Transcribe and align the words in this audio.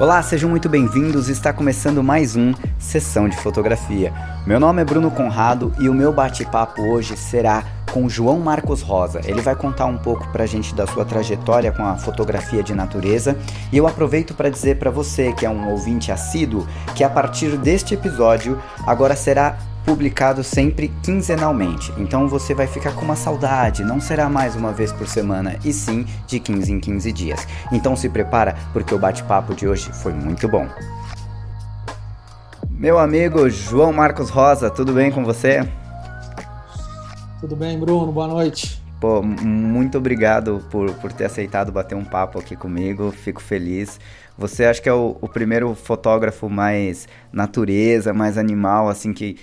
Olá, 0.00 0.22
sejam 0.22 0.48
muito 0.48 0.68
bem-vindos. 0.68 1.28
Está 1.28 1.52
começando 1.52 2.04
mais 2.04 2.36
um 2.36 2.54
Sessão 2.78 3.28
de 3.28 3.36
Fotografia. 3.36 4.14
Meu 4.46 4.60
nome 4.60 4.80
é 4.80 4.84
Bruno 4.84 5.10
Conrado 5.10 5.74
e 5.80 5.88
o 5.88 5.92
meu 5.92 6.12
bate-papo 6.12 6.80
hoje 6.82 7.16
será 7.16 7.64
com 7.92 8.08
João 8.08 8.38
Marcos 8.38 8.80
Rosa. 8.80 9.20
Ele 9.24 9.40
vai 9.40 9.56
contar 9.56 9.86
um 9.86 9.98
pouco 9.98 10.28
pra 10.28 10.46
gente 10.46 10.72
da 10.72 10.86
sua 10.86 11.04
trajetória 11.04 11.72
com 11.72 11.82
a 11.82 11.96
fotografia 11.96 12.62
de 12.62 12.76
natureza 12.76 13.36
e 13.72 13.76
eu 13.76 13.88
aproveito 13.88 14.34
para 14.34 14.48
dizer 14.48 14.78
para 14.78 14.88
você 14.88 15.32
que 15.32 15.44
é 15.44 15.50
um 15.50 15.68
ouvinte 15.68 16.12
assíduo 16.12 16.64
que 16.94 17.02
a 17.02 17.10
partir 17.10 17.56
deste 17.56 17.94
episódio 17.94 18.56
agora 18.86 19.16
será 19.16 19.58
publicado 19.88 20.44
sempre 20.44 20.92
quinzenalmente. 21.02 21.94
Então 21.96 22.28
você 22.28 22.52
vai 22.52 22.66
ficar 22.66 22.92
com 22.92 23.00
uma 23.00 23.16
saudade, 23.16 23.82
não 23.82 23.98
será 23.98 24.28
mais 24.28 24.54
uma 24.54 24.70
vez 24.70 24.92
por 24.92 25.08
semana, 25.08 25.58
e 25.64 25.72
sim 25.72 26.04
de 26.26 26.38
15 26.38 26.70
em 26.70 26.78
15 26.78 27.10
dias. 27.10 27.48
Então 27.72 27.96
se 27.96 28.06
prepara 28.06 28.54
porque 28.70 28.94
o 28.94 28.98
bate-papo 28.98 29.54
de 29.54 29.66
hoje 29.66 29.90
foi 29.90 30.12
muito 30.12 30.46
bom. 30.46 30.68
Meu 32.70 32.98
amigo 32.98 33.48
João 33.48 33.90
Marcos 33.90 34.28
Rosa, 34.28 34.68
tudo 34.68 34.92
bem 34.92 35.10
com 35.10 35.24
você? 35.24 35.66
Tudo 37.40 37.56
bem, 37.56 37.80
Bruno? 37.80 38.12
Boa 38.12 38.28
noite. 38.28 38.82
Pô, 39.00 39.22
muito 39.22 39.96
obrigado 39.96 40.62
por, 40.70 40.92
por 40.96 41.12
ter 41.12 41.24
aceitado 41.24 41.72
bater 41.72 41.94
um 41.94 42.04
papo 42.04 42.38
aqui 42.38 42.54
comigo, 42.54 43.10
fico 43.10 43.40
feliz. 43.40 43.98
Você 44.36 44.66
acha 44.66 44.82
que 44.82 44.88
é 44.88 44.92
o, 44.92 45.16
o 45.18 45.28
primeiro 45.28 45.74
fotógrafo 45.74 46.46
mais 46.50 47.08
natureza, 47.32 48.12
mais 48.12 48.36
animal, 48.36 48.88
assim, 48.88 49.12
que, 49.12 49.36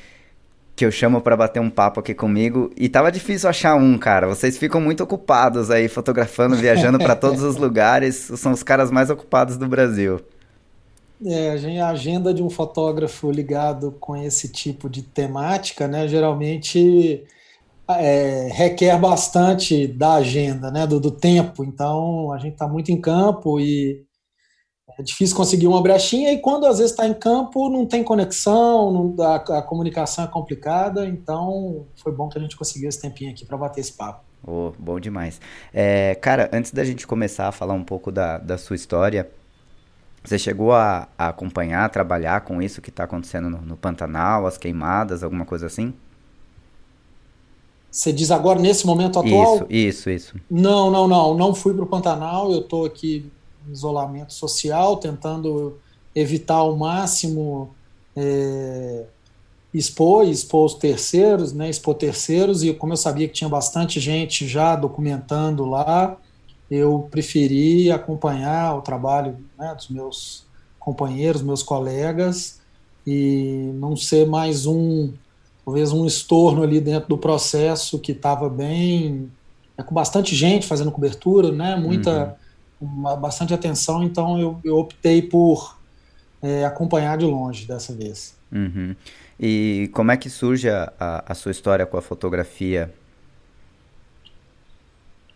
que 0.76 0.86
eu 0.86 0.92
chamo 0.92 1.22
para 1.22 1.38
bater 1.38 1.62
um 1.62 1.70
papo 1.70 2.02
aqui 2.02 2.14
comigo. 2.14 2.70
E 2.76 2.90
tava 2.90 3.12
difícil 3.12 3.50
achar 3.50 3.76
um, 3.76 3.98
cara. 3.98 4.28
Vocês 4.28 4.58
ficam 4.58 4.82
muito 4.82 5.04
ocupados 5.04 5.72
aí, 5.72 5.88
fotografando, 5.88 6.56
viajando 6.56 7.00
para 7.00 7.16
todos 7.16 7.42
os 7.42 7.56
lugares. 7.58 8.16
São 8.36 8.52
os 8.52 8.62
caras 8.62 8.92
mais 8.92 9.10
ocupados 9.10 9.58
do 9.58 9.68
Brasil. 9.68 10.20
É, 11.26 11.80
a 11.80 11.90
agenda 11.90 12.34
de 12.34 12.44
um 12.44 12.50
fotógrafo 12.50 13.32
ligado 13.32 13.96
com 14.02 14.18
esse 14.18 14.50
tipo 14.52 14.90
de 14.90 15.02
temática, 15.02 15.88
né, 15.88 16.10
geralmente 16.10 17.24
é, 17.90 18.50
requer 18.52 19.00
bastante 19.00 19.88
da 19.88 20.16
agenda, 20.16 20.70
né, 20.70 20.86
do, 20.86 21.00
do 21.00 21.12
tempo. 21.12 21.64
Então, 21.64 22.34
a 22.34 22.38
gente 22.38 22.54
está 22.54 22.68
muito 22.68 22.92
em 22.92 23.00
campo 23.00 23.62
e 23.62 24.04
é 24.98 25.04
difícil 25.04 25.36
conseguir 25.36 25.68
uma 25.68 25.82
brechinha 25.82 26.32
e 26.32 26.38
quando 26.40 26.66
às 26.66 26.78
vezes 26.78 26.92
está 26.92 27.06
em 27.08 27.14
campo 27.14 27.70
não 27.70 27.86
tem 27.86 28.04
conexão, 28.04 28.92
não, 28.92 29.26
a, 29.26 29.36
a, 29.36 29.62
comunicação 29.62 30.24
é 30.24 30.28
complicada, 30.28 31.06
então 31.06 31.86
foi 31.96 32.12
bom 32.12 32.30
que 32.30 32.38
a 32.38 32.42
gente 32.42 32.56
conseguiu 32.56 32.88
esse 32.88 33.02
tempinho 33.02 33.32
aqui 33.32 33.46
para 33.46 33.58
bater 33.58 33.82
esse 33.82 33.94
papo. 33.94 34.24
Oh, 34.48 34.72
bom 34.78 35.00
demais. 35.00 35.42
É, 35.74 36.16
cara, 36.16 36.50
antes 36.54 36.72
da 36.72 36.84
gente 36.86 37.06
começar 37.06 37.48
a 37.48 37.52
falar 37.52 37.74
um 37.74 37.84
pouco 37.84 38.12
da, 38.12 38.38
da 38.38 38.58
sua 38.58 38.76
história, 38.76 39.30
você 40.24 40.40
chegou 40.40 40.72
a, 40.72 41.08
a 41.18 41.30
acompanhar, 41.30 41.84
a 41.84 41.90
trabalhar 41.90 42.42
com 42.42 42.62
isso 42.62 42.82
que 42.82 42.90
está 42.90 43.04
acontecendo 43.04 43.50
no, 43.50 43.62
no 43.62 43.76
Pantanal, 43.76 44.46
as 44.46 44.58
queimadas, 44.58 45.24
alguma 45.24 45.46
coisa 45.46 45.66
assim? 45.66 45.94
Você 47.92 48.12
diz 48.12 48.30
agora 48.30 48.60
nesse 48.60 48.86
momento 48.86 49.20
atual? 49.20 49.66
Isso, 49.70 50.10
isso, 50.10 50.10
isso. 50.10 50.36
Não, 50.50 50.92
não, 50.92 51.08
não. 51.08 51.34
Não 51.34 51.56
fui 51.56 51.74
para 51.74 51.84
o 51.84 51.88
Pantanal. 51.88 52.52
Eu 52.52 52.60
estou 52.60 52.86
aqui 52.86 53.32
isolamento 53.72 54.34
social, 54.34 54.98
tentando 54.98 55.78
evitar 56.16 56.56
ao 56.56 56.76
máximo 56.76 57.76
é, 58.16 59.06
expor, 59.74 60.26
expor 60.26 60.66
os 60.66 60.74
terceiros, 60.74 61.52
né, 61.52 61.70
expor 61.70 61.96
terceiros, 61.96 62.64
e 62.64 62.74
como 62.74 62.94
eu 62.94 62.98
sabia 62.98 63.28
que 63.28 63.34
tinha 63.34 63.50
bastante 63.50 64.00
gente 64.00 64.48
já 64.48 64.76
documentando 64.76 65.66
lá, 65.66 66.18
eu 66.72 67.08
preferi 67.12 67.92
acompanhar 67.92 68.76
o 68.76 68.82
trabalho 68.82 69.38
né, 69.58 69.76
dos 69.76 69.90
meus 69.90 70.46
companheiros, 70.80 71.42
meus 71.42 71.62
colegas, 71.62 72.62
e 73.06 73.70
não 73.76 73.96
ser 73.96 74.26
mais 74.26 74.66
um, 74.66 75.14
talvez 75.64 75.92
um 75.92 76.06
estorno 76.06 76.64
ali 76.64 76.80
dentro 76.80 77.10
do 77.10 77.18
processo 77.18 78.00
que 78.00 78.14
estava 78.14 78.50
bem, 78.50 79.30
é, 79.78 79.84
com 79.84 79.94
bastante 79.94 80.34
gente 80.34 80.66
fazendo 80.66 80.92
cobertura, 80.92 81.52
né, 81.52 81.76
muita... 81.76 82.30
Uhum 82.40 82.45
uma, 82.80 83.16
bastante 83.16 83.54
atenção, 83.54 84.04
então 84.04 84.40
eu, 84.40 84.60
eu 84.64 84.78
optei 84.78 85.22
por 85.22 85.78
é, 86.42 86.66
acompanhar 86.66 87.18
de 87.18 87.26
longe 87.26 87.66
dessa 87.66 87.94
vez. 87.94 88.36
Uhum. 88.52 88.96
E 89.40 89.90
como 89.94 90.12
é 90.12 90.18
que 90.18 90.30
surge 90.30 90.70
a, 90.70 90.92
a, 91.00 91.34
sua 91.34 91.52
história 91.52 91.86
com 91.86 91.98
a 91.98 92.02
fotografia? 92.02 92.94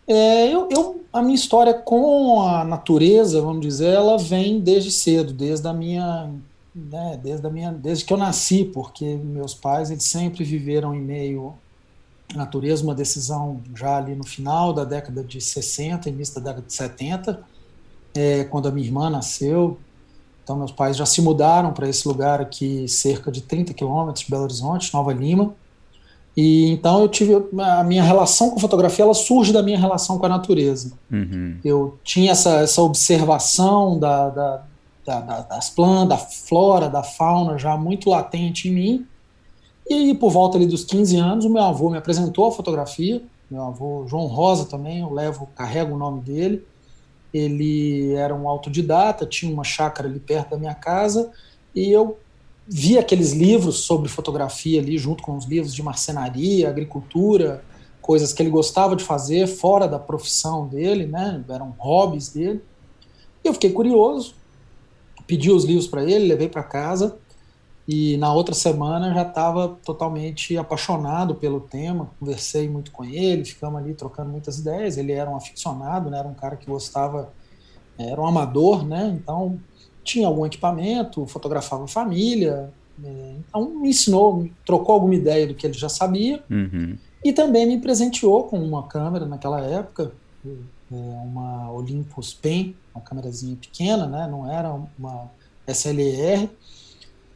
É, 0.06 0.52
eu, 0.52 0.68
eu, 0.70 1.04
a 1.12 1.20
minha 1.20 1.34
história 1.34 1.74
com 1.74 2.42
a 2.42 2.64
natureza, 2.64 3.40
vamos 3.40 3.60
dizer, 3.60 3.94
ela 3.94 4.16
vem 4.16 4.60
desde 4.60 4.90
cedo, 4.90 5.32
desde 5.32 5.68
a 5.68 5.72
minha, 5.72 6.32
né, 6.74 7.20
desde 7.22 7.46
a 7.46 7.50
minha, 7.50 7.72
desde 7.72 8.04
que 8.04 8.12
eu 8.12 8.16
nasci, 8.16 8.64
porque 8.64 9.04
meus 9.04 9.54
pais 9.54 9.90
eles 9.90 10.04
sempre 10.04 10.44
viveram 10.44 10.94
em 10.94 11.00
meio 11.00 11.54
natureza, 12.34 12.82
uma 12.82 12.94
decisão 12.94 13.60
já 13.74 13.96
ali 13.96 14.14
no 14.14 14.24
final 14.24 14.72
da 14.72 14.84
década 14.84 15.22
de 15.22 15.40
60, 15.40 16.08
início 16.08 16.34
da 16.36 16.40
década 16.40 16.66
de 16.66 16.72
70, 16.72 17.40
é, 18.14 18.44
quando 18.44 18.68
a 18.68 18.70
minha 18.70 18.86
irmã 18.86 19.10
nasceu. 19.10 19.78
Então, 20.42 20.56
meus 20.56 20.72
pais 20.72 20.96
já 20.96 21.06
se 21.06 21.20
mudaram 21.22 21.72
para 21.72 21.88
esse 21.88 22.06
lugar 22.08 22.40
aqui, 22.40 22.88
cerca 22.88 23.30
de 23.30 23.40
30 23.40 23.72
quilômetros 23.74 24.24
de 24.24 24.30
Belo 24.30 24.44
Horizonte, 24.44 24.92
Nova 24.92 25.12
Lima. 25.12 25.54
E 26.36 26.70
então 26.70 27.02
eu 27.02 27.08
tive 27.08 27.34
a 27.58 27.84
minha 27.84 28.02
relação 28.02 28.50
com 28.50 28.58
fotografia, 28.58 29.04
ela 29.04 29.14
surge 29.14 29.52
da 29.52 29.62
minha 29.62 29.78
relação 29.78 30.18
com 30.18 30.26
a 30.26 30.28
natureza. 30.28 30.92
Uhum. 31.10 31.58
Eu 31.64 31.98
tinha 32.04 32.32
essa, 32.32 32.60
essa 32.60 32.80
observação 32.82 33.98
da, 33.98 34.28
da, 34.30 34.62
da, 35.04 35.20
das 35.42 35.70
plantas, 35.70 36.08
da 36.08 36.16
flora, 36.16 36.88
da 36.88 37.02
fauna 37.02 37.58
já 37.58 37.76
muito 37.76 38.08
latente 38.08 38.68
em 38.68 38.72
mim. 38.72 39.06
E 39.90 39.94
aí, 39.94 40.14
por 40.14 40.30
volta 40.30 40.56
ali 40.56 40.66
dos 40.66 40.84
15 40.84 41.16
anos, 41.16 41.44
o 41.44 41.50
meu 41.50 41.64
avô 41.64 41.90
me 41.90 41.98
apresentou 41.98 42.46
a 42.46 42.52
fotografia. 42.52 43.20
Meu 43.50 43.64
avô, 43.64 44.06
João 44.06 44.26
Rosa 44.26 44.64
também, 44.64 45.00
eu 45.00 45.12
levo, 45.12 45.48
carrego 45.56 45.96
o 45.96 45.98
nome 45.98 46.20
dele. 46.20 46.64
Ele 47.34 48.12
era 48.12 48.32
um 48.32 48.48
autodidata, 48.48 49.26
tinha 49.26 49.52
uma 49.52 49.64
chácara 49.64 50.06
ali 50.06 50.20
perto 50.20 50.50
da 50.50 50.56
minha 50.56 50.76
casa, 50.76 51.32
e 51.74 51.90
eu 51.90 52.16
vi 52.68 52.98
aqueles 52.98 53.32
livros 53.32 53.78
sobre 53.78 54.08
fotografia 54.08 54.80
ali, 54.80 54.96
junto 54.96 55.24
com 55.24 55.36
os 55.36 55.44
livros 55.44 55.74
de 55.74 55.82
marcenaria, 55.82 56.68
agricultura, 56.68 57.64
coisas 58.00 58.32
que 58.32 58.40
ele 58.40 58.50
gostava 58.50 58.94
de 58.94 59.02
fazer 59.02 59.48
fora 59.48 59.88
da 59.88 59.98
profissão 59.98 60.68
dele, 60.68 61.04
né? 61.04 61.44
Eram 61.48 61.74
hobbies 61.76 62.28
dele. 62.28 62.62
E 63.42 63.48
eu 63.48 63.54
fiquei 63.54 63.72
curioso, 63.72 64.36
pedi 65.26 65.50
os 65.50 65.64
livros 65.64 65.88
para 65.88 66.04
ele, 66.04 66.28
levei 66.28 66.48
para 66.48 66.62
casa 66.62 67.18
e 67.92 68.16
na 68.18 68.32
outra 68.32 68.54
semana 68.54 69.12
já 69.12 69.22
estava 69.22 69.76
totalmente 69.84 70.56
apaixonado 70.56 71.34
pelo 71.34 71.60
tema, 71.60 72.08
conversei 72.20 72.68
muito 72.68 72.92
com 72.92 73.04
ele, 73.04 73.44
ficamos 73.44 73.82
ali 73.82 73.94
trocando 73.94 74.30
muitas 74.30 74.60
ideias. 74.60 74.96
Ele 74.96 75.10
era 75.10 75.28
um 75.28 75.34
aficionado, 75.34 76.08
né? 76.08 76.20
era 76.20 76.28
um 76.28 76.34
cara 76.34 76.54
que 76.54 76.66
gostava, 76.66 77.32
era 77.98 78.20
um 78.20 78.24
amador, 78.28 78.86
né? 78.86 79.18
Então 79.20 79.58
tinha 80.04 80.28
algum 80.28 80.46
equipamento, 80.46 81.26
fotografava 81.26 81.84
família. 81.88 82.72
É, 83.02 83.34
então 83.40 83.68
me 83.68 83.88
ensinou, 83.88 84.48
trocou 84.64 84.94
alguma 84.94 85.16
ideia 85.16 85.48
do 85.48 85.54
que 85.56 85.66
ele 85.66 85.76
já 85.76 85.88
sabia 85.88 86.44
uhum. 86.48 86.96
e 87.24 87.32
também 87.32 87.66
me 87.66 87.80
presenteou 87.80 88.44
com 88.44 88.62
uma 88.62 88.84
câmera 88.84 89.26
naquela 89.26 89.62
época, 89.62 90.12
é, 90.46 90.94
uma 91.24 91.72
Olympus 91.72 92.34
Pen, 92.34 92.76
uma 92.94 93.02
câmerazinha 93.02 93.56
pequena, 93.56 94.06
né? 94.06 94.28
Não 94.30 94.48
era 94.48 94.72
uma 94.96 95.28
SLR 95.66 96.48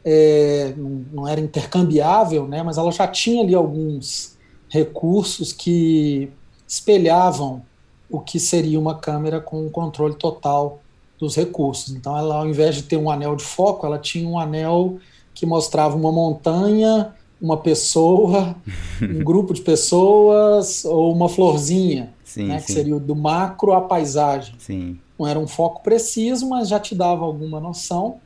é, 0.05 0.73
não 1.11 1.27
era 1.27 1.41
intercambiável, 1.41 2.47
né, 2.47 2.61
mas 2.61 2.77
ela 2.77 2.91
já 2.91 3.07
tinha 3.07 3.43
ali 3.43 3.55
alguns 3.55 4.37
recursos 4.69 5.51
que 5.51 6.29
espelhavam 6.67 7.63
o 8.09 8.19
que 8.19 8.39
seria 8.39 8.79
uma 8.79 8.95
câmera 8.95 9.41
com 9.41 9.65
um 9.65 9.69
controle 9.69 10.13
total 10.15 10.79
dos 11.19 11.35
recursos. 11.35 11.95
Então, 11.95 12.15
ela, 12.15 12.35
ao 12.35 12.47
invés 12.47 12.75
de 12.75 12.83
ter 12.83 12.97
um 12.97 13.09
anel 13.09 13.35
de 13.35 13.43
foco, 13.43 13.85
ela 13.85 13.97
tinha 13.97 14.27
um 14.27 14.37
anel 14.37 14.97
que 15.33 15.45
mostrava 15.45 15.95
uma 15.95 16.11
montanha, 16.11 17.13
uma 17.41 17.57
pessoa, 17.57 18.55
um 19.01 19.19
grupo 19.23 19.53
de 19.53 19.61
pessoas 19.61 20.85
ou 20.85 21.11
uma 21.11 21.27
florzinha, 21.27 22.13
sim, 22.23 22.45
né, 22.45 22.59
sim. 22.59 22.65
que 22.65 22.71
seria 22.73 22.99
do 22.99 23.15
macro 23.15 23.73
à 23.73 23.81
paisagem. 23.81 24.55
Sim. 24.59 24.99
Não 25.17 25.25
era 25.25 25.39
um 25.39 25.47
foco 25.47 25.81
preciso, 25.81 26.47
mas 26.47 26.67
já 26.67 26.79
te 26.79 26.93
dava 26.93 27.23
alguma 27.25 27.59
noção. 27.59 28.19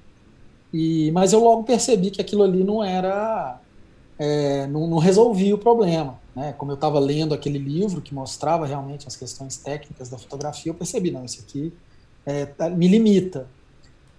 E, 0.74 1.12
mas 1.12 1.34
eu 1.34 1.44
logo 1.44 1.64
percebi 1.64 2.12
que 2.12 2.22
aquilo 2.22 2.44
ali 2.44 2.64
não 2.64 2.84
era. 2.84 3.60
É, 4.18 4.68
não, 4.68 4.86
não, 4.86 4.98
resolvia 4.98 5.56
o 5.56 5.58
problema. 5.58 6.20
Né? 6.36 6.54
Como 6.58 6.72
eu 6.72 6.76
estava 6.76 7.00
lendo 7.00 7.34
aquele 7.34 7.58
livro 7.58 8.02
que 8.02 8.14
mostrava 8.14 8.66
realmente 8.66 9.08
as 9.08 9.16
questões 9.16 9.58
técnicas 9.58 10.10
da 10.10 10.18
fotografia, 10.18 10.72
eu 10.72 10.76
percebi, 10.76 11.10
não, 11.10 11.24
isso 11.24 11.42
aqui 11.42 11.72
é, 12.26 12.46
tá, 12.46 12.70
me 12.70 12.88
limita. 12.88 13.48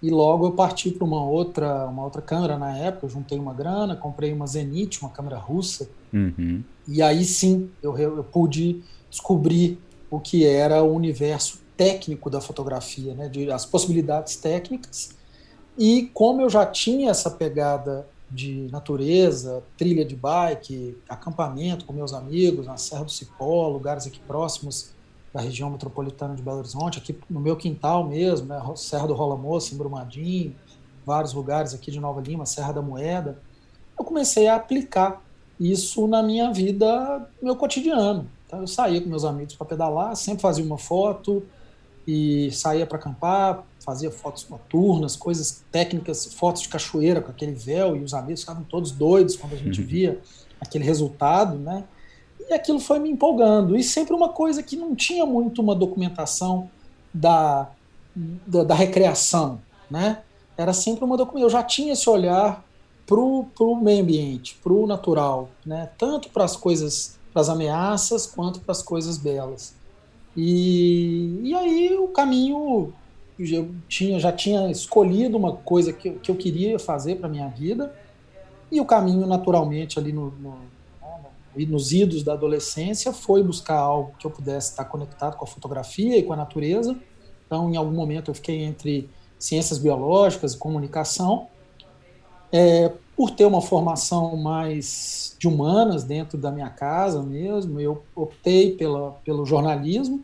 E 0.01 0.09
logo 0.09 0.47
eu 0.47 0.51
parti 0.53 0.89
para 0.89 1.05
uma 1.05 1.23
outra, 1.23 1.85
uma 1.85 2.03
outra 2.03 2.21
câmera 2.21 2.57
na 2.57 2.75
época, 2.75 3.05
eu 3.05 3.09
juntei 3.11 3.37
uma 3.37 3.53
grana, 3.53 3.95
comprei 3.95 4.33
uma 4.33 4.47
Zenith, 4.47 4.97
uma 4.99 5.11
câmera 5.11 5.37
russa, 5.37 5.87
uhum. 6.11 6.63
e 6.87 7.03
aí 7.03 7.23
sim 7.23 7.69
eu, 7.83 7.95
eu 7.95 8.23
pude 8.23 8.81
descobrir 9.11 9.77
o 10.09 10.19
que 10.19 10.43
era 10.43 10.81
o 10.81 10.91
universo 10.91 11.59
técnico 11.77 12.31
da 12.31 12.41
fotografia, 12.41 13.13
né? 13.13 13.29
De, 13.29 13.51
as 13.51 13.65
possibilidades 13.65 14.35
técnicas 14.35 15.11
E 15.77 16.09
como 16.13 16.41
eu 16.41 16.49
já 16.49 16.65
tinha 16.65 17.11
essa 17.11 17.29
pegada 17.29 18.07
de 18.29 18.69
natureza, 18.71 19.61
trilha 19.77 20.05
de 20.05 20.15
bike, 20.15 20.97
acampamento 21.09 21.85
com 21.85 21.91
meus 21.91 22.13
amigos 22.13 22.65
na 22.65 22.77
Serra 22.77 23.03
do 23.03 23.11
Cipó, 23.11 23.67
lugares 23.67 24.07
aqui 24.07 24.19
próximos 24.19 24.91
da 25.33 25.41
região 25.41 25.69
metropolitana 25.69 26.35
de 26.35 26.41
Belo 26.41 26.59
Horizonte, 26.59 26.97
aqui 26.97 27.17
no 27.29 27.39
meu 27.39 27.55
quintal 27.55 28.07
mesmo, 28.07 28.47
né, 28.47 28.61
Serra 28.75 29.07
do 29.07 29.13
Rola 29.13 29.35
Moça, 29.35 29.73
em 29.73 29.77
Brumadinho, 29.77 30.55
vários 31.05 31.33
lugares 31.33 31.73
aqui 31.73 31.89
de 31.89 31.99
Nova 31.99 32.21
Lima, 32.21 32.45
Serra 32.45 32.73
da 32.73 32.81
Moeda, 32.81 33.39
eu 33.97 34.03
comecei 34.03 34.47
a 34.47 34.55
aplicar 34.55 35.21
isso 35.59 36.07
na 36.07 36.23
minha 36.23 36.51
vida, 36.51 37.29
meu 37.41 37.55
cotidiano. 37.55 38.27
Então, 38.47 38.61
eu 38.61 38.67
saía 38.67 38.99
com 39.01 39.07
meus 39.07 39.23
amigos 39.23 39.55
para 39.55 39.67
pedalar, 39.67 40.15
sempre 40.15 40.41
fazia 40.41 40.63
uma 40.63 40.77
foto 40.77 41.43
e 42.05 42.49
saía 42.51 42.85
para 42.85 42.97
acampar, 42.97 43.63
fazia 43.83 44.11
fotos 44.11 44.47
noturnas, 44.47 45.15
coisas 45.15 45.63
técnicas, 45.71 46.33
fotos 46.33 46.61
de 46.61 46.69
cachoeira 46.69 47.19
com 47.19 47.31
aquele 47.31 47.53
véu 47.53 47.95
e 47.95 48.03
os 48.03 48.13
amigos 48.13 48.41
ficavam 48.41 48.63
todos 48.63 48.91
doidos 48.91 49.35
quando 49.35 49.53
a 49.53 49.57
gente 49.57 49.81
uhum. 49.81 49.87
via 49.87 50.19
aquele 50.59 50.83
resultado, 50.83 51.57
né? 51.57 51.83
E 52.47 52.53
aquilo 52.53 52.79
foi 52.79 52.99
me 52.99 53.09
empolgando. 53.09 53.75
E 53.75 53.83
sempre 53.83 54.13
uma 54.13 54.29
coisa 54.29 54.61
que 54.61 54.75
não 54.75 54.95
tinha 54.95 55.25
muito 55.25 55.61
uma 55.61 55.73
documentação 55.73 56.69
da, 57.13 57.69
da, 58.15 58.63
da 58.63 58.75
recreação, 58.75 59.59
né? 59.89 60.21
Era 60.55 60.73
sempre 60.73 61.03
uma 61.03 61.17
documentação. 61.17 61.47
Eu 61.47 61.49
já 61.49 61.63
tinha 61.63 61.93
esse 61.93 62.09
olhar 62.09 62.63
para 63.05 63.19
o 63.19 63.75
meio 63.81 64.03
ambiente, 64.03 64.59
para 64.63 64.71
o 64.71 64.85
natural, 64.85 65.49
né? 65.65 65.89
Tanto 65.97 66.29
para 66.29 66.43
as 66.43 66.55
coisas, 66.55 67.17
para 67.33 67.41
as 67.41 67.49
ameaças, 67.49 68.27
quanto 68.27 68.59
para 68.59 68.71
as 68.71 68.83
coisas 68.83 69.17
belas. 69.17 69.73
E, 70.37 71.39
e 71.43 71.53
aí 71.53 71.97
o 71.97 72.07
caminho 72.09 72.93
eu 73.49 73.69
tinha, 73.87 74.19
já 74.19 74.31
tinha 74.31 74.69
escolhido 74.69 75.37
uma 75.37 75.53
coisa 75.53 75.93
que, 75.93 76.11
que 76.11 76.29
eu 76.29 76.35
queria 76.35 76.77
fazer 76.77 77.15
para 77.15 77.29
minha 77.29 77.47
vida 77.47 77.93
e 78.71 78.79
o 78.79 78.85
caminho 78.85 79.25
naturalmente 79.27 79.99
ali 79.99 80.11
no, 80.11 80.31
no, 80.31 80.55
no, 81.55 81.67
nos 81.67 81.91
idos 81.91 82.23
da 82.23 82.33
adolescência 82.33 83.11
foi 83.11 83.43
buscar 83.43 83.77
algo 83.77 84.13
que 84.17 84.25
eu 84.25 84.31
pudesse 84.31 84.71
estar 84.71 84.85
conectado 84.85 85.35
com 85.35 85.43
a 85.43 85.47
fotografia 85.47 86.17
e 86.17 86.23
com 86.23 86.33
a 86.33 86.37
natureza. 86.37 86.97
Então, 87.45 87.69
em 87.69 87.75
algum 87.75 87.91
momento 87.91 88.31
eu 88.31 88.35
fiquei 88.35 88.63
entre 88.63 89.09
ciências 89.37 89.77
biológicas 89.77 90.53
e 90.53 90.57
comunicação. 90.57 91.47
É, 92.51 92.91
por 93.15 93.31
ter 93.31 93.45
uma 93.45 93.61
formação 93.61 94.35
mais 94.37 95.35
de 95.37 95.47
humanas 95.47 96.03
dentro 96.03 96.37
da 96.37 96.51
minha 96.51 96.69
casa 96.69 97.21
mesmo, 97.21 97.79
eu 97.79 98.03
optei 98.15 98.75
pela, 98.75 99.11
pelo 99.23 99.45
jornalismo 99.45 100.23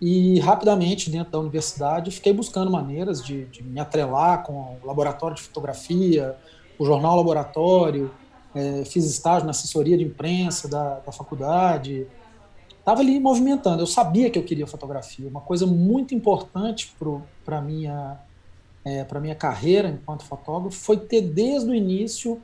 e 0.00 0.38
rapidamente, 0.40 1.08
dentro 1.08 1.32
da 1.32 1.38
universidade, 1.38 2.10
fiquei 2.10 2.32
buscando 2.32 2.70
maneiras 2.70 3.24
de, 3.24 3.46
de 3.46 3.62
me 3.62 3.80
atrelar 3.80 4.42
com 4.42 4.78
o 4.82 4.86
laboratório 4.86 5.34
de 5.34 5.42
fotografia, 5.42 6.36
o 6.78 6.84
jornal 6.84 7.16
laboratório, 7.16 8.10
é, 8.54 8.84
fiz 8.84 9.04
estágio 9.04 9.44
na 9.44 9.50
assessoria 9.50 9.96
de 9.96 10.04
imprensa 10.04 10.68
da, 10.68 11.00
da 11.00 11.12
faculdade. 11.12 12.06
Estava 12.78 13.00
ali 13.00 13.18
movimentando. 13.18 13.82
Eu 13.82 13.86
sabia 13.86 14.30
que 14.30 14.38
eu 14.38 14.42
queria 14.42 14.66
fotografia. 14.66 15.28
Uma 15.28 15.40
coisa 15.40 15.66
muito 15.66 16.14
importante 16.14 16.94
para 17.44 17.58
a 17.58 17.60
minha, 17.60 18.18
é, 18.84 19.06
minha 19.20 19.34
carreira 19.34 19.88
enquanto 19.88 20.24
fotógrafo 20.24 20.76
foi 20.76 20.98
ter 20.98 21.22
desde 21.22 21.70
o 21.70 21.74
início 21.74 22.40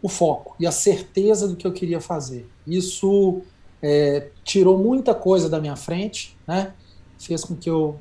o 0.00 0.08
foco 0.08 0.54
e 0.60 0.66
a 0.66 0.72
certeza 0.72 1.48
do 1.48 1.56
que 1.56 1.66
eu 1.66 1.72
queria 1.72 2.00
fazer. 2.00 2.48
Isso 2.66 3.42
é, 3.82 4.28
tirou 4.44 4.76
muita 4.76 5.14
coisa 5.14 5.48
da 5.48 5.60
minha 5.60 5.76
frente, 5.76 6.36
né? 6.46 6.72
Fez 7.26 7.44
com 7.44 7.54
que 7.54 7.68
eu 7.68 7.98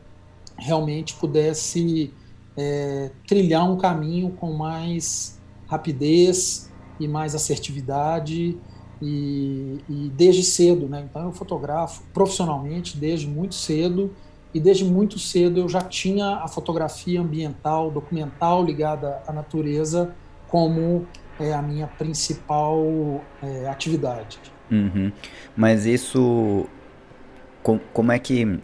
realmente 0.57 1.15
pudesse 1.15 2.13
é, 2.57 3.11
trilhar 3.27 3.69
um 3.69 3.77
caminho 3.77 4.31
com 4.31 4.53
mais 4.53 5.39
rapidez 5.67 6.71
e 6.99 7.07
mais 7.07 7.33
assertividade 7.33 8.57
e, 9.01 9.79
e, 9.89 10.11
desde 10.15 10.43
cedo, 10.43 10.87
né? 10.87 11.05
Então 11.09 11.23
eu 11.25 11.31
fotografo 11.31 12.03
profissionalmente 12.13 12.97
desde 12.97 13.27
muito 13.27 13.55
cedo 13.55 14.13
e 14.53 14.59
desde 14.59 14.85
muito 14.85 15.17
cedo 15.17 15.59
eu 15.59 15.67
já 15.67 15.81
tinha 15.81 16.37
a 16.37 16.47
fotografia 16.47 17.19
ambiental, 17.19 17.89
documental 17.89 18.63
ligada 18.63 19.21
à 19.27 19.33
natureza 19.33 20.15
como 20.47 21.07
é, 21.39 21.51
a 21.53 21.61
minha 21.61 21.87
principal 21.87 22.85
é, 23.41 23.67
atividade. 23.67 24.39
Uhum. 24.71 25.11
Mas 25.55 25.85
isso, 25.85 26.65
com, 27.61 27.79
como 27.91 28.11
é 28.11 28.19
que 28.19 28.59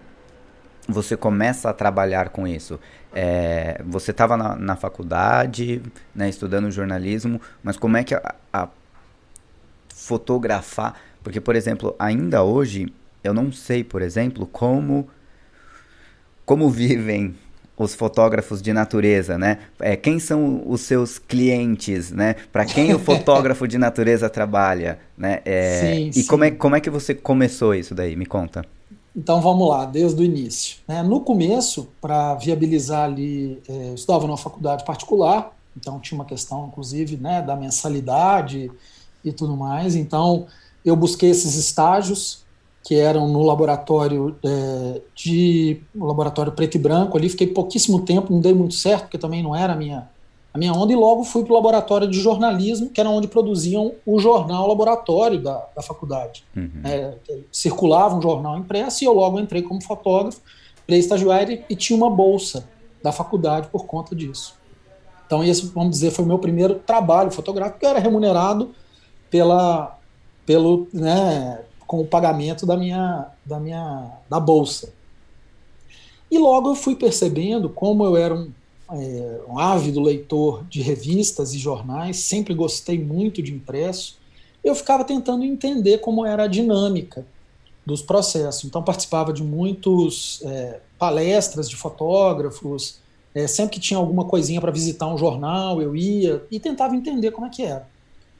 você 0.90 1.16
começa 1.16 1.70
a 1.70 1.74
trabalhar 1.74 2.30
com 2.30 2.48
isso? 2.48 2.80
É, 3.14 3.82
você 3.86 4.12
estava 4.12 4.36
na, 4.36 4.56
na, 4.56 4.76
faculdade, 4.76 5.82
né, 6.14 6.30
estudando 6.30 6.72
jornalismo, 6.72 7.40
mas 7.64 7.78
como 7.78 7.98
é 7.98 8.04
que 8.04 8.14
a, 8.14 8.36
a, 8.52 8.68
fotografar? 9.94 11.00
Porque, 11.24 11.40
por 11.40 11.56
exemplo, 11.56 11.96
ainda 12.00 12.44
hoje 12.44 12.94
eu 13.24 13.34
não 13.34 13.52
sei, 13.52 13.84
por 13.84 14.02
exemplo, 14.02 14.48
como 14.48 15.08
como 16.46 16.70
vivem 16.70 17.36
os 17.78 17.94
fotógrafos 17.94 18.62
de 18.62 18.74
natureza, 18.74 19.38
né? 19.38 19.60
É, 19.80 19.96
quem 19.96 20.20
são 20.20 20.64
os 20.66 20.82
seus 20.82 21.18
clientes, 21.18 22.12
né? 22.12 22.36
Para 22.52 22.66
quem 22.66 22.94
o 22.94 23.00
fotógrafo 23.00 23.68
de 23.68 23.78
natureza 23.78 24.30
trabalha, 24.30 25.00
né? 25.18 25.42
É, 25.46 25.80
sim, 25.80 26.10
e 26.10 26.14
sim. 26.14 26.28
como 26.28 26.44
é 26.44 26.52
como 26.52 26.76
é 26.76 26.82
que 26.82 26.90
você 26.90 27.14
começou 27.14 27.74
isso 27.74 27.96
daí? 27.96 28.16
Me 28.16 28.26
conta. 28.26 28.66
Então 29.16 29.42
vamos 29.42 29.68
lá, 29.68 29.86
desde 29.86 30.22
o 30.22 30.24
início. 30.24 30.78
Né? 30.88 31.02
No 31.02 31.22
começo, 31.22 31.90
para 32.00 32.36
viabilizar 32.36 33.06
ali, 33.06 33.62
é, 33.68 33.90
eu 33.90 33.96
estudava 33.96 34.28
numa 34.28 34.38
faculdade 34.38 34.86
particular, 34.86 35.56
então 35.76 36.00
tinha 36.00 36.20
uma 36.20 36.26
questão, 36.26 36.68
inclusive, 36.68 37.18
né, 37.18 37.42
da 37.42 37.56
mensalidade 37.56 38.72
e 39.24 39.32
tudo 39.32 39.56
mais. 39.56 39.96
Então 39.96 40.48
eu 40.86 40.96
busquei 40.96 41.30
esses 41.30 41.56
estágios 41.56 42.44
que 42.84 42.96
eram 42.96 43.28
no 43.28 43.44
laboratório 43.44 44.36
é, 44.44 45.02
de 45.16 45.82
no 45.94 46.06
laboratório 46.06 46.52
preto 46.52 46.76
e 46.76 46.80
branco 46.80 47.18
ali. 47.18 47.30
Fiquei 47.30 47.48
pouquíssimo 47.48 48.02
tempo, 48.02 48.32
não 48.32 48.42
dei 48.42 48.54
muito 48.54 48.74
certo, 48.74 49.04
porque 49.04 49.18
também 49.18 49.44
não 49.44 49.56
era 49.56 49.74
a 49.74 49.76
minha 49.76 50.10
minha 50.60 50.74
onda, 50.74 50.92
e 50.92 50.96
logo 50.96 51.24
fui 51.24 51.44
para 51.44 51.54
o 51.54 51.56
laboratório 51.56 52.08
de 52.08 52.20
jornalismo, 52.20 52.90
que 52.90 53.00
era 53.00 53.10
onde 53.10 53.28
produziam 53.28 53.94
o 54.06 54.20
jornal 54.20 54.68
laboratório 54.68 55.42
da, 55.42 55.66
da 55.76 55.82
faculdade. 55.82 56.44
Uhum. 56.56 56.82
É, 56.84 57.16
circulava 57.52 58.16
um 58.16 58.22
jornal 58.22 58.58
impresso 58.58 59.04
e 59.04 59.08
eu 59.08 59.14
logo 59.14 59.40
entrei 59.40 59.62
como 59.62 59.82
fotógrafo, 59.82 60.42
pré-estagiário 60.86 61.64
e 61.70 61.76
tinha 61.76 61.96
uma 61.96 62.10
bolsa 62.10 62.68
da 63.02 63.12
faculdade 63.12 63.70
por 63.70 63.86
conta 63.86 64.16
disso. 64.16 64.56
Então, 65.26 65.44
esse, 65.44 65.68
vamos 65.68 65.92
dizer, 65.92 66.12
foi 66.12 66.26
o 66.26 66.28
meu 66.28 66.40
primeiro 66.40 66.76
trabalho 66.76 67.32
fotográfico, 67.32 67.80
que 67.80 67.86
era 67.86 68.00
remunerado 68.00 68.72
pela, 69.30 69.98
pelo, 70.46 70.88
né, 70.92 71.62
com 71.88 72.02
o 72.02 72.06
pagamento 72.06 72.66
da 72.66 72.76
minha, 72.76 73.28
da 73.46 73.60
minha 73.60 74.12
da 74.30 74.40
bolsa. 74.40 74.92
E 76.32 76.38
logo 76.38 76.70
eu 76.70 76.76
fui 76.76 76.96
percebendo 76.96 77.70
como 77.70 78.06
eu 78.06 78.18
era 78.18 78.34
um 78.34 78.52
é, 78.92 79.42
um 79.48 79.58
ávido 79.58 80.00
leitor 80.00 80.64
de 80.66 80.82
revistas 80.82 81.54
e 81.54 81.58
jornais, 81.58 82.18
sempre 82.18 82.54
gostei 82.54 82.98
muito 82.98 83.42
de 83.42 83.54
impresso. 83.54 84.18
Eu 84.64 84.76
ficava 84.76 85.04
tentando 85.04 85.44
entender 85.44 86.00
como 86.00 86.26
era 86.26 86.44
a 86.44 86.48
dinâmica 86.48 87.26
dos 87.86 88.02
processos. 88.02 88.66
Então, 88.66 88.84
participava 88.84 89.32
de 89.32 89.44
muitos 89.44 90.42
é, 90.44 90.80
palestras 90.98 91.70
de 91.70 91.76
fotógrafos. 91.76 93.00
É, 93.34 93.48
sempre 93.48 93.76
que 93.76 93.80
tinha 93.80 93.98
alguma 93.98 94.26
coisinha 94.26 94.60
para 94.60 94.72
visitar 94.72 95.08
um 95.08 95.18
jornal, 95.18 95.82
eu 95.82 95.96
ia 95.96 96.44
e 96.52 96.60
tentava 96.60 96.96
entender 96.96 97.32
como 97.32 97.48
é 97.48 97.50
que 97.50 97.64
era. 97.64 97.88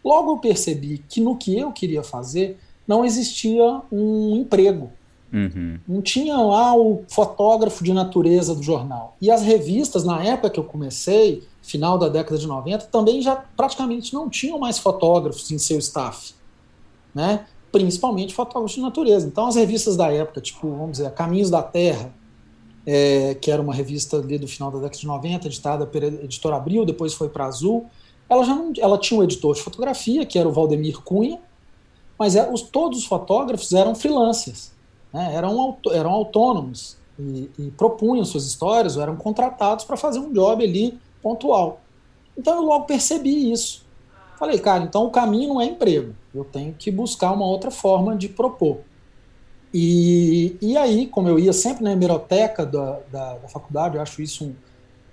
Logo 0.04 0.32
eu 0.34 0.38
percebi 0.38 1.04
que 1.10 1.22
no 1.22 1.36
que 1.36 1.58
eu 1.58 1.72
queria 1.72 2.04
fazer 2.04 2.58
não 2.88 3.06
existia 3.06 3.82
um 3.92 4.36
emprego 4.36 4.92
Uhum. 5.32 5.80
Não 5.88 6.02
tinha 6.02 6.38
lá 6.38 6.76
o 6.76 7.04
fotógrafo 7.08 7.84
de 7.84 7.94
natureza 7.94 8.56
do 8.56 8.64
jornal. 8.64 9.16
E 9.22 9.30
as 9.30 9.42
revistas, 9.42 10.04
na 10.04 10.24
época 10.24 10.50
que 10.50 10.60
eu 10.60 10.64
comecei, 10.64 11.44
final 11.62 11.98
da 11.98 12.10
década 12.10 12.38
de 12.38 12.48
90, 12.48 12.86
também 12.86 13.22
já 13.22 13.36
praticamente 13.36 14.14
não 14.14 14.30
tinham 14.30 14.58
mais 14.58 14.80
fotógrafos 14.80 15.52
em 15.52 15.58
seu 15.58 15.78
staff. 15.78 16.34
Né? 17.14 17.46
Principalmente 17.72 18.34
fotógrafos 18.34 18.74
de 18.74 18.82
natureza. 18.82 19.28
Então, 19.28 19.48
as 19.48 19.56
revistas 19.56 19.96
da 19.96 20.12
época, 20.12 20.42
tipo, 20.42 20.68
vamos 20.68 20.98
dizer, 20.98 21.12
Caminhos 21.12 21.50
da 21.50 21.62
Terra, 21.62 22.12
é, 22.86 23.36
que 23.36 23.52
era 23.52 23.62
uma 23.62 23.74
revista 23.74 24.18
ali 24.18 24.40
do 24.40 24.48
final 24.48 24.72
da 24.72 24.80
década 24.80 24.98
de 24.98 25.06
90, 25.06 25.48
editada 25.48 25.86
pela 25.86 26.08
editora 26.08 26.56
Abril, 26.56 26.86
depois 26.86 27.14
foi 27.14 27.30
para 27.30 27.46
Azul. 27.46 27.86
Ela 28.28 28.44
já 28.44 28.56
não, 28.56 28.74
ela 28.80 28.98
tinha 28.98 29.20
um 29.20 29.24
editor 29.24 29.54
de 29.54 29.62
fotografia, 29.62 30.26
que 30.26 30.40
era 30.40 30.50
o 30.50 30.52
Valdemir 30.52 31.00
Cunha, 31.02 31.40
mas 32.18 32.36
é, 32.36 32.52
os, 32.52 32.64
todos 32.64 33.00
os 33.00 33.06
fotógrafos 33.06 33.74
eram 33.74 33.94
freelancers 33.94 34.72
né, 35.14 35.34
eram, 35.34 35.78
eram 35.92 36.12
autônomos 36.12 36.98
e, 37.18 37.50
e, 37.60 37.72
propunham 37.72 38.24
suas 38.24 38.46
histórias 38.46 38.96
ou 38.96 39.04
eram 39.04 39.16
contratados 39.16 39.84
para 39.86 39.98
fazer 39.98 40.20
um 40.20 40.32
job 40.32 40.64
ali 40.64 40.98
pontual. 41.22 41.82
Então 42.38 42.56
eu 42.56 42.62
logo 42.64 42.86
percebi 42.86 43.52
isso. 43.52 43.86
Falei, 44.38 44.58
cara, 44.58 44.84
então 44.84 45.06
o 45.06 45.12
caminho 45.12 45.50
não 45.50 45.62
é 45.62 45.66
emprego, 45.66 46.16
eu 46.34 46.46
tenho 46.46 46.74
que 46.74 46.90
buscar 46.90 47.34
uma 47.34 47.46
outra 47.46 47.70
forma 47.70 48.16
de 48.16 48.30
propor. 48.30 48.80
E, 49.74 50.58
e 50.62 50.78
aí, 50.78 51.06
como 51.08 51.28
eu 51.28 51.38
ia 51.38 51.54
sempre 51.54 51.84
na 51.84 51.92
hemeroteca 51.92 52.66
da, 52.66 53.00
da, 53.12 53.38
da 53.38 53.48
faculdade, 53.48 53.98
eu 53.98 54.02
acho 54.02 54.22
isso 54.22 54.46
um, 54.46 54.56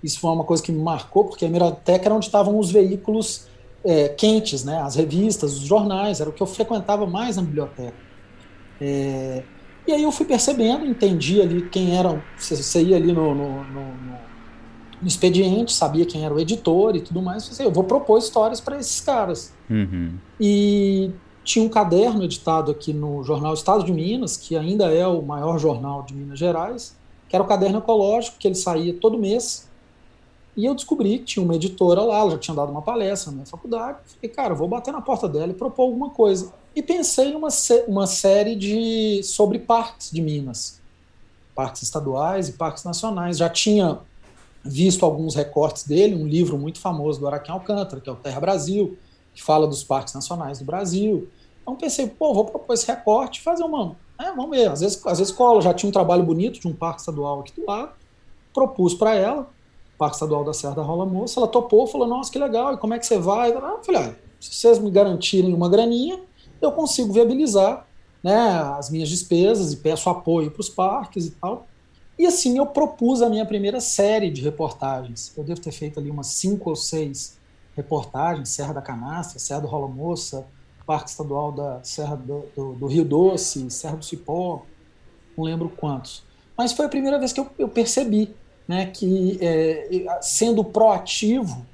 Isso 0.03 0.19
foi 0.19 0.31
uma 0.31 0.43
coisa 0.43 0.63
que 0.63 0.71
me 0.71 0.81
marcou, 0.81 1.25
porque 1.25 1.45
a 1.45 1.47
Hemeroteca 1.47 2.05
era 2.05 2.15
onde 2.15 2.25
estavam 2.25 2.57
os 2.57 2.71
veículos 2.71 3.47
é, 3.83 4.09
quentes, 4.09 4.63
né? 4.63 4.81
as 4.81 4.95
revistas, 4.95 5.53
os 5.53 5.61
jornais, 5.61 6.19
era 6.19 6.29
o 6.29 6.33
que 6.33 6.41
eu 6.41 6.47
frequentava 6.47 7.05
mais 7.05 7.35
na 7.35 7.43
biblioteca. 7.43 7.93
É, 8.81 9.43
e 9.87 9.93
aí 9.93 10.03
eu 10.03 10.11
fui 10.11 10.25
percebendo, 10.25 10.85
entendi 10.85 11.41
ali 11.41 11.69
quem 11.69 11.97
era, 11.97 12.21
você 12.37 12.83
ia 12.83 12.97
ali 12.97 13.13
no, 13.13 13.33
no, 13.33 13.63
no, 13.63 14.17
no 15.01 15.07
expediente, 15.07 15.71
sabia 15.71 16.05
quem 16.05 16.25
era 16.25 16.33
o 16.33 16.39
editor 16.39 16.95
e 16.95 17.01
tudo 17.01 17.21
mais, 17.21 17.57
eu, 17.59 17.67
eu 17.67 17.71
vou 17.71 17.83
propor 17.83 18.17
histórias 18.17 18.59
para 18.59 18.77
esses 18.77 18.99
caras. 18.99 19.53
Uhum. 19.69 20.15
E 20.39 21.11
tinha 21.43 21.63
um 21.63 21.69
caderno 21.69 22.23
editado 22.23 22.69
aqui 22.69 22.91
no 22.91 23.23
jornal 23.23 23.53
Estado 23.53 23.83
de 23.83 23.93
Minas, 23.93 24.35
que 24.35 24.57
ainda 24.57 24.93
é 24.93 25.07
o 25.07 25.21
maior 25.21 25.57
jornal 25.57 26.03
de 26.03 26.13
Minas 26.13 26.37
Gerais, 26.37 26.93
que 27.29 27.35
era 27.35 27.43
o 27.43 27.47
caderno 27.47 27.77
ecológico, 27.77 28.37
que 28.37 28.47
ele 28.47 28.55
saía 28.55 28.93
todo 28.93 29.17
mês. 29.17 29.69
E 30.57 30.65
eu 30.65 30.75
descobri 30.75 31.19
que 31.19 31.25
tinha 31.25 31.45
uma 31.45 31.55
editora 31.55 32.01
lá, 32.01 32.17
ela 32.17 32.31
já 32.31 32.37
tinha 32.39 32.55
dado 32.55 32.71
uma 32.71 32.81
palestra 32.81 33.31
na 33.31 33.37
minha 33.37 33.45
faculdade. 33.45 33.99
Falei, 34.05 34.35
cara, 34.35 34.53
vou 34.53 34.67
bater 34.67 34.91
na 34.91 34.99
porta 35.01 35.29
dela 35.29 35.51
e 35.51 35.55
propor 35.55 35.83
alguma 35.83 36.09
coisa. 36.09 36.51
E 36.77 36.81
pensei 36.83 37.29
em 37.29 37.35
uma, 37.35 37.47
uma 37.87 38.05
série 38.05 38.55
de 38.55 39.23
sobre 39.23 39.57
parques 39.57 40.11
de 40.11 40.21
Minas, 40.21 40.79
parques 41.55 41.81
estaduais 41.81 42.49
e 42.49 42.53
parques 42.53 42.83
nacionais. 42.83 43.39
Já 43.39 43.49
tinha 43.49 43.97
visto 44.63 45.03
alguns 45.03 45.33
recortes 45.33 45.87
dele, 45.87 46.13
um 46.13 46.27
livro 46.27 46.55
muito 46.55 46.79
famoso 46.79 47.19
do 47.19 47.25
Araquém 47.25 47.51
Alcântara, 47.51 47.99
que 47.99 48.07
é 48.07 48.13
o 48.13 48.15
Terra 48.15 48.39
Brasil, 48.39 48.95
que 49.33 49.41
fala 49.41 49.65
dos 49.65 49.83
parques 49.83 50.13
nacionais 50.13 50.59
do 50.59 50.65
Brasil. 50.65 51.27
Então 51.63 51.75
pensei, 51.75 52.05
pô, 52.05 52.31
vou 52.31 52.45
propor 52.45 52.71
esse 52.75 52.85
recorte, 52.85 53.41
fazer 53.41 53.63
uma. 53.63 53.95
É, 54.19 54.25
vamos 54.25 54.51
ver, 54.51 54.69
às 54.69 54.81
vezes, 54.81 55.03
às 55.03 55.17
vezes 55.17 55.33
cola, 55.33 55.59
já 55.61 55.73
tinha 55.73 55.89
um 55.89 55.91
trabalho 55.91 56.21
bonito 56.21 56.59
de 56.59 56.67
um 56.67 56.73
parque 56.73 56.99
estadual 56.99 57.39
aqui 57.39 57.59
do 57.59 57.65
lado, 57.65 57.93
propus 58.53 58.93
para 58.93 59.15
ela, 59.15 59.49
Parque 59.97 60.17
Estadual 60.17 60.43
da 60.43 60.53
Serra 60.53 60.75
da 60.75 60.83
Rola 60.83 61.07
Moça, 61.07 61.39
ela 61.39 61.47
topou, 61.47 61.87
falou, 61.87 62.07
nossa, 62.07 62.31
que 62.31 62.37
legal, 62.37 62.75
e 62.75 62.77
como 62.77 62.93
é 62.93 62.99
que 62.99 63.05
você 63.07 63.17
vai? 63.17 63.51
Eu 63.51 63.83
falei, 63.83 64.01
ah, 64.03 64.15
se 64.39 64.53
vocês 64.53 64.77
me 64.77 64.91
garantirem 64.91 65.55
uma 65.55 65.67
graninha, 65.67 66.26
eu 66.61 66.71
consigo 66.71 67.13
viabilizar 67.13 67.85
né, 68.23 68.35
as 68.77 68.89
minhas 68.89 69.09
despesas 69.09 69.73
e 69.73 69.77
peço 69.77 70.09
apoio 70.09 70.51
para 70.51 70.61
os 70.61 70.69
parques 70.69 71.25
e 71.25 71.31
tal. 71.31 71.67
E 72.17 72.25
assim 72.25 72.57
eu 72.57 72.65
propus 72.65 73.21
a 73.21 73.29
minha 73.29 73.45
primeira 73.45 73.79
série 73.79 74.31
de 74.31 74.41
reportagens. 74.41 75.31
Eu 75.37 75.43
devo 75.43 75.61
ter 75.61 75.71
feito 75.71 75.99
ali 75.99 76.09
umas 76.09 76.27
cinco 76.27 76.69
ou 76.69 76.75
seis 76.75 77.37
reportagens, 77.75 78.49
Serra 78.49 78.73
da 78.73 78.81
Canastra, 78.81 79.37
Serra 79.37 79.61
do 79.61 79.67
Rola 79.67 79.87
Moça, 79.87 80.47
Parque 80.85 81.09
Estadual 81.09 81.51
da 81.51 81.83
Serra 81.83 82.15
do, 82.15 82.45
do, 82.55 82.73
do, 82.73 82.87
Rio 82.87 83.05
Doce, 83.05 83.69
Serra 83.69 83.97
do 83.97 84.05
Cipó, 84.05 84.65
não 85.37 85.45
lembro 85.45 85.69
quantos. 85.69 86.23
Mas 86.57 86.73
foi 86.73 86.85
a 86.85 86.89
primeira 86.89 87.19
vez 87.19 87.31
que 87.31 87.39
eu, 87.39 87.47
eu 87.59 87.69
percebi 87.69 88.33
né, 88.67 88.87
que, 88.87 89.37
é, 89.41 90.19
sendo 90.21 90.63
proativo, 90.63 91.65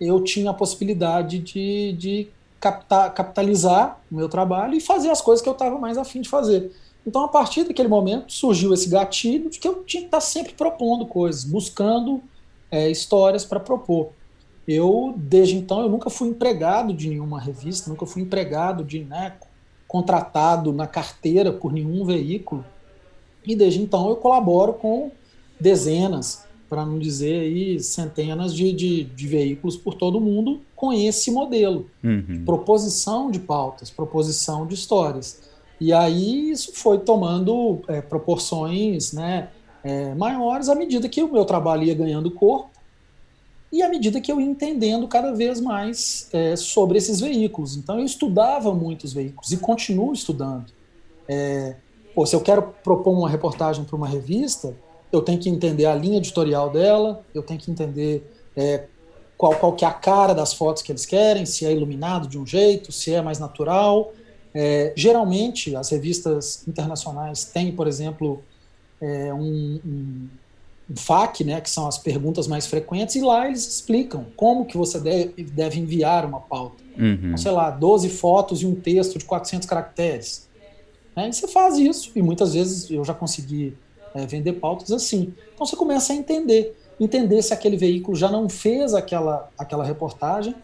eu 0.00 0.22
tinha 0.22 0.50
a 0.50 0.54
possibilidade 0.54 1.38
de, 1.38 1.92
de 1.92 2.28
capitalizar 2.60 3.98
o 4.10 4.14
meu 4.14 4.28
trabalho 4.28 4.74
e 4.74 4.80
fazer 4.80 5.10
as 5.10 5.20
coisas 5.20 5.42
que 5.42 5.48
eu 5.48 5.54
estava 5.54 5.78
mais 5.78 5.96
afim 5.96 6.20
de 6.20 6.28
fazer. 6.28 6.70
Então, 7.06 7.24
a 7.24 7.28
partir 7.28 7.64
daquele 7.64 7.88
momento, 7.88 8.32
surgiu 8.32 8.74
esse 8.74 8.88
gatilho 8.88 9.48
de 9.48 9.58
que 9.58 9.66
eu 9.66 9.82
tinha 9.84 10.02
que 10.02 10.08
estar 10.08 10.20
sempre 10.20 10.52
propondo 10.52 11.06
coisas, 11.06 11.44
buscando 11.44 12.22
é, 12.70 12.90
histórias 12.90 13.44
para 13.44 13.58
propor. 13.58 14.10
Eu, 14.68 15.14
desde 15.16 15.56
então, 15.56 15.80
eu 15.80 15.88
nunca 15.88 16.10
fui 16.10 16.28
empregado 16.28 16.92
de 16.92 17.08
nenhuma 17.08 17.40
revista, 17.40 17.88
nunca 17.88 18.04
fui 18.04 18.22
empregado 18.22 18.84
de, 18.84 19.02
né, 19.04 19.34
contratado 19.88 20.72
na 20.72 20.86
carteira 20.86 21.52
por 21.52 21.72
nenhum 21.72 22.04
veículo. 22.04 22.64
E 23.44 23.56
desde 23.56 23.82
então 23.82 24.08
eu 24.08 24.16
colaboro 24.16 24.74
com 24.74 25.10
dezenas, 25.58 26.44
para 26.70 26.86
não 26.86 27.00
dizer 27.00 27.40
aí 27.40 27.80
centenas 27.80 28.54
de, 28.54 28.72
de, 28.72 29.02
de, 29.02 29.26
veículos 29.26 29.76
por 29.76 29.94
todo 29.94 30.18
o 30.18 30.20
mundo 30.20 30.60
com 30.76 30.92
esse 30.92 31.32
modelo. 31.32 31.90
Uhum. 32.02 32.44
Proposição 32.46 33.28
de 33.28 33.40
pautas, 33.40 33.90
proposição 33.90 34.64
de 34.64 34.74
histórias. 34.74 35.40
E 35.80 35.92
aí 35.92 36.52
isso 36.52 36.72
foi 36.74 37.00
tomando 37.00 37.80
é, 37.88 38.00
proporções 38.00 39.12
né, 39.12 39.48
é, 39.82 40.14
maiores 40.14 40.68
à 40.68 40.76
medida 40.76 41.08
que 41.08 41.20
o 41.20 41.32
meu 41.32 41.44
trabalho 41.44 41.82
ia 41.82 41.94
ganhando 41.94 42.30
corpo 42.30 42.70
e 43.72 43.82
à 43.82 43.88
medida 43.88 44.20
que 44.20 44.30
eu 44.30 44.40
ia 44.40 44.46
entendendo 44.46 45.08
cada 45.08 45.32
vez 45.32 45.60
mais 45.60 46.28
é, 46.32 46.54
sobre 46.54 46.98
esses 46.98 47.18
veículos. 47.18 47.76
Então 47.76 47.98
eu 47.98 48.04
estudava 48.04 48.72
muitos 48.72 49.12
veículos 49.12 49.50
e 49.50 49.56
continuo 49.56 50.12
estudando. 50.12 50.66
É, 51.26 51.74
pô, 52.14 52.24
se 52.24 52.36
eu 52.36 52.40
quero 52.40 52.62
propor 52.84 53.10
uma 53.10 53.28
reportagem 53.28 53.84
para 53.84 53.96
uma 53.96 54.06
revista, 54.06 54.72
eu 55.12 55.22
tenho 55.22 55.38
que 55.38 55.48
entender 55.48 55.86
a 55.86 55.94
linha 55.94 56.18
editorial 56.18 56.70
dela, 56.70 57.24
eu 57.34 57.42
tenho 57.42 57.58
que 57.58 57.70
entender 57.70 58.30
é, 58.56 58.84
qual, 59.36 59.54
qual 59.56 59.72
que 59.72 59.84
é 59.84 59.88
a 59.88 59.92
cara 59.92 60.34
das 60.34 60.52
fotos 60.52 60.82
que 60.82 60.92
eles 60.92 61.06
querem, 61.06 61.46
se 61.46 61.64
é 61.64 61.72
iluminado 61.72 62.28
de 62.28 62.38
um 62.38 62.46
jeito, 62.46 62.92
se 62.92 63.12
é 63.12 63.22
mais 63.22 63.38
natural. 63.38 64.12
É, 64.54 64.92
geralmente, 64.96 65.74
as 65.76 65.90
revistas 65.90 66.66
internacionais 66.66 67.44
têm, 67.44 67.72
por 67.72 67.86
exemplo, 67.86 68.42
é, 69.00 69.32
um, 69.32 69.80
um 69.84 70.28
um 70.90 70.96
FAQ, 70.96 71.44
né, 71.44 71.60
que 71.60 71.70
são 71.70 71.86
as 71.86 71.96
perguntas 71.96 72.48
mais 72.48 72.66
frequentes, 72.66 73.14
e 73.14 73.20
lá 73.20 73.46
eles 73.46 73.66
explicam 73.66 74.26
como 74.36 74.66
que 74.66 74.76
você 74.76 74.98
deve, 74.98 75.44
deve 75.44 75.78
enviar 75.78 76.26
uma 76.26 76.40
pauta. 76.40 76.82
Uhum. 76.98 77.14
Então, 77.14 77.36
sei 77.36 77.52
lá, 77.52 77.70
12 77.70 78.08
fotos 78.08 78.62
e 78.62 78.66
um 78.66 78.74
texto 78.74 79.16
de 79.16 79.24
400 79.24 79.68
caracteres. 79.68 80.48
Né, 81.14 81.28
e 81.28 81.32
você 81.32 81.46
faz 81.46 81.78
isso, 81.78 82.10
e 82.16 82.22
muitas 82.22 82.54
vezes 82.54 82.90
eu 82.90 83.04
já 83.04 83.14
consegui 83.14 83.76
é, 84.14 84.26
vender 84.26 84.54
pautas 84.54 84.90
assim. 84.92 85.34
Então 85.54 85.66
você 85.66 85.76
começa 85.76 86.12
a 86.12 86.16
entender, 86.16 86.76
entender 86.98 87.42
se 87.42 87.52
aquele 87.52 87.76
veículo 87.76 88.16
já 88.16 88.30
não 88.30 88.48
fez 88.48 88.94
aquela, 88.94 89.48
aquela 89.58 89.84
reportagem. 89.84 90.54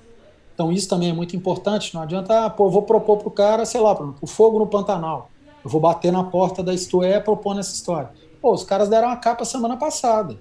Então 0.54 0.72
isso 0.72 0.88
também 0.88 1.10
é 1.10 1.12
muito 1.12 1.36
importante, 1.36 1.94
não 1.94 2.02
adianta, 2.02 2.46
ah, 2.46 2.50
pô, 2.50 2.70
vou 2.70 2.82
propor 2.82 3.18
para 3.18 3.28
o 3.28 3.30
cara, 3.30 3.66
sei 3.66 3.80
lá, 3.80 3.92
o 4.20 4.26
fogo 4.26 4.58
no 4.58 4.66
Pantanal. 4.66 5.30
Eu 5.62 5.68
vou 5.68 5.80
bater 5.80 6.10
na 6.12 6.24
porta 6.24 6.62
da 6.62 6.72
Isto 6.72 7.02
É 7.02 7.18
propondo 7.18 7.58
essa 7.60 7.74
história 7.74 8.10
Pô, 8.40 8.52
os 8.52 8.62
caras 8.62 8.88
deram 8.88 9.08
a 9.08 9.16
capa 9.16 9.44
semana 9.44 9.76
passada. 9.76 10.38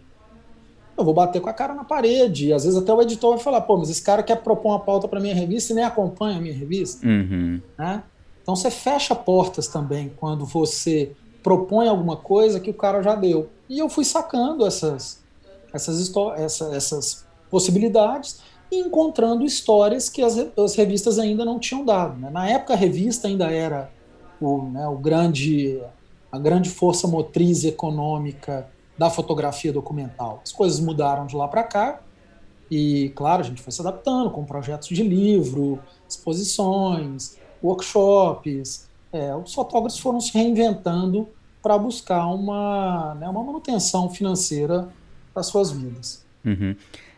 Eu 0.95 1.03
vou 1.03 1.13
bater 1.13 1.41
com 1.41 1.49
a 1.49 1.53
cara 1.53 1.73
na 1.73 1.83
parede. 1.83 2.49
E 2.49 2.53
às 2.53 2.63
vezes 2.63 2.77
até 2.77 2.93
o 2.93 3.01
editor 3.01 3.35
vai 3.35 3.43
falar, 3.43 3.61
pô, 3.61 3.77
mas 3.77 3.89
esse 3.89 4.01
cara 4.01 4.21
quer 4.21 4.35
propor 4.43 4.69
uma 4.69 4.79
pauta 4.79 5.07
para 5.07 5.19
minha 5.19 5.33
revista 5.33 5.73
e 5.73 5.75
nem 5.75 5.83
acompanha 5.83 6.37
a 6.37 6.41
minha 6.41 6.53
revista. 6.53 7.05
Uhum. 7.05 7.59
Né? 7.77 8.03
Então 8.41 8.55
você 8.55 8.69
fecha 8.69 9.15
portas 9.15 9.67
também 9.67 10.13
quando 10.17 10.45
você 10.45 11.13
propõe 11.45 11.87
alguma 11.87 12.17
coisa 12.17 12.59
que 12.59 12.71
o 12.71 12.73
cara 12.73 13.03
já 13.03 13.13
deu. 13.13 13.49
E 13.69 13.77
eu 13.77 13.87
fui 13.87 14.03
sacando 14.03 14.65
essas, 14.65 15.23
essas, 15.71 16.11
essa, 16.37 16.75
essas 16.75 17.27
possibilidades 17.51 18.41
e 18.71 18.79
encontrando 18.79 19.45
histórias 19.45 20.09
que 20.09 20.23
as, 20.23 20.35
as 20.57 20.73
revistas 20.73 21.19
ainda 21.19 21.45
não 21.45 21.59
tinham 21.59 21.85
dado. 21.85 22.19
Né? 22.19 22.31
Na 22.31 22.49
época 22.49 22.73
a 22.73 22.75
revista 22.75 23.27
ainda 23.27 23.51
era 23.51 23.91
o, 24.41 24.63
né, 24.63 24.87
o 24.87 24.97
grande 24.97 25.79
a 26.31 26.39
grande 26.39 26.71
força 26.71 27.07
motriz 27.07 27.63
econômica 27.63 28.67
da 28.97 29.11
fotografia 29.11 29.71
documental. 29.71 30.41
As 30.43 30.51
coisas 30.51 30.79
mudaram 30.79 31.27
de 31.27 31.35
lá 31.35 31.47
para 31.47 31.63
cá 31.63 32.01
e, 32.71 33.13
claro, 33.15 33.43
a 33.43 33.45
gente 33.45 33.61
foi 33.61 33.71
se 33.71 33.81
adaptando 33.81 34.31
com 34.31 34.43
projetos 34.43 34.87
de 34.87 35.03
livro, 35.03 35.79
exposições, 36.09 37.37
workshops. 37.63 38.89
É, 39.13 39.33
os 39.35 39.53
fotógrafos 39.53 39.99
foram 39.99 40.19
se 40.19 40.33
reinventando 40.33 41.29
para 41.65 41.79
buscar 41.79 42.27
uma, 42.27 43.15
né, 43.15 43.27
uma 43.27 43.43
manutenção 43.43 44.07
financeira 44.07 44.87
das 45.33 45.47
suas 45.47 45.71
vidas. 45.71 46.23
Uhum. 46.45 46.75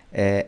É, 0.10 0.46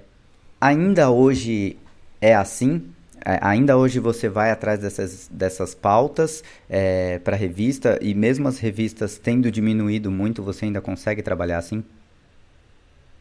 ainda 0.61 1.09
hoje 1.11 1.77
é 2.21 2.33
assim? 2.33 2.81
É, 3.25 3.37
ainda 3.41 3.77
hoje 3.77 3.99
você 3.99 4.29
vai 4.29 4.51
atrás 4.51 4.79
dessas, 4.79 5.27
dessas 5.29 5.75
pautas 5.75 6.41
é, 6.69 7.19
para 7.19 7.35
revista 7.35 7.99
e 8.01 8.13
mesmo 8.13 8.47
as 8.47 8.57
revistas 8.57 9.17
tendo 9.17 9.51
diminuído 9.51 10.09
muito, 10.09 10.41
você 10.41 10.63
ainda 10.63 10.79
consegue 10.79 11.21
trabalhar 11.21 11.57
assim? 11.57 11.83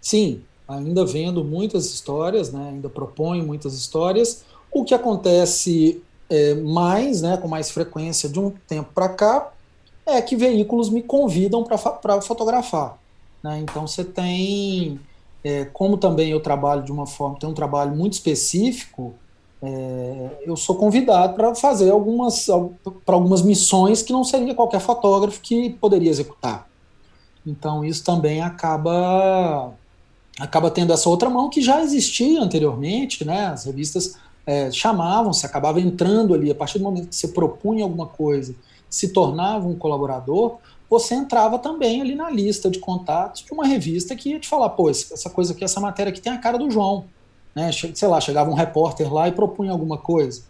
Sim, 0.01 0.43
ainda 0.69 1.05
vendo 1.05 1.43
muitas 1.43 1.87
histórias, 1.87 2.53
né, 2.53 2.69
ainda 2.69 2.89
proponho 2.89 3.45
muitas 3.45 3.75
histórias. 3.75 4.45
O 4.71 4.85
que 4.85 4.95
acontece 4.95 6.01
é, 6.31 6.55
mais, 6.55 7.21
né, 7.21 7.37
com 7.37 7.49
mais 7.49 7.69
frequência 7.69 8.29
de 8.29 8.39
um 8.39 8.53
tempo 8.69 8.91
para 8.95 9.09
cá, 9.09 9.53
é 10.09 10.23
que 10.23 10.37
veículos 10.37 10.91
me 10.91 11.03
convidam 11.03 11.65
para 11.65 12.21
fotografar. 12.21 12.99
Né? 13.43 13.61
Então 13.61 13.87
você 13.87 14.05
tem, 14.05 14.99
é, 15.45 15.65
como 15.67 15.97
também 15.97 16.31
eu 16.31 16.41
trabalho 16.41 16.83
de 16.83 16.93
uma 16.93 17.07
forma, 17.07 17.39
tem 17.39 17.49
um 17.49 17.55
trabalho 17.55 17.95
muito 17.95 18.15
específico, 18.15 19.15
é, 19.61 20.43
eu 20.47 20.57
sou 20.57 20.77
convidado 20.77 21.35
para 21.35 21.55
fazer 21.55 21.91
algumas, 21.91 22.47
para 23.05 23.15
algumas 23.15 23.43
missões 23.43 24.03
que 24.03 24.13
não 24.13 24.23
seria 24.23 24.55
qualquer 24.55 24.81
fotógrafo 24.81 25.41
que 25.41 25.71
poderia 25.71 26.11
executar. 26.11 26.69
Então 27.47 27.85
isso 27.85 28.05
também 28.05 28.41
acaba 28.41 29.73
acaba 30.39 30.71
tendo 30.71 30.93
essa 30.93 31.09
outra 31.09 31.29
mão 31.29 31.51
que 31.51 31.61
já 31.61 31.83
existia 31.83 32.41
anteriormente, 32.41 33.25
né? 33.25 33.47
As 33.47 33.65
revistas 33.65 34.17
é, 34.47 34.71
chamavam, 34.71 35.33
se 35.33 35.45
acabava 35.45 35.81
entrando 35.81 36.33
ali 36.33 36.51
a 36.51 36.55
partir 36.55 36.79
do 36.79 36.85
momento 36.85 37.09
que 37.09 37.17
você 37.17 37.29
propunha 37.29 37.83
alguma 37.83 38.07
coisa, 38.07 38.55
se 38.89 39.13
tornava 39.13 39.67
um 39.67 39.77
colaborador. 39.77 40.59
você 40.89 41.15
entrava 41.15 41.59
também 41.59 42.01
ali 42.01 42.15
na 42.15 42.31
lista 42.31 42.71
de 42.71 42.79
contatos 42.79 43.43
de 43.43 43.53
uma 43.53 43.67
revista 43.67 44.17
que 44.17 44.31
ia 44.31 44.41
te 44.41 44.49
falar, 44.49 44.71
pô, 44.71 44.89
essa 44.89 45.29
coisa 45.29 45.53
aqui, 45.53 45.63
essa 45.63 45.81
matéria 45.81 46.11
aqui 46.11 46.21
tem 46.21 46.33
a 46.33 46.39
cara 46.39 46.59
do 46.59 46.71
João. 46.71 47.05
Né? 47.55 47.71
Sei 47.73 48.09
lá, 48.09 48.21
chegava 48.21 48.51
um 48.51 48.55
repórter 48.55 49.13
lá 49.13 49.29
e 49.29 49.33
propunha 49.33 49.73
alguma 49.73 49.99
coisa. 49.99 50.43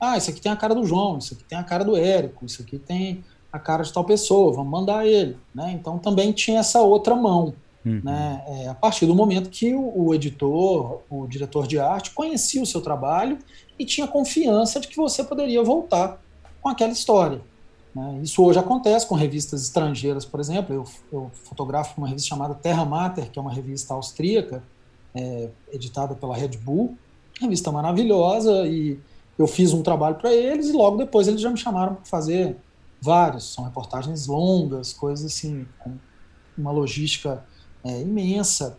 Ah, 0.00 0.16
isso 0.16 0.30
aqui 0.30 0.40
tem 0.40 0.52
a 0.52 0.56
cara 0.56 0.74
do 0.74 0.84
João, 0.84 1.18
isso 1.18 1.34
aqui 1.34 1.44
tem 1.44 1.58
a 1.58 1.64
cara 1.64 1.84
do 1.84 1.96
Érico, 1.96 2.44
isso 2.44 2.62
aqui 2.62 2.78
tem 2.78 3.24
a 3.52 3.58
cara 3.58 3.82
de 3.82 3.92
tal 3.92 4.04
pessoa, 4.04 4.52
vamos 4.52 4.70
mandar 4.70 5.06
ele. 5.06 5.36
Né? 5.54 5.72
Então 5.72 5.98
também 5.98 6.32
tinha 6.32 6.60
essa 6.60 6.80
outra 6.80 7.16
mão. 7.16 7.54
Uhum. 7.84 8.00
Né? 8.04 8.42
É, 8.46 8.68
a 8.68 8.74
partir 8.74 9.06
do 9.06 9.14
momento 9.14 9.48
que 9.50 9.74
o, 9.74 10.06
o, 10.06 10.14
editor, 10.14 11.00
o 11.08 11.26
diretor 11.26 11.66
de 11.66 11.78
arte, 11.78 12.10
conhecia 12.10 12.62
o 12.62 12.66
seu 12.66 12.80
trabalho 12.80 13.38
e 13.78 13.84
tinha 13.84 14.06
confiança 14.06 14.78
de 14.78 14.88
que 14.88 14.96
você 14.96 15.24
poderia 15.24 15.62
voltar 15.62 16.20
com 16.60 16.68
aquela 16.68 16.92
história. 16.92 17.40
Né? 17.98 18.20
Isso 18.22 18.44
hoje 18.44 18.60
acontece 18.60 19.04
com 19.06 19.16
revistas 19.16 19.62
estrangeiras, 19.62 20.24
por 20.24 20.38
exemplo. 20.38 20.72
Eu, 20.72 20.84
eu 21.12 21.30
fotografo 21.44 21.98
uma 21.98 22.06
revista 22.06 22.28
chamada 22.28 22.54
Terra 22.54 22.84
Mater, 22.84 23.28
que 23.28 23.38
é 23.38 23.42
uma 23.42 23.52
revista 23.52 23.92
austríaca, 23.94 24.62
é, 25.12 25.48
editada 25.72 26.14
pela 26.14 26.36
Red 26.36 26.56
Bull. 26.58 26.96
Revista 27.40 27.72
maravilhosa 27.72 28.66
e 28.68 29.00
eu 29.36 29.48
fiz 29.48 29.72
um 29.72 29.82
trabalho 29.82 30.14
para 30.14 30.32
eles 30.32 30.68
e 30.68 30.72
logo 30.72 30.96
depois 30.96 31.26
eles 31.26 31.40
já 31.40 31.50
me 31.50 31.56
chamaram 31.56 31.96
para 31.96 32.04
fazer 32.04 32.56
vários. 33.00 33.52
São 33.52 33.64
reportagens 33.64 34.28
longas, 34.28 34.92
coisas 34.92 35.26
assim, 35.26 35.66
com 35.80 35.92
uma 36.56 36.70
logística 36.70 37.44
é, 37.84 38.00
imensa. 38.00 38.78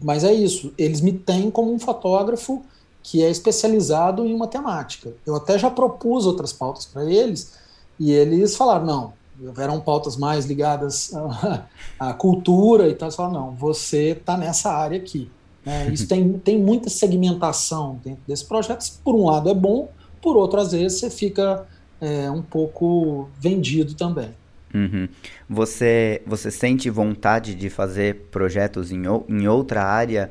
Mas 0.00 0.22
é 0.22 0.32
isso, 0.32 0.72
eles 0.78 1.00
me 1.00 1.12
têm 1.12 1.50
como 1.50 1.72
um 1.72 1.78
fotógrafo 1.78 2.62
que 3.02 3.24
é 3.24 3.30
especializado 3.30 4.24
em 4.24 4.34
uma 4.34 4.46
temática. 4.46 5.14
Eu 5.24 5.34
até 5.34 5.58
já 5.58 5.70
propus 5.70 6.26
outras 6.26 6.52
pautas 6.52 6.84
para 6.86 7.04
eles 7.10 7.56
e 7.98 8.12
eles 8.12 8.56
falaram: 8.56 8.84
não, 8.84 9.12
eram 9.58 9.80
pautas 9.80 10.16
mais 10.16 10.46
ligadas 10.46 11.12
à, 11.14 11.66
à 12.10 12.12
cultura 12.14 12.88
e 12.88 12.94
tal. 12.94 13.08
Eles 13.08 13.16
falaram: 13.16 13.46
não, 13.46 13.50
você 13.52 14.10
está 14.10 14.36
nessa 14.36 14.72
área 14.72 14.98
aqui. 14.98 15.30
Né? 15.64 15.88
Isso 15.92 16.06
tem, 16.06 16.32
tem 16.34 16.58
muita 16.60 16.88
segmentação 16.88 18.00
dentro 18.04 18.22
desse 18.26 18.44
projeto. 18.44 18.84
Por 19.02 19.14
um 19.14 19.26
lado 19.26 19.48
é 19.48 19.54
bom, 19.54 19.88
por 20.22 20.36
outro, 20.36 20.60
às 20.60 20.72
vezes, 20.72 20.98
você 20.98 21.10
fica 21.10 21.66
é, 22.00 22.30
um 22.30 22.42
pouco 22.42 23.28
vendido 23.38 23.94
também. 23.94 24.30
Uhum. 24.74 25.08
Você, 25.48 26.20
você 26.26 26.50
sente 26.50 26.90
vontade 26.90 27.54
de 27.54 27.70
fazer 27.70 28.26
projetos 28.30 28.92
em, 28.92 29.02
em 29.28 29.48
outra 29.48 29.84
área, 29.84 30.30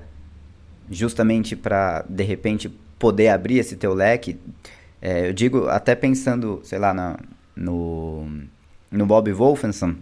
justamente 0.90 1.56
para, 1.56 2.06
de 2.08 2.24
repente, 2.24 2.70
poder 3.00 3.30
abrir 3.30 3.58
esse 3.58 3.76
teu 3.76 3.94
leque? 3.94 4.38
É, 5.02 5.30
eu 5.30 5.34
digo, 5.34 5.68
até 5.68 5.96
pensando, 5.96 6.60
sei 6.64 6.78
lá, 6.78 6.94
na, 6.94 7.18
no, 7.56 8.28
no 8.92 9.06
Bob 9.06 9.32
Wolfenson, 9.32 9.96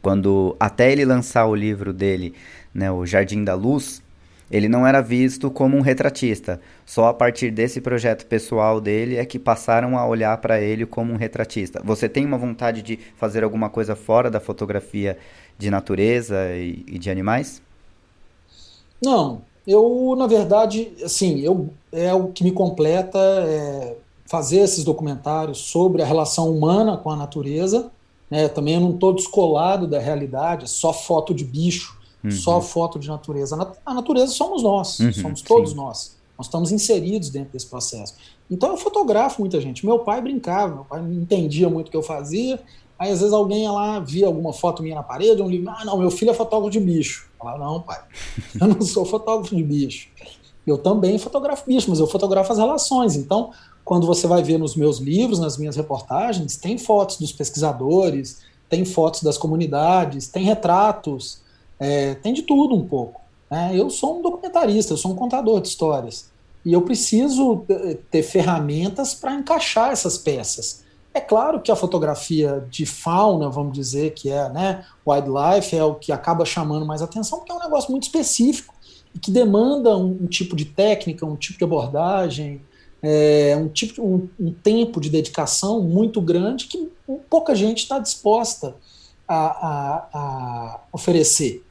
quando 0.00 0.56
até 0.58 0.90
ele 0.92 1.04
lançar 1.04 1.46
o 1.46 1.54
livro 1.54 1.92
dele, 1.92 2.34
né, 2.74 2.90
o 2.90 3.04
Jardim 3.04 3.44
da 3.44 3.54
Luz, 3.54 4.02
ele 4.50 4.68
não 4.68 4.86
era 4.86 5.00
visto 5.00 5.50
como 5.50 5.76
um 5.76 5.80
retratista. 5.80 6.60
Só 6.84 7.06
a 7.08 7.14
partir 7.14 7.50
desse 7.50 7.80
projeto 7.80 8.26
pessoal 8.26 8.80
dele 8.80 9.16
é 9.16 9.24
que 9.24 9.38
passaram 9.38 9.96
a 9.96 10.06
olhar 10.06 10.36
para 10.38 10.60
ele 10.60 10.84
como 10.84 11.12
um 11.12 11.16
retratista. 11.16 11.80
Você 11.82 12.08
tem 12.08 12.26
uma 12.26 12.36
vontade 12.36 12.82
de 12.82 12.98
fazer 13.16 13.42
alguma 13.42 13.70
coisa 13.70 13.96
fora 13.96 14.30
da 14.30 14.40
fotografia 14.40 15.16
de 15.58 15.70
natureza 15.70 16.54
e, 16.54 16.84
e 16.86 16.98
de 16.98 17.10
animais? 17.10 17.62
Não, 19.02 19.40
eu 19.66 20.14
na 20.18 20.26
verdade, 20.26 20.92
assim, 21.02 21.40
eu 21.40 21.72
é 21.90 22.12
o 22.12 22.28
que 22.28 22.44
me 22.44 22.52
completa 22.52 23.18
é 23.18 23.96
fazer 24.32 24.60
esses 24.60 24.82
documentários 24.82 25.58
sobre 25.58 26.00
a 26.00 26.06
relação 26.06 26.50
humana 26.50 26.96
com 26.96 27.10
a 27.10 27.16
natureza. 27.16 27.90
Né? 28.30 28.48
Também 28.48 28.74
eu 28.74 28.80
não 28.80 28.94
estou 28.94 29.14
descolado 29.14 29.86
da 29.86 29.98
realidade, 29.98 30.64
é 30.64 30.66
só 30.66 30.92
foto 30.92 31.34
de 31.34 31.44
bicho 31.44 32.00
uhum. 32.24 32.30
só 32.30 32.60
foto 32.60 32.98
de 32.98 33.08
natureza. 33.08 33.56
A 33.84 33.94
natureza 33.94 34.32
somos 34.32 34.62
nós, 34.62 34.98
uhum, 35.00 35.12
somos 35.12 35.42
todos 35.42 35.70
sim. 35.70 35.76
nós. 35.76 36.16
Nós 36.38 36.46
estamos 36.46 36.72
inseridos 36.72 37.30
dentro 37.30 37.52
desse 37.52 37.66
processo. 37.66 38.14
Então 38.50 38.70
eu 38.70 38.76
fotografo 38.76 39.40
muita 39.40 39.60
gente. 39.60 39.84
Meu 39.84 39.98
pai 40.00 40.20
brincava, 40.20 40.74
meu 40.74 40.84
pai 40.84 41.00
não 41.00 41.12
entendia 41.12 41.68
muito 41.68 41.88
o 41.88 41.90
que 41.90 41.96
eu 41.96 42.02
fazia. 42.02 42.60
Aí 42.98 43.10
às 43.10 43.18
vezes 43.18 43.34
alguém 43.34 43.62
ia 43.62 43.72
lá, 43.72 43.98
via 43.98 44.26
alguma 44.26 44.52
foto 44.52 44.82
minha 44.82 44.94
na 44.94 45.02
parede, 45.02 45.42
um 45.42 45.48
livro, 45.48 45.70
ah, 45.70 45.84
não, 45.84 45.98
meu 45.98 46.10
filho 46.10 46.30
é 46.30 46.34
fotógrafo 46.34 46.70
de 46.70 46.80
bicho. 46.80 47.28
Eu 47.34 47.44
falava, 47.44 47.64
não, 47.64 47.80
pai, 47.80 48.00
eu 48.60 48.68
não 48.68 48.80
sou 48.82 49.04
fotógrafo 49.04 49.54
de 49.54 49.62
bicho. 49.62 50.08
Eu 50.66 50.78
também 50.78 51.18
fotografo 51.18 51.66
bicho, 51.66 51.90
mas 51.90 51.98
eu 51.98 52.06
fotografo 52.06 52.52
as 52.52 52.58
relações. 52.58 53.16
Então, 53.16 53.50
quando 53.84 54.06
você 54.06 54.26
vai 54.26 54.42
ver 54.42 54.58
nos 54.58 54.76
meus 54.76 54.98
livros, 54.98 55.38
nas 55.38 55.56
minhas 55.56 55.76
reportagens, 55.76 56.56
tem 56.56 56.78
fotos 56.78 57.16
dos 57.16 57.32
pesquisadores, 57.32 58.40
tem 58.68 58.84
fotos 58.84 59.22
das 59.22 59.36
comunidades, 59.36 60.28
tem 60.28 60.44
retratos, 60.44 61.40
é, 61.78 62.14
tem 62.14 62.32
de 62.32 62.42
tudo 62.42 62.74
um 62.74 62.86
pouco. 62.86 63.20
Né? 63.50 63.72
Eu 63.74 63.90
sou 63.90 64.18
um 64.18 64.22
documentarista, 64.22 64.94
eu 64.94 64.96
sou 64.96 65.12
um 65.12 65.16
contador 65.16 65.60
de 65.60 65.68
histórias. 65.68 66.30
E 66.64 66.72
eu 66.72 66.80
preciso 66.82 67.64
eh, 67.68 67.98
ter 68.10 68.22
ferramentas 68.22 69.14
para 69.14 69.34
encaixar 69.34 69.90
essas 69.90 70.16
peças. 70.16 70.84
É 71.12 71.20
claro 71.20 71.60
que 71.60 71.70
a 71.70 71.76
fotografia 71.76 72.64
de 72.70 72.86
fauna, 72.86 73.50
vamos 73.50 73.74
dizer, 73.74 74.14
que 74.14 74.30
é 74.30 74.48
né, 74.48 74.84
wildlife, 75.06 75.76
é 75.76 75.84
o 75.84 75.96
que 75.96 76.12
acaba 76.12 76.44
chamando 76.44 76.86
mais 76.86 77.02
atenção, 77.02 77.40
porque 77.40 77.52
é 77.52 77.54
um 77.54 77.58
negócio 77.58 77.90
muito 77.90 78.04
específico 78.04 78.72
e 79.14 79.18
que 79.18 79.30
demanda 79.30 79.96
um, 79.98 80.18
um 80.22 80.26
tipo 80.26 80.56
de 80.56 80.64
técnica, 80.64 81.26
um 81.26 81.36
tipo 81.36 81.58
de 81.58 81.64
abordagem, 81.64 82.62
é, 83.02 83.56
um, 83.56 83.68
tipo, 83.68 84.02
um, 84.02 84.28
um, 84.38 84.52
tempo 84.52 85.00
de 85.00 85.10
dedicação 85.10 85.82
muito 85.82 86.20
grande 86.20 86.66
que 86.66 86.90
pouca 87.28 87.54
gente 87.54 87.78
está 87.78 87.98
disposta 87.98 88.76
a, 89.26 89.36
a, 89.36 90.08
a 90.12 90.80
oferecer. 90.92 91.64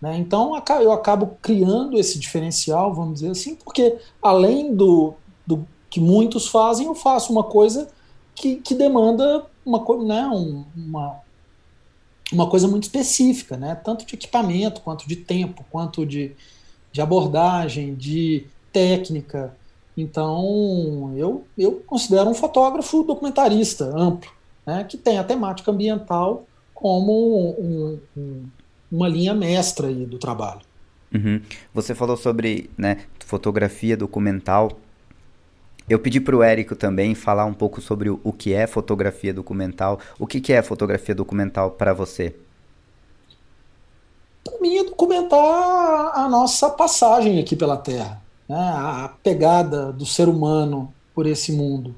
Né? 0.00 0.18
Então 0.18 0.60
eu 0.80 0.92
acabo 0.92 1.38
criando 1.40 1.98
esse 1.98 2.18
diferencial, 2.18 2.92
vamos 2.92 3.14
dizer 3.14 3.30
assim, 3.30 3.54
porque 3.54 3.96
além 4.20 4.74
do, 4.74 5.14
do 5.46 5.64
que 5.88 6.00
muitos 6.00 6.48
fazem, 6.48 6.86
eu 6.86 6.94
faço 6.94 7.30
uma 7.30 7.44
coisa 7.44 7.88
que, 8.34 8.56
que 8.56 8.74
demanda 8.74 9.46
uma, 9.64 9.78
né, 10.04 10.26
um, 10.26 10.64
uma, 10.74 11.20
uma 12.32 12.50
coisa 12.50 12.66
muito 12.66 12.84
específica, 12.84 13.56
né? 13.56 13.74
tanto 13.74 14.04
de 14.04 14.14
equipamento, 14.14 14.80
quanto 14.80 15.06
de 15.06 15.16
tempo, 15.16 15.64
quanto 15.70 16.04
de, 16.04 16.32
de 16.90 17.00
abordagem, 17.00 17.94
de 17.94 18.46
técnica. 18.72 19.54
Então, 19.96 21.12
eu, 21.16 21.44
eu 21.56 21.82
considero 21.86 22.30
um 22.30 22.34
fotógrafo 22.34 23.02
documentarista 23.02 23.84
amplo, 23.84 24.30
né, 24.66 24.84
que 24.84 24.96
tem 24.96 25.18
a 25.18 25.24
temática 25.24 25.70
ambiental 25.70 26.46
como 26.74 27.54
um, 27.60 28.00
um, 28.16 28.44
uma 28.90 29.08
linha 29.08 29.34
mestra 29.34 29.88
aí 29.88 30.06
do 30.06 30.18
trabalho. 30.18 30.60
Uhum. 31.14 31.40
Você 31.74 31.94
falou 31.94 32.16
sobre 32.16 32.70
né, 32.76 33.04
fotografia 33.24 33.96
documental. 33.96 34.72
Eu 35.88 35.98
pedi 35.98 36.20
para 36.20 36.36
o 36.36 36.42
Érico 36.42 36.74
também 36.74 37.14
falar 37.14 37.44
um 37.44 37.52
pouco 37.52 37.80
sobre 37.80 38.08
o, 38.08 38.20
o 38.24 38.32
que 38.32 38.54
é 38.54 38.66
fotografia 38.66 39.34
documental. 39.34 40.00
O 40.18 40.26
que, 40.26 40.40
que 40.40 40.52
é 40.52 40.62
fotografia 40.62 41.14
documental 41.14 41.72
para 41.72 41.92
você? 41.92 42.34
Para 44.42 44.58
mim 44.60 44.76
é 44.78 44.84
documentar 44.84 46.18
a 46.18 46.28
nossa 46.28 46.70
passagem 46.70 47.38
aqui 47.38 47.54
pela 47.54 47.76
Terra, 47.76 48.20
né? 48.48 48.56
a 48.56 49.12
pegada 49.22 49.92
do 49.92 50.06
ser 50.06 50.28
humano 50.28 50.92
por 51.14 51.26
esse 51.26 51.52
mundo. 51.52 51.94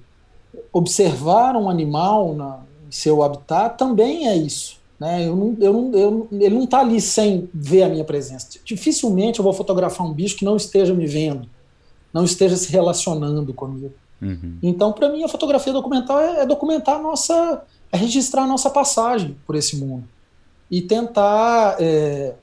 Observar 0.72 1.57
um 1.57 1.68
animal 1.68 2.35
na, 2.35 2.61
em 2.87 2.92
seu 2.92 3.22
habitat 3.22 3.76
também 3.76 4.28
é 4.28 4.37
isso. 4.37 4.78
Né? 4.98 5.26
Eu 5.26 5.37
não, 5.37 5.57
eu 5.61 5.72
não, 5.72 5.94
eu, 5.94 6.28
ele 6.33 6.54
não 6.54 6.64
está 6.64 6.80
ali 6.80 7.00
sem 7.00 7.48
ver 7.52 7.85
a 7.85 7.88
minha 7.88 8.04
presença. 8.04 8.46
Dificilmente 8.64 9.38
eu 9.38 9.42
vou 9.42 9.52
fotografar 9.52 10.07
um 10.07 10.12
bicho 10.12 10.37
que 10.37 10.44
não 10.44 10.57
esteja 10.57 10.94
me 10.94 11.07
vendo, 11.07 11.48
não 12.12 12.24
esteja 12.24 12.57
se 12.57 12.70
relacionando 12.70 13.52
comigo. 13.52 13.92
Uhum. 14.22 14.59
Então, 14.62 14.92
para 14.92 15.11
mim, 15.11 15.22
a 15.22 15.28
fotografia 15.28 15.72
documental 15.72 16.20
é, 16.20 16.40
é, 16.40 16.46
documentar 16.46 16.96
a 16.96 17.02
nossa, 17.02 17.62
é 17.92 17.96
registrar 17.96 18.44
a 18.44 18.46
nossa 18.46 18.70
passagem 18.70 19.37
por 19.46 19.54
esse 19.54 19.76
mundo 19.76 20.04
e 20.70 20.80
tentar 20.80 21.76
é, 21.78 22.35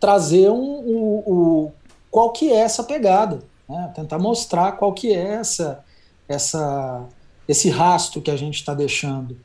trazer 0.00 0.50
um, 0.50 0.80
o, 0.80 1.22
o, 1.26 1.72
qual 2.12 2.30
que 2.30 2.52
é 2.52 2.56
essa 2.56 2.84
pegada, 2.84 3.42
né? 3.66 3.90
tentar 3.96 4.18
mostrar 4.18 4.72
qual 4.72 4.92
que 4.92 5.14
é 5.14 5.36
essa, 5.36 5.82
essa, 6.28 7.08
esse 7.48 7.70
rastro 7.70 8.20
que 8.20 8.30
a 8.30 8.36
gente 8.36 8.56
está 8.56 8.74
deixando 8.74 9.38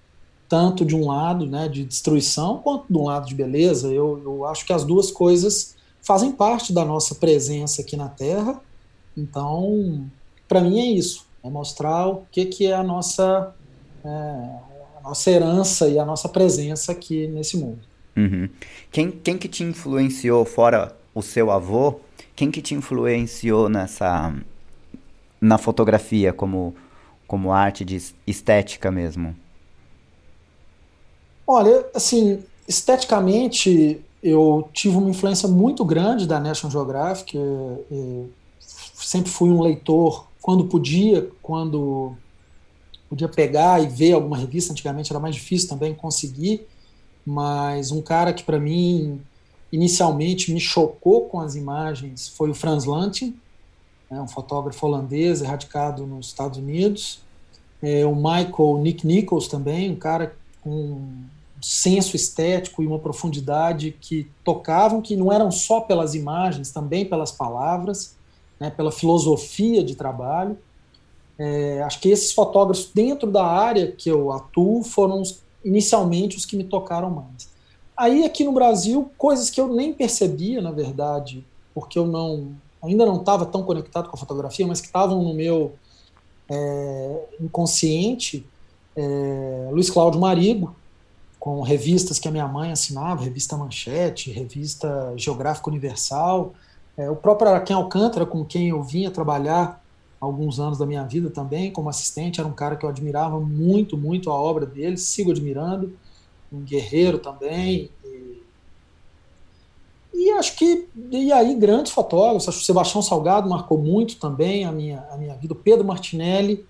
tanto 0.50 0.86
de 0.86 0.94
um 0.94 1.08
lado 1.08 1.46
né, 1.46 1.70
de 1.70 1.86
destruição 1.86 2.58
quanto 2.58 2.86
de 2.90 2.98
um 2.98 3.06
lado 3.06 3.26
de 3.26 3.34
beleza. 3.34 3.88
Eu, 3.88 4.22
eu 4.24 4.46
acho 4.46 4.66
que 4.66 4.74
as 4.74 4.84
duas 4.84 5.10
coisas 5.12 5.76
fazem 6.02 6.32
parte 6.32 6.74
da 6.74 6.84
nossa 6.84 7.16
presença 7.16 7.82
aqui 7.82 7.96
na 7.96 8.10
Terra. 8.10 8.60
Então, 9.16 10.06
para 10.48 10.60
mim 10.60 10.80
é 10.80 10.86
isso, 10.86 11.26
é 11.44 11.50
mostrar 11.50 12.08
o 12.08 12.26
que, 12.30 12.46
que 12.46 12.66
é 12.68 12.74
a 12.74 12.84
nossa, 12.84 13.56
é, 14.04 14.10
a 14.10 15.02
nossa 15.04 15.32
herança 15.32 15.88
e 15.88 15.98
a 15.98 16.06
nossa 16.06 16.28
presença 16.28 16.92
aqui 16.92 17.28
nesse 17.28 17.58
mundo. 17.58 17.80
Uhum. 18.16 18.50
Quem, 18.92 19.10
quem 19.12 19.38
que 19.38 19.48
te 19.48 19.64
influenciou, 19.64 20.44
fora 20.44 20.96
o 21.14 21.22
seu 21.22 21.50
avô, 21.50 22.00
quem 22.38 22.52
que 22.52 22.62
te 22.62 22.76
influenciou 22.76 23.68
nessa 23.68 24.34
na 25.42 25.58
fotografia 25.58 26.32
como, 26.32 26.76
como 27.28 27.52
arte 27.52 27.84
de 27.84 27.98
estética 28.28 28.92
mesmo? 28.92 29.36
Olha, 31.48 31.86
assim, 31.96 32.44
esteticamente 32.68 34.00
eu 34.22 34.70
tive 34.72 34.98
uma 34.98 35.10
influência 35.10 35.50
muito 35.50 35.84
grande 35.84 36.28
da 36.28 36.40
National 36.40 36.72
Geographic. 36.72 37.36
sempre 38.94 39.32
fui 39.32 39.50
um 39.50 39.62
leitor 39.62 40.28
quando 40.40 40.66
podia, 40.66 41.28
quando 41.42 42.16
podia 43.10 43.28
pegar 43.28 43.82
e 43.82 43.88
ver 43.88 44.14
alguma 44.14 44.38
revista. 44.38 44.72
Antigamente 44.72 45.12
era 45.12 45.20
mais 45.20 45.34
difícil 45.34 45.70
também 45.70 45.96
conseguir, 45.96 46.68
mas 47.26 47.92
um 47.92 48.02
cara 48.02 48.32
que 48.32 48.44
para 48.44 48.60
mim 48.60 49.22
inicialmente 49.72 50.54
me 50.54 50.60
chocou 50.60 51.26
com 51.26 51.40
as 51.40 51.56
imagens 51.56 52.30
foi 52.30 52.50
o 52.50 52.54
Franz 52.54 52.86
Lantin, 52.86 53.36
né, 54.10 54.22
um 54.22 54.28
fotógrafo 54.28 54.86
holandês 54.86 55.42
radicado 55.42 56.06
nos 56.06 56.28
Estados 56.28 56.58
Unidos. 56.58 57.20
É, 57.82 58.06
o 58.06 58.16
Michael 58.16 58.80
Nick 58.82 59.06
Nichols 59.06 59.48
também, 59.48 59.92
um 59.92 59.96
cara 59.96 60.36
com 60.62 60.70
um 60.70 61.26
senso 61.62 62.16
estético 62.16 62.82
e 62.82 62.88
uma 62.88 63.00
profundidade 63.00 63.96
que 64.00 64.30
tocavam, 64.44 65.02
que 65.02 65.16
não 65.16 65.32
eram 65.32 65.52
só 65.52 65.82
pelas 65.82 66.16
imagens, 66.16 66.72
também 66.72 67.06
pelas 67.06 67.32
palavras, 67.32 68.16
né, 68.60 68.70
pela 68.70 68.92
filosofia 68.92 69.84
de 69.84 69.96
trabalho. 69.96 70.58
É, 71.38 71.84
acho 71.84 72.00
que 72.00 72.10
esses 72.10 72.32
fotógrafos 72.32 72.90
dentro 72.94 73.30
da 73.30 73.46
área 73.46 73.92
que 73.92 74.10
eu 74.10 74.32
atuo 74.32 74.84
foram 74.84 75.22
os, 75.22 75.40
inicialmente 75.64 76.38
os 76.38 76.46
que 76.46 76.56
me 76.56 76.64
tocaram 76.64 77.10
mais. 77.12 77.57
Aí 77.98 78.24
aqui 78.24 78.44
no 78.44 78.52
Brasil, 78.52 79.10
coisas 79.18 79.50
que 79.50 79.60
eu 79.60 79.68
nem 79.68 79.92
percebia, 79.94 80.62
na 80.62 80.72
verdade, 80.72 81.44
porque 81.74 81.98
eu 81.98 82.06
não 82.06 82.56
ainda 82.84 83.06
não 83.06 83.18
estava 83.18 83.46
tão 83.46 83.64
conectado 83.64 84.08
com 84.08 84.16
a 84.16 84.20
fotografia, 84.20 84.66
mas 84.68 84.80
que 84.80 84.88
estavam 84.88 85.24
no 85.24 85.34
meu 85.34 85.74
é, 86.50 87.26
inconsciente, 87.42 88.46
é, 88.96 89.70
Luiz 89.72 89.90
Cláudio 89.90 90.22
Marigo, 90.22 90.76
com 91.40 91.62
revistas 91.62 92.20
que 92.20 92.28
a 92.28 92.32
minha 92.32 92.48
mãe 92.48 92.72
assinava, 92.72 93.24
revista 93.24 93.58
Manchete, 93.58 94.32
revista 94.32 95.14
Geográfica 95.16 95.70
Universal, 95.70 96.54
é, 96.96 97.10
o 97.10 97.16
próprio 97.16 97.50
Araquém 97.50 97.76
Alcântara, 97.76 98.26
com 98.26 98.44
quem 98.44 98.70
eu 98.70 98.82
vinha 98.82 99.12
trabalhar 99.12 99.84
alguns 100.20 100.60
anos 100.60 100.80
da 100.80 100.86
minha 100.86 101.04
vida 101.04 101.30
também 101.30 101.72
como 101.72 101.90
assistente, 101.90 102.40
era 102.40 102.50
um 102.50 102.54
cara 102.54 102.76
que 102.76 102.86
eu 102.86 102.90
admirava 102.90 103.40
muito, 103.40 103.96
muito 103.98 104.32
a 104.32 104.36
obra 104.36 104.66
dele, 104.66 104.98
sigo 104.98 105.32
admirando, 105.32 105.94
um 106.52 106.62
guerreiro 106.62 107.20
também, 107.20 107.92
e 110.18 110.32
acho 110.32 110.56
que, 110.56 110.90
e 111.12 111.32
aí, 111.32 111.54
grandes 111.54 111.92
fotógrafos, 111.92 112.50
acho 112.50 112.58
que 112.58 112.64
o 112.64 112.66
Sebastião 112.66 113.04
Salgado 113.04 113.48
marcou 113.48 113.78
muito 113.78 114.18
também 114.18 114.66
a 114.66 114.72
minha, 114.72 115.06
a 115.12 115.16
minha 115.16 115.36
vida. 115.36 115.54
O 115.54 115.56
Pedro 115.56 115.86
Martinelli, 115.86 116.66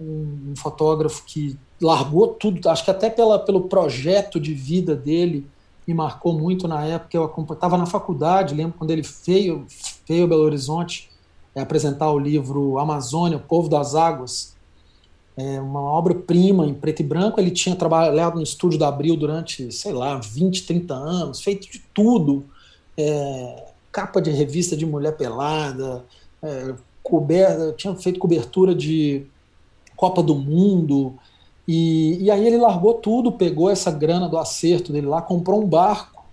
um, 0.00 0.50
um, 0.50 0.54
fotógrafo 0.56 1.22
que 1.24 1.56
largou 1.80 2.34
tudo, 2.34 2.68
acho 2.68 2.84
que 2.84 2.90
até 2.90 3.08
pela, 3.08 3.38
pelo 3.38 3.68
projeto 3.68 4.40
de 4.40 4.52
vida 4.52 4.96
dele, 4.96 5.46
me 5.86 5.94
marcou 5.94 6.36
muito 6.36 6.66
na 6.66 6.84
época. 6.84 7.16
Eu 7.16 7.32
estava 7.52 7.78
na 7.78 7.86
faculdade, 7.86 8.52
lembro 8.52 8.74
quando 8.76 8.90
ele 8.90 9.02
veio, 9.24 9.64
veio 10.04 10.24
a 10.24 10.28
Belo 10.28 10.42
Horizonte 10.42 11.08
é, 11.54 11.60
apresentar 11.60 12.10
o 12.10 12.18
livro 12.18 12.78
Amazônia, 12.78 13.38
o 13.38 13.42
Povo 13.42 13.68
das 13.68 13.94
Águas, 13.94 14.56
é 15.36 15.60
uma 15.60 15.80
obra-prima 15.80 16.66
em 16.66 16.74
preto 16.74 17.00
e 17.00 17.04
branco. 17.04 17.40
Ele 17.40 17.50
tinha 17.50 17.74
trabalhado 17.74 18.36
no 18.36 18.42
estúdio 18.42 18.78
da 18.78 18.88
Abril 18.88 19.16
durante, 19.16 19.72
sei 19.72 19.92
lá, 19.92 20.16
20, 20.18 20.66
30 20.66 20.94
anos, 20.94 21.40
feito 21.40 21.70
de 21.70 21.78
tudo 21.94 22.44
é, 22.96 23.72
capa 23.90 24.20
de 24.20 24.30
revista 24.30 24.76
de 24.76 24.86
mulher 24.86 25.16
pelada, 25.16 26.04
é, 26.42 26.74
coberta, 27.02 27.72
tinha 27.76 27.94
feito 27.94 28.18
cobertura 28.18 28.74
de 28.74 29.26
Copa 29.96 30.22
do 30.22 30.34
Mundo. 30.34 31.14
E, 31.66 32.22
e 32.22 32.30
aí 32.30 32.46
ele 32.46 32.58
largou 32.58 32.94
tudo, 32.94 33.32
pegou 33.32 33.70
essa 33.70 33.90
grana 33.90 34.28
do 34.28 34.38
acerto 34.38 34.92
dele 34.92 35.06
lá, 35.06 35.22
comprou 35.22 35.62
um 35.62 35.66
barco 35.66 36.24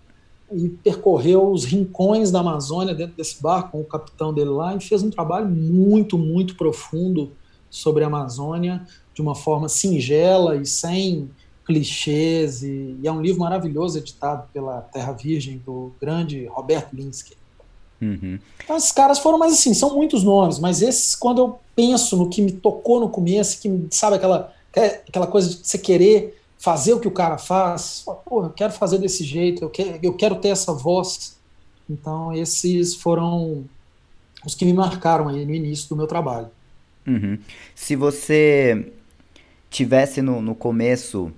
e 0.52 0.70
percorreu 0.70 1.52
os 1.52 1.64
rincões 1.64 2.32
da 2.32 2.40
Amazônia 2.40 2.96
dentro 2.96 3.16
desse 3.16 3.40
barco 3.42 3.72
com 3.72 3.82
o 3.82 3.86
capitão 3.86 4.34
dele 4.34 4.50
lá 4.50 4.76
e 4.76 4.80
fez 4.80 5.04
um 5.04 5.12
trabalho 5.12 5.48
muito, 5.48 6.18
muito 6.18 6.56
profundo 6.56 7.32
sobre 7.70 8.04
a 8.04 8.08
Amazônia 8.08 8.86
de 9.14 9.22
uma 9.22 9.36
forma 9.36 9.68
singela 9.68 10.56
e 10.56 10.66
sem 10.66 11.30
clichês, 11.66 12.64
e, 12.64 12.98
e, 13.00 13.08
é 13.08 13.12
um 13.12 13.22
livro 13.22 13.42
maravilhoso 13.42 14.00
editado 14.00 14.48
pela 14.52 14.82
Terra 14.82 15.12
Virgem, 15.12 15.62
do 15.64 15.92
grande 16.02 16.46
Roberto 16.48 16.96
Linsky. 16.96 17.38
Uhum. 18.02 18.40
Então, 18.64 18.76
esses 18.76 18.92
caras 18.92 19.20
foram, 19.20 19.38
mas 19.38 19.54
assim, 19.54 19.76
são 19.76 19.94
muitos 19.94 20.24
nomes, 20.24 20.58
mas 20.58 20.82
esses, 20.82 21.16
quando 21.16 21.42
eu 21.42 21.60
penso 21.76 22.18
no 22.18 22.28
que 22.28 22.42
me 22.42 22.52
tocou 22.52 23.00
no 23.00 23.10
começo, 23.10 23.60
que 23.62 23.88
sabe 23.92 24.16
aquela, 24.16 24.52
aquela 25.08 25.28
coisa 25.28 25.50
de 25.50 25.68
você 25.68 25.78
querer 25.78 26.42
fazer 26.58 26.94
o 26.94 27.00
que 27.00 27.08
o 27.08 27.12
cara 27.12 27.38
faz, 27.38 28.04
pô, 28.26 28.44
eu 28.46 28.50
quero 28.50 28.74
fazer 28.74 28.98
desse 28.98 29.24
jeito, 29.24 29.64
eu 29.64 29.70
quero, 29.70 30.00
eu 30.02 30.14
quero 30.14 30.36
ter 30.38 30.50
essa 30.50 30.74
voz. 30.74 31.38
Então, 31.90 32.34
esses 32.34 32.96
foram 32.96 33.64
os 34.46 34.56
que 34.56 34.66
me 34.66 34.74
marcaram 34.74 35.28
aí 35.28 35.46
no 35.46 35.54
início 35.54 35.88
do 35.90 35.96
meu 35.96 36.08
trabalho. 36.08 36.50
Uhum. 37.10 37.40
Se 37.74 37.96
você 37.96 38.92
tivesse 39.70 40.22
no, 40.22 40.42
no 40.42 40.54
começo 40.54 41.32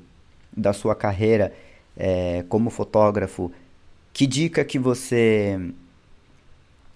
da 0.56 0.74
sua 0.74 0.94
carreira 0.94 1.54
é, 1.96 2.44
como 2.50 2.70
fotógrafo, 2.70 3.52
que 4.12 4.28
dica 4.28 4.66
que 4.66 4.78
você 4.78 5.60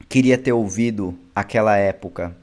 queria 0.10 0.38
ter 0.38 0.52
ouvido 0.52 1.18
aquela 1.34 1.78
época 1.78 2.36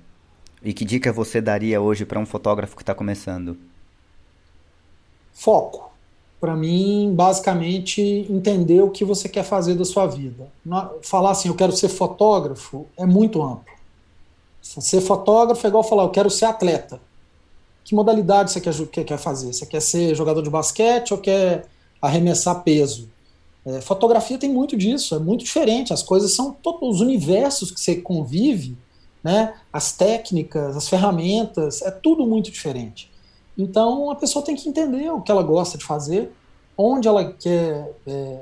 e 0.62 0.72
que 0.72 0.84
dica 0.84 1.12
você 1.12 1.40
daria 1.40 1.80
hoje 1.80 2.04
para 2.04 2.18
um 2.18 2.26
fotógrafo 2.26 2.76
que 2.76 2.82
está 2.82 2.94
começando? 2.94 3.56
Foco. 5.32 5.90
Para 6.40 6.56
mim, 6.56 7.12
basicamente, 7.14 8.00
entender 8.28 8.80
o 8.82 8.90
que 8.90 9.04
você 9.04 9.28
quer 9.28 9.44
fazer 9.44 9.74
da 9.74 9.84
sua 9.84 10.06
vida. 10.06 10.48
Falar 11.02 11.30
assim, 11.30 11.48
eu 11.48 11.54
quero 11.54 11.72
ser 11.72 11.88
fotógrafo, 11.88 12.86
é 12.96 13.06
muito 13.06 13.40
amplo. 13.42 13.71
Ser 14.62 15.00
fotógrafo 15.00 15.66
é 15.66 15.68
igual 15.68 15.82
falar, 15.82 16.04
eu 16.04 16.10
quero 16.10 16.30
ser 16.30 16.46
atleta 16.46 17.00
que 17.84 17.94
modalidade 17.94 18.52
você 18.52 18.60
quer, 18.86 19.04
quer 19.04 19.18
fazer? 19.18 19.52
Você 19.52 19.66
quer 19.66 19.80
ser 19.80 20.14
jogador 20.14 20.42
de 20.42 20.50
basquete 20.50 21.12
ou 21.12 21.18
quer 21.18 21.66
arremessar 22.00 22.62
peso? 22.62 23.10
É, 23.64 23.80
fotografia 23.80 24.38
tem 24.38 24.50
muito 24.50 24.76
disso, 24.76 25.14
é 25.14 25.18
muito 25.18 25.44
diferente. 25.44 25.92
As 25.92 26.02
coisas 26.02 26.32
são 26.32 26.52
todos 26.52 26.96
os 26.96 27.00
universos 27.00 27.70
que 27.70 27.80
você 27.80 27.96
convive, 27.96 28.76
né? 29.22 29.54
As 29.72 29.92
técnicas, 29.92 30.76
as 30.76 30.88
ferramentas, 30.88 31.82
é 31.82 31.90
tudo 31.90 32.26
muito 32.26 32.50
diferente. 32.50 33.10
Então 33.56 34.10
a 34.10 34.16
pessoa 34.16 34.44
tem 34.44 34.56
que 34.56 34.68
entender 34.68 35.10
o 35.10 35.20
que 35.20 35.30
ela 35.30 35.42
gosta 35.42 35.76
de 35.76 35.84
fazer, 35.84 36.32
onde 36.76 37.06
ela 37.06 37.32
quer 37.32 37.94
é, 38.06 38.40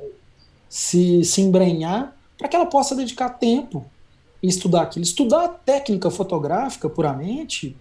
se, 0.68 1.24
se 1.24 1.40
embrenhar, 1.40 2.16
para 2.38 2.48
que 2.48 2.56
ela 2.56 2.66
possa 2.66 2.94
dedicar 2.94 3.30
tempo 3.30 3.85
em 4.42 4.48
estudar 4.48 4.83
aquilo. 4.83 5.03
Estudar 5.03 5.48
técnica 5.64 6.11
fotográfica 6.11 6.88
puramente 6.88 7.76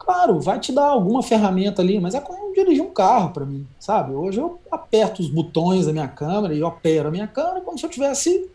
Claro, 0.00 0.40
vai 0.40 0.58
te 0.58 0.72
dar 0.72 0.86
alguma 0.86 1.22
ferramenta 1.22 1.82
ali, 1.82 2.00
mas 2.00 2.14
é 2.14 2.20
como 2.20 2.54
dirigir 2.54 2.82
um 2.82 2.90
carro 2.90 3.30
para 3.30 3.44
mim, 3.44 3.66
sabe? 3.78 4.12
Hoje 4.12 4.40
eu 4.40 4.58
aperto 4.70 5.20
os 5.20 5.28
botões 5.28 5.84
da 5.84 5.92
minha 5.92 6.08
câmera 6.08 6.54
e 6.54 6.62
opero 6.62 7.08
a 7.08 7.10
minha 7.12 7.28
câmera 7.28 7.60
como 7.60 7.78
se 7.78 7.84
eu 7.84 7.88
estivesse 7.90 8.50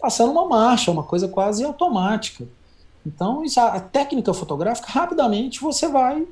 passando 0.00 0.32
uma 0.32 0.48
marcha, 0.48 0.90
uma 0.90 1.02
coisa 1.02 1.28
quase 1.28 1.62
automática. 1.62 2.48
Então, 3.06 3.42
a 3.58 3.80
técnica 3.80 4.32
fotográfica, 4.32 4.88
rapidamente 4.90 5.60
você 5.60 5.86
vai 5.86 6.26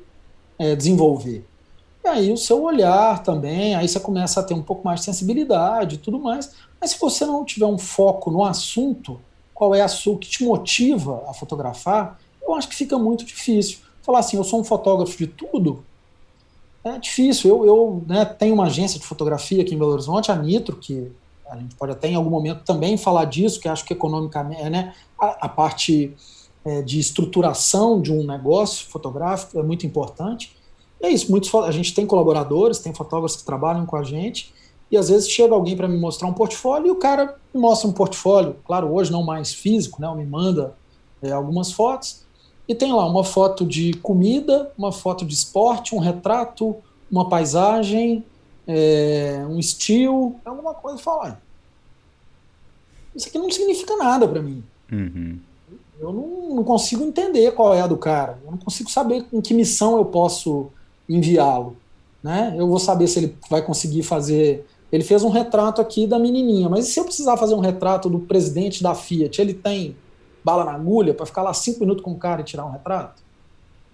é, 0.57 0.75
desenvolver. 0.75 1.45
E 2.03 2.07
aí 2.07 2.31
o 2.31 2.37
seu 2.37 2.63
olhar 2.63 3.21
também, 3.21 3.75
aí 3.75 3.87
você 3.87 3.99
começa 3.99 4.39
a 4.39 4.43
ter 4.43 4.55
um 4.55 4.63
pouco 4.63 4.83
mais 4.83 5.01
de 5.01 5.05
sensibilidade 5.05 5.95
e 5.95 5.99
tudo 5.99 6.19
mais. 6.19 6.51
Mas 6.81 6.91
se 6.91 6.99
você 6.99 7.27
não 7.27 7.45
tiver 7.45 7.67
um 7.67 7.77
foco 7.77 8.31
no 8.31 8.43
assunto, 8.43 9.21
qual 9.57 9.73
é 9.73 9.83
o 9.83 10.17
que 10.17 10.29
te 10.29 10.43
motiva 10.43 11.23
a 11.27 11.33
fotografar, 11.33 12.19
eu 12.43 12.53
acho 12.53 12.69
que 12.69 12.75
fica 12.75 12.95
muito 12.99 13.25
difícil 13.25 13.79
falar 14.03 14.19
assim, 14.19 14.37
eu 14.37 14.43
sou 14.43 14.61
um 14.61 14.63
fotógrafo 14.63 15.17
de 15.17 15.25
tudo, 15.25 15.83
é 16.83 16.99
difícil. 16.99 17.49
Eu, 17.49 17.65
eu 17.65 18.03
né, 18.07 18.23
tenho 18.23 18.53
uma 18.53 18.67
agência 18.67 18.99
de 18.99 19.05
fotografia 19.07 19.63
aqui 19.63 19.73
em 19.73 19.77
Belo 19.79 19.93
Horizonte, 19.93 20.31
a 20.31 20.35
Nitro, 20.35 20.75
que 20.75 21.11
a 21.49 21.57
gente 21.57 21.73
pode 21.73 21.91
até 21.91 22.07
em 22.07 22.13
algum 22.13 22.29
momento 22.29 22.63
também 22.65 22.97
falar 22.97 23.25
disso, 23.25 23.59
que 23.59 23.67
acho 23.67 23.83
que 23.83 23.93
economicamente, 23.93 24.69
né, 24.69 24.93
a, 25.19 25.47
a 25.47 25.49
parte 25.49 26.15
é, 26.63 26.83
de 26.83 26.99
estruturação 26.99 27.99
de 27.99 28.13
um 28.13 28.23
negócio 28.23 28.85
fotográfico 28.85 29.59
é 29.59 29.63
muito 29.63 29.87
importante. 29.87 30.55
E 31.01 31.07
é 31.07 31.09
isso, 31.09 31.31
muitos, 31.31 31.51
a 31.55 31.71
gente 31.71 31.95
tem 31.95 32.05
colaboradores, 32.05 32.77
tem 32.77 32.93
fotógrafos 32.93 33.37
que 33.37 33.43
trabalham 33.43 33.87
com 33.87 33.95
a 33.95 34.03
gente, 34.03 34.53
e 34.91 34.97
às 34.97 35.09
vezes 35.09 35.29
chega 35.29 35.53
alguém 35.53 35.75
para 35.75 35.87
me 35.87 35.97
mostrar 35.97 36.27
um 36.27 36.33
portfólio 36.33 36.87
e 36.87 36.91
o 36.91 36.95
cara 36.95 37.35
me 37.53 37.59
mostra 37.59 37.89
um 37.89 37.93
portfólio, 37.93 38.55
claro, 38.65 38.93
hoje 38.93 39.11
não 39.11 39.23
mais 39.23 39.53
físico, 39.53 40.01
né, 40.01 40.13
me 40.15 40.25
manda 40.25 40.75
é, 41.21 41.31
algumas 41.31 41.71
fotos, 41.71 42.25
e 42.67 42.75
tem 42.75 42.91
lá 42.91 43.05
uma 43.05 43.23
foto 43.23 43.65
de 43.65 43.93
comida, 43.93 44.71
uma 44.77 44.91
foto 44.91 45.25
de 45.25 45.33
esporte, 45.33 45.95
um 45.95 45.99
retrato, 45.99 46.75
uma 47.09 47.29
paisagem, 47.29 48.23
é, 48.67 49.45
um 49.49 49.57
estilo, 49.57 50.35
alguma 50.43 50.73
coisa. 50.73 50.97
Fala, 50.97 51.41
isso 53.15 53.29
aqui 53.29 53.39
não 53.39 53.49
significa 53.49 53.95
nada 53.95 54.27
para 54.27 54.41
mim. 54.41 54.61
Uhum. 54.91 55.39
Eu 55.99 56.13
não, 56.13 56.55
não, 56.55 56.63
consigo 56.63 57.03
entender 57.03 57.51
qual 57.53 57.73
é 57.73 57.81
a 57.81 57.87
do 57.87 57.97
cara. 57.97 58.37
Eu 58.45 58.51
não 58.51 58.57
consigo 58.57 58.91
saber 58.91 59.25
em 59.33 59.41
que 59.41 59.53
missão 59.53 59.97
eu 59.97 60.05
posso 60.05 60.67
enviá-lo. 61.09 61.75
né? 62.21 62.53
Eu 62.57 62.67
vou 62.67 62.77
saber 62.77 63.07
se 63.07 63.19
ele 63.19 63.37
vai 63.49 63.61
conseguir 63.61 64.03
fazer. 64.03 64.65
Ele 64.91 65.03
fez 65.03 65.23
um 65.23 65.29
retrato 65.29 65.81
aqui 65.81 66.07
da 66.07 66.17
menininha, 66.17 66.69
mas 66.69 66.87
e 66.87 66.91
se 66.91 66.99
eu 66.99 67.03
precisar 67.03 67.35
fazer 67.37 67.53
um 67.53 67.59
retrato 67.59 68.09
do 68.09 68.19
presidente 68.19 68.81
da 68.81 68.95
Fiat? 68.95 69.41
Ele 69.41 69.53
tem 69.53 69.95
bala 70.43 70.63
na 70.63 70.73
agulha 70.73 71.13
para 71.13 71.25
ficar 71.25 71.41
lá 71.41 71.53
cinco 71.53 71.81
minutos 71.81 72.03
com 72.03 72.11
o 72.11 72.17
cara 72.17 72.41
e 72.41 72.43
tirar 72.45 72.65
um 72.65 72.71
retrato? 72.71 73.21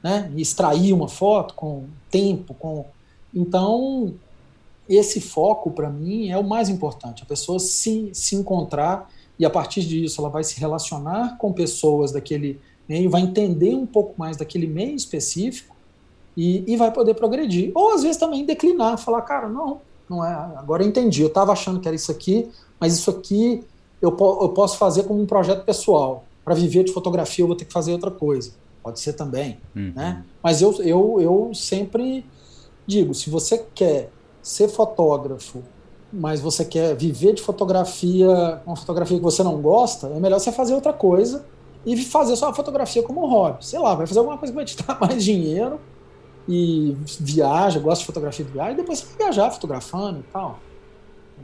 Né? 0.03 0.31
E 0.35 0.41
extrair 0.41 0.93
uma 0.93 1.07
foto 1.07 1.55
com 1.55 1.85
tempo, 2.11 2.53
com. 2.53 2.85
Então, 3.33 4.13
esse 4.87 5.19
foco, 5.19 5.71
para 5.71 5.89
mim, 5.89 6.29
é 6.29 6.37
o 6.37 6.43
mais 6.43 6.69
importante. 6.69 7.23
A 7.23 7.25
pessoa 7.25 7.57
se, 7.57 8.11
se 8.13 8.35
encontrar 8.35 9.09
e, 9.39 9.45
a 9.45 9.49
partir 9.49 9.81
disso, 9.81 10.21
ela 10.21 10.29
vai 10.29 10.43
se 10.43 10.59
relacionar 10.59 11.37
com 11.37 11.51
pessoas 11.51 12.11
daquele 12.11 12.59
meio, 12.87 13.09
vai 13.09 13.21
entender 13.21 13.73
um 13.73 13.85
pouco 13.85 14.13
mais 14.17 14.37
daquele 14.37 14.67
meio 14.67 14.95
específico 14.95 15.75
e, 16.35 16.63
e 16.71 16.75
vai 16.75 16.91
poder 16.91 17.15
progredir. 17.15 17.71
Ou, 17.73 17.93
às 17.93 18.03
vezes, 18.03 18.17
também 18.17 18.45
declinar, 18.45 18.97
falar, 18.97 19.21
cara, 19.23 19.47
não, 19.47 19.81
não 20.09 20.23
é. 20.23 20.33
Agora 20.57 20.83
eu 20.83 20.87
entendi, 20.87 21.21
eu 21.21 21.27
estava 21.27 21.51
achando 21.51 21.79
que 21.79 21.87
era 21.87 21.95
isso 21.95 22.11
aqui, 22.11 22.49
mas 22.79 22.93
isso 22.93 23.09
aqui 23.09 23.63
eu, 24.01 24.09
eu 24.09 24.49
posso 24.49 24.77
fazer 24.77 25.03
como 25.03 25.21
um 25.21 25.25
projeto 25.25 25.63
pessoal. 25.63 26.25
Para 26.43 26.55
viver 26.55 26.83
de 26.83 26.91
fotografia, 26.91 27.43
eu 27.43 27.47
vou 27.47 27.55
ter 27.55 27.63
que 27.63 27.71
fazer 27.71 27.93
outra 27.93 28.11
coisa. 28.11 28.51
Pode 28.81 28.99
ser 28.99 29.13
também. 29.13 29.59
Uhum. 29.73 29.93
Né? 29.95 30.25
Mas 30.43 30.61
eu, 30.61 30.73
eu, 30.81 31.21
eu 31.21 31.51
sempre 31.53 32.25
digo: 32.85 33.13
se 33.13 33.29
você 33.29 33.65
quer 33.73 34.11
ser 34.41 34.67
fotógrafo, 34.67 35.63
mas 36.11 36.41
você 36.41 36.65
quer 36.65 36.95
viver 36.95 37.33
de 37.33 37.41
fotografia, 37.41 38.61
uma 38.65 38.75
fotografia 38.75 39.17
que 39.17 39.23
você 39.23 39.41
não 39.41 39.61
gosta, 39.61 40.07
é 40.07 40.19
melhor 40.19 40.37
você 40.37 40.51
fazer 40.51 40.73
outra 40.73 40.91
coisa 40.91 41.45
e 41.85 41.97
fazer 41.97 42.35
só 42.35 42.49
a 42.49 42.53
fotografia 42.53 43.01
como 43.01 43.25
um 43.25 43.29
hobby. 43.29 43.65
Sei 43.65 43.79
lá, 43.79 43.95
vai 43.95 44.05
fazer 44.05 44.19
alguma 44.19 44.37
coisa 44.37 44.51
que 44.51 44.55
vai 44.55 44.65
te 44.65 44.77
dar 44.77 44.99
mais 45.01 45.23
dinheiro 45.23 45.79
e 46.47 46.95
viaja, 47.19 47.79
gosta 47.79 48.01
de 48.01 48.05
fotografia 48.05 48.45
de 48.45 48.51
viagem, 48.51 48.73
e 48.73 48.77
depois 48.77 48.99
você 48.99 49.05
vai 49.07 49.17
viajar 49.17 49.51
fotografando 49.51 50.19
e 50.19 50.23
tal. 50.31 50.59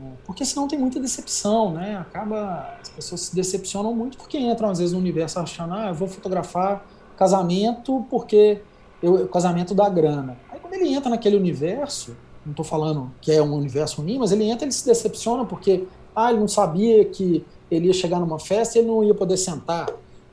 É, 0.00 0.12
porque 0.24 0.44
senão 0.44 0.68
tem 0.68 0.78
muita 0.78 1.00
decepção, 1.00 1.72
né? 1.72 1.96
Acaba. 1.96 2.76
As 2.80 2.88
pessoas 2.88 3.22
se 3.22 3.34
decepcionam 3.34 3.94
muito 3.94 4.16
porque 4.16 4.38
entram, 4.38 4.70
às 4.70 4.78
vezes, 4.78 4.92
no 4.92 4.98
universo 4.98 5.38
achando, 5.38 5.74
ah, 5.74 5.88
eu 5.88 5.94
vou 5.94 6.08
fotografar 6.08 6.86
casamento 7.16 8.06
porque 8.08 8.62
eu, 9.02 9.28
casamento 9.28 9.74
dá 9.74 9.88
grana. 9.88 10.38
Aí 10.50 10.58
quando 10.60 10.74
ele 10.74 10.92
entra 10.94 11.10
naquele 11.10 11.36
universo, 11.36 12.16
não 12.44 12.52
estou 12.52 12.64
falando 12.64 13.12
que 13.20 13.30
é 13.30 13.42
um 13.42 13.54
universo 13.54 14.00
ruim, 14.00 14.18
mas 14.18 14.32
ele 14.32 14.44
entra 14.44 14.64
ele 14.64 14.72
se 14.72 14.86
decepciona 14.86 15.44
porque 15.44 15.84
ah, 16.14 16.30
ele 16.30 16.40
não 16.40 16.48
sabia 16.48 17.04
que 17.04 17.44
ele 17.70 17.86
ia 17.86 17.92
chegar 17.92 18.18
numa 18.18 18.38
festa 18.38 18.78
e 18.78 18.80
ele 18.80 18.88
não 18.88 19.04
ia 19.04 19.14
poder 19.14 19.36
sentar, 19.36 19.88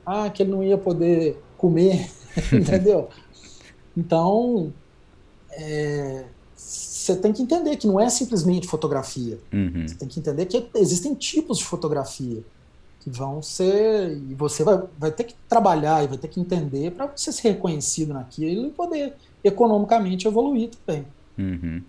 ah, 0.06 0.30
que 0.30 0.44
ele 0.44 0.52
não 0.52 0.64
ia 0.64 0.78
poder 0.78 1.42
comer, 1.58 2.10
entendeu? 2.52 3.10
Então, 3.98 4.72
é, 5.52 6.26
você 6.56 7.16
tem 7.16 7.34
que 7.34 7.42
entender 7.42 7.76
que 7.78 7.88
não 7.88 8.00
é 8.00 8.10
simplesmente 8.10 8.68
fotografia. 8.68 9.40
Uhum. 9.52 9.88
Você 9.88 9.96
tem 9.96 10.08
que 10.08 10.20
entender 10.20 10.46
que 10.46 10.70
existem 10.76 11.16
tipos 11.16 11.58
de 11.58 11.66
fotografia 11.66 12.44
que 13.00 13.10
vão 13.10 13.42
ser. 13.42 14.12
E 14.30 14.36
você 14.36 14.64
vai, 14.64 14.84
vai 15.00 15.12
ter 15.12 15.24
que 15.24 15.36
trabalhar 15.50 16.04
e 16.04 16.08
vai 16.08 16.18
ter 16.18 16.28
que 16.28 16.40
entender 16.40 16.92
para 16.92 17.08
você 17.08 17.32
ser 17.32 17.50
reconhecido 17.50 18.14
naquilo 18.14 18.68
e 18.68 18.72
poder 18.72 19.14
economicamente 19.44 20.28
evoluir 20.28 20.70
também. 20.86 21.06
Uhum. 21.38 21.82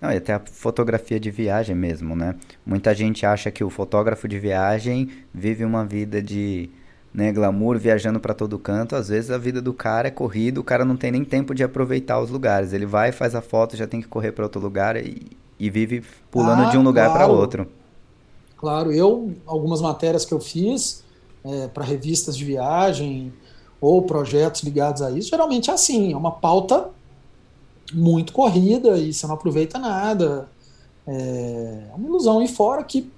Não, 0.00 0.12
e 0.12 0.16
até 0.16 0.34
a 0.34 0.40
fotografia 0.40 1.18
de 1.18 1.30
viagem 1.30 1.74
mesmo, 1.74 2.14
né? 2.14 2.34
Muita 2.66 2.94
gente 2.94 3.24
acha 3.24 3.50
que 3.50 3.64
o 3.64 3.70
fotógrafo 3.70 4.28
de 4.28 4.38
viagem 4.38 5.08
vive 5.32 5.64
uma 5.64 5.84
vida 5.84 6.20
de 6.20 6.68
né, 7.14 7.30
glamour 7.32 7.78
viajando 7.78 8.18
para 8.18 8.34
todo 8.34 8.58
canto. 8.58 8.96
Às 8.96 9.08
vezes 9.08 9.30
a 9.30 9.38
vida 9.38 9.62
do 9.62 9.72
cara 9.72 10.08
é 10.08 10.10
corrida, 10.10 10.60
o 10.60 10.64
cara 10.64 10.84
não 10.84 10.96
tem 10.96 11.12
nem 11.12 11.24
tempo 11.24 11.54
de 11.54 11.62
aproveitar 11.62 12.20
os 12.20 12.28
lugares. 12.28 12.72
Ele 12.72 12.84
vai, 12.84 13.12
faz 13.12 13.36
a 13.36 13.40
foto, 13.40 13.76
já 13.76 13.86
tem 13.86 14.00
que 14.00 14.08
correr 14.08 14.32
para 14.32 14.44
outro 14.44 14.60
lugar 14.60 14.96
e, 14.96 15.24
e, 15.58 15.70
vive 15.70 16.02
pulando 16.30 16.64
ah, 16.64 16.70
de 16.70 16.76
um 16.76 16.82
lugar 16.82 17.06
claro. 17.10 17.18
para 17.18 17.32
outro. 17.32 17.68
Claro, 18.56 18.92
eu, 18.92 19.32
algumas 19.46 19.80
matérias 19.80 20.24
que 20.24 20.34
eu 20.34 20.40
fiz 20.40 21.04
é, 21.44 21.68
para 21.68 21.84
revistas 21.84 22.36
de 22.36 22.44
viagem 22.44 23.32
ou 23.80 24.02
projetos 24.02 24.62
ligados 24.62 25.00
a 25.02 25.10
isso, 25.10 25.28
geralmente 25.28 25.70
é 25.70 25.74
assim, 25.74 26.12
é 26.12 26.16
uma 26.16 26.32
pauta 26.32 26.88
muito 27.92 28.32
corrida 28.32 28.98
e 28.98 29.12
você 29.12 29.26
não 29.26 29.34
aproveita 29.34 29.78
nada. 29.78 30.48
É 31.06 31.90
uma 31.94 32.08
ilusão. 32.08 32.42
E 32.42 32.48
fora 32.48 32.82
que, 32.82 33.08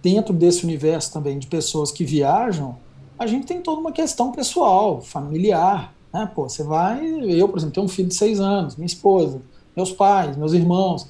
dentro 0.00 0.32
desse 0.32 0.64
universo 0.64 1.12
também 1.12 1.38
de 1.38 1.48
pessoas 1.48 1.90
que 1.90 2.04
viajam, 2.04 2.78
a 3.18 3.26
gente 3.26 3.46
tem 3.46 3.60
toda 3.60 3.80
uma 3.80 3.92
questão 3.92 4.32
pessoal, 4.32 5.00
familiar. 5.00 5.94
Né? 6.12 6.30
Pô, 6.34 6.48
você 6.48 6.62
vai. 6.62 7.04
Eu, 7.04 7.48
por 7.48 7.58
exemplo, 7.58 7.74
tenho 7.74 7.86
um 7.86 7.88
filho 7.88 8.08
de 8.08 8.14
seis 8.14 8.40
anos, 8.40 8.76
minha 8.76 8.86
esposa, 8.86 9.40
meus 9.76 9.92
pais, 9.92 10.36
meus 10.36 10.52
irmãos. 10.52 11.06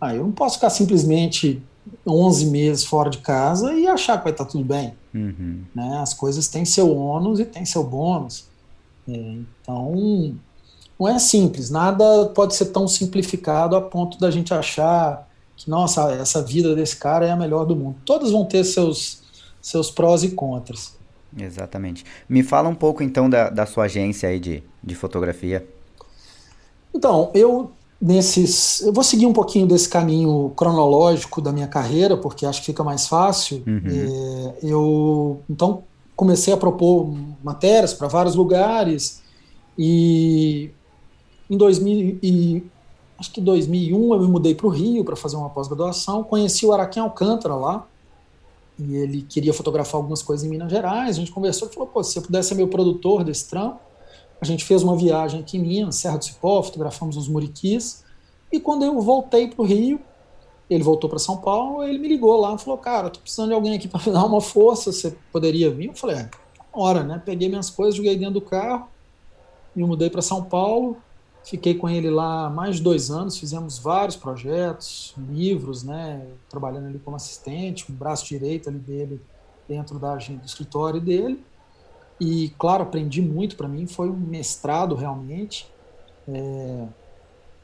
Ah, 0.00 0.14
eu 0.14 0.24
não 0.24 0.32
posso 0.32 0.56
ficar 0.56 0.70
simplesmente 0.70 1.62
11 2.06 2.46
meses 2.46 2.84
fora 2.84 3.10
de 3.10 3.18
casa 3.18 3.72
e 3.74 3.86
achar 3.86 4.18
que 4.18 4.24
vai 4.24 4.32
estar 4.32 4.44
tudo 4.44 4.64
bem. 4.64 4.94
Uhum. 5.14 5.62
Né? 5.74 5.98
As 5.98 6.14
coisas 6.14 6.48
têm 6.48 6.64
seu 6.64 6.94
ônus 6.94 7.40
e 7.40 7.44
têm 7.44 7.64
seu 7.64 7.84
bônus. 7.84 8.46
É, 9.08 9.12
então, 9.12 10.34
não 10.98 11.08
é 11.08 11.18
simples, 11.18 11.70
nada 11.70 12.26
pode 12.34 12.54
ser 12.54 12.66
tão 12.66 12.88
simplificado 12.88 13.76
a 13.76 13.80
ponto 13.80 14.18
da 14.18 14.30
gente 14.30 14.54
achar 14.54 15.28
que, 15.56 15.68
nossa, 15.68 16.10
essa 16.12 16.42
vida 16.42 16.74
desse 16.74 16.96
cara 16.96 17.26
é 17.26 17.30
a 17.30 17.36
melhor 17.36 17.64
do 17.64 17.76
mundo. 17.76 17.96
Todos 18.04 18.30
vão 18.30 18.44
ter 18.44 18.64
seus, 18.64 19.22
seus 19.60 19.90
prós 19.90 20.22
e 20.22 20.30
contras. 20.30 20.96
Exatamente. 21.36 22.04
Me 22.28 22.42
fala 22.42 22.68
um 22.68 22.74
pouco 22.74 23.02
então 23.02 23.28
da, 23.28 23.50
da 23.50 23.66
sua 23.66 23.84
agência 23.84 24.28
aí 24.28 24.38
de, 24.38 24.62
de 24.82 24.94
fotografia. 24.94 25.66
Então, 26.94 27.30
eu 27.34 27.72
nesses. 28.00 28.82
Eu 28.82 28.92
vou 28.92 29.02
seguir 29.02 29.26
um 29.26 29.32
pouquinho 29.32 29.66
desse 29.66 29.88
caminho 29.88 30.52
cronológico 30.54 31.40
da 31.40 31.50
minha 31.50 31.66
carreira, 31.66 32.16
porque 32.16 32.44
acho 32.44 32.60
que 32.60 32.66
fica 32.66 32.84
mais 32.84 33.08
fácil. 33.08 33.62
Uhum. 33.66 33.82
É, 33.86 34.54
eu 34.62 35.40
então 35.48 35.82
comecei 36.14 36.52
a 36.52 36.56
propor 36.56 37.12
matérias 37.42 37.94
para 37.94 38.06
vários 38.06 38.36
lugares 38.36 39.22
e 39.76 40.70
em 41.50 41.56
2000 41.56 42.18
e, 42.22 42.62
acho 43.18 43.32
que 43.32 43.40
2001 43.40 44.14
eu 44.14 44.20
me 44.20 44.28
mudei 44.28 44.54
para 44.54 44.66
o 44.66 44.70
Rio 44.70 45.04
para 45.04 45.16
fazer 45.16 45.36
uma 45.36 45.48
pós-graduação. 45.50 46.22
Conheci 46.22 46.66
o 46.66 46.72
Araquém 46.72 47.02
Alcântara 47.02 47.54
lá 47.54 47.86
e 48.78 48.96
ele 48.96 49.22
queria 49.22 49.52
fotografar 49.52 49.96
algumas 49.96 50.22
coisas 50.22 50.44
em 50.44 50.48
Minas 50.48 50.70
Gerais. 50.70 51.16
A 51.16 51.20
gente 51.20 51.30
conversou 51.30 51.68
e 51.68 51.72
falou: 51.72 51.88
pô, 51.88 52.02
se 52.02 52.18
eu 52.18 52.22
pudesse 52.22 52.48
ser 52.50 52.54
meu 52.54 52.68
produtor 52.68 53.24
desse 53.24 53.48
trampo. 53.48 53.80
A 54.40 54.44
gente 54.44 54.64
fez 54.64 54.82
uma 54.82 54.96
viagem 54.96 55.40
aqui 55.40 55.56
em 55.56 55.60
Minas, 55.60 55.96
Serra 55.96 56.18
do 56.18 56.24
Cipó, 56.24 56.62
fotografamos 56.62 57.16
os 57.16 57.28
muriquis. 57.28 58.04
E 58.52 58.60
quando 58.60 58.84
eu 58.84 59.00
voltei 59.00 59.48
para 59.48 59.62
o 59.62 59.64
Rio, 59.64 59.98
ele 60.68 60.82
voltou 60.82 61.08
para 61.08 61.18
São 61.18 61.38
Paulo, 61.38 61.82
ele 61.82 61.98
me 61.98 62.08
ligou 62.08 62.38
lá 62.38 62.54
e 62.54 62.58
falou: 62.58 62.76
Cara, 62.78 63.08
tô 63.10 63.20
precisando 63.20 63.48
de 63.48 63.54
alguém 63.54 63.74
aqui 63.74 63.88
para 63.88 64.12
dar 64.12 64.24
uma 64.26 64.40
força, 64.40 64.92
você 64.92 65.16
poderia 65.32 65.70
vir? 65.70 65.86
Eu 65.86 65.94
falei: 65.94 66.16
É, 66.16 66.30
hora, 66.72 67.02
né? 67.02 67.22
Peguei 67.24 67.48
minhas 67.48 67.70
coisas, 67.70 67.94
joguei 67.94 68.16
dentro 68.16 68.34
do 68.34 68.40
carro, 68.40 68.88
me 69.74 69.84
mudei 69.84 70.10
para 70.10 70.20
São 70.20 70.42
Paulo 70.42 70.96
Fiquei 71.44 71.74
com 71.74 71.88
ele 71.88 72.08
lá 72.08 72.48
mais 72.48 72.76
de 72.76 72.82
dois 72.82 73.10
anos, 73.10 73.36
fizemos 73.36 73.78
vários 73.78 74.16
projetos, 74.16 75.14
livros, 75.28 75.84
né, 75.84 76.26
trabalhando 76.48 76.86
ali 76.86 76.98
como 76.98 77.16
assistente, 77.16 77.92
um 77.92 77.94
braço 77.94 78.24
direito 78.24 78.70
ali 78.70 78.78
dele 78.78 79.20
dentro 79.68 79.98
da 79.98 80.16
do 80.16 80.46
escritório 80.46 81.00
dele. 81.00 81.44
E, 82.18 82.48
claro, 82.58 82.84
aprendi 82.84 83.20
muito 83.20 83.56
para 83.56 83.68
mim, 83.68 83.86
foi 83.86 84.08
um 84.08 84.16
mestrado 84.16 84.94
realmente. 84.94 85.70
É... 86.26 86.86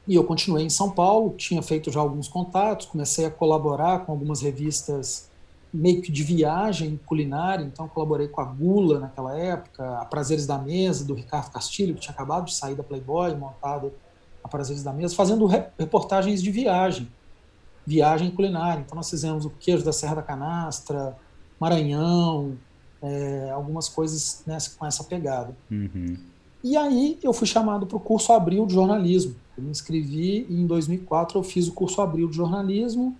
E 0.06 0.14
eu 0.14 0.24
continuei 0.24 0.64
em 0.64 0.70
São 0.70 0.90
Paulo, 0.90 1.34
tinha 1.36 1.62
feito 1.62 1.90
já 1.90 2.00
alguns 2.00 2.28
contatos, 2.28 2.86
comecei 2.86 3.24
a 3.24 3.30
colaborar 3.30 4.00
com 4.00 4.12
algumas 4.12 4.42
revistas 4.42 5.29
meio 5.72 6.02
que 6.02 6.10
de 6.10 6.22
viagem 6.22 6.98
culinária, 7.06 7.64
então 7.64 7.88
colaborei 7.88 8.28
com 8.28 8.40
a 8.40 8.44
Gula 8.44 8.98
naquela 8.98 9.38
época, 9.38 9.98
a 9.98 10.04
Prazeres 10.04 10.46
da 10.46 10.58
Mesa, 10.58 11.04
do 11.04 11.14
Ricardo 11.14 11.50
Castilho, 11.52 11.94
que 11.94 12.00
tinha 12.00 12.12
acabado 12.12 12.46
de 12.46 12.54
sair 12.54 12.74
da 12.74 12.82
Playboy, 12.82 13.34
montado 13.36 13.92
a 14.42 14.48
Prazeres 14.48 14.82
da 14.82 14.92
Mesa, 14.92 15.14
fazendo 15.14 15.46
reportagens 15.78 16.42
de 16.42 16.50
viagem, 16.50 17.08
viagem 17.86 18.30
culinária. 18.30 18.80
Então 18.80 18.96
nós 18.96 19.08
fizemos 19.08 19.44
o 19.44 19.50
queijo 19.50 19.84
da 19.84 19.92
Serra 19.92 20.16
da 20.16 20.22
Canastra, 20.22 21.16
Maranhão, 21.60 22.56
é, 23.02 23.50
algumas 23.50 23.88
coisas 23.88 24.42
nessa, 24.46 24.76
com 24.76 24.84
essa 24.84 25.04
pegada. 25.04 25.56
Uhum. 25.70 26.16
E 26.62 26.76
aí 26.76 27.18
eu 27.22 27.32
fui 27.32 27.46
chamado 27.46 27.86
para 27.86 27.96
o 27.96 28.00
curso 28.00 28.32
Abril 28.32 28.66
de 28.66 28.74
Jornalismo. 28.74 29.34
Eu 29.56 29.64
me 29.64 29.70
inscrevi 29.70 30.46
e 30.48 30.60
em 30.60 30.66
2004 30.66 31.38
eu 31.38 31.42
fiz 31.42 31.68
o 31.68 31.72
curso 31.72 32.00
Abril 32.00 32.28
de 32.28 32.36
Jornalismo, 32.36 33.16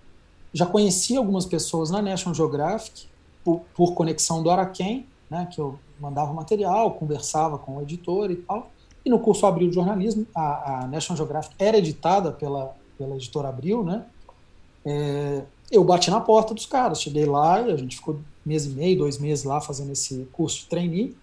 já 0.52 0.66
conheci 0.66 1.16
algumas 1.16 1.46
pessoas 1.46 1.90
na 1.90 2.02
National 2.02 2.34
Geographic 2.34 3.06
por, 3.44 3.60
por 3.74 3.94
conexão 3.94 4.42
do 4.42 4.50
Araquém, 4.50 5.06
né, 5.28 5.48
que 5.50 5.60
eu 5.60 5.78
mandava 5.98 6.32
material, 6.32 6.92
conversava 6.92 7.58
com 7.58 7.76
o 7.76 7.82
editor 7.82 8.30
e 8.30 8.36
tal. 8.36 8.70
E 9.04 9.10
no 9.10 9.18
curso 9.18 9.46
Abril 9.46 9.68
de 9.68 9.74
Jornalismo, 9.74 10.26
a, 10.34 10.82
a 10.82 10.86
National 10.86 11.16
Geographic 11.16 11.54
era 11.58 11.78
editada 11.78 12.32
pela, 12.32 12.74
pela 12.98 13.14
editora 13.14 13.48
Abril, 13.48 13.84
né? 13.84 14.04
É, 14.84 15.42
eu 15.70 15.84
bati 15.84 16.10
na 16.10 16.20
porta 16.20 16.52
dos 16.52 16.66
caras, 16.66 17.00
cheguei 17.00 17.24
lá 17.24 17.56
a 17.56 17.76
gente 17.76 17.96
ficou 17.96 18.18
mês 18.44 18.66
e 18.66 18.70
meio, 18.70 18.98
dois 18.98 19.18
meses 19.18 19.44
lá 19.44 19.60
fazendo 19.60 19.92
esse 19.92 20.28
curso 20.32 20.60
de 20.60 20.66
trainee. 20.66 21.16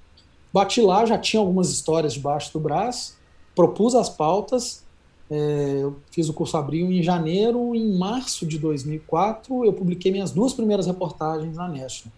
Bati 0.53 0.81
lá, 0.81 1.05
já 1.05 1.17
tinha 1.17 1.39
algumas 1.39 1.69
histórias 1.69 2.13
debaixo 2.13 2.53
do 2.53 2.59
braço, 2.59 3.17
propus 3.55 3.93
as 3.93 4.09
pautas 4.09 4.83
É, 5.29 5.79
eu 5.81 5.97
fiz 6.09 6.29
o 6.29 6.33
curso 6.33 6.55
Abril 6.55 6.91
em 6.91 7.03
janeiro, 7.03 7.75
em 7.75 7.97
março 7.97 8.45
de 8.45 8.57
2004 8.57 9.65
eu 9.65 9.73
publiquei 9.73 10.11
minhas 10.11 10.31
duas 10.31 10.53
primeiras 10.53 10.87
reportagens 10.87 11.57
na 11.57 11.67
National. 11.67 12.13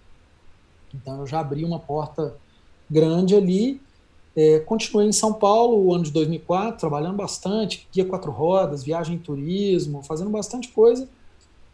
Então 0.93 1.19
eu 1.19 1.27
já 1.27 1.39
abri 1.39 1.65
uma 1.65 1.79
porta 1.79 2.35
grande 2.89 3.35
ali. 3.35 3.81
É, 4.35 4.59
continuei 4.59 5.07
em 5.07 5.11
São 5.11 5.33
Paulo 5.33 5.83
o 5.83 5.93
ano 5.93 6.03
de 6.03 6.11
2004, 6.11 6.79
trabalhando 6.79 7.17
bastante, 7.17 7.87
guia 7.91 8.05
quatro 8.05 8.31
rodas, 8.31 8.83
viagem 8.83 9.15
em 9.15 9.19
turismo, 9.19 10.03
fazendo 10.03 10.29
bastante 10.29 10.69
coisa, 10.69 11.09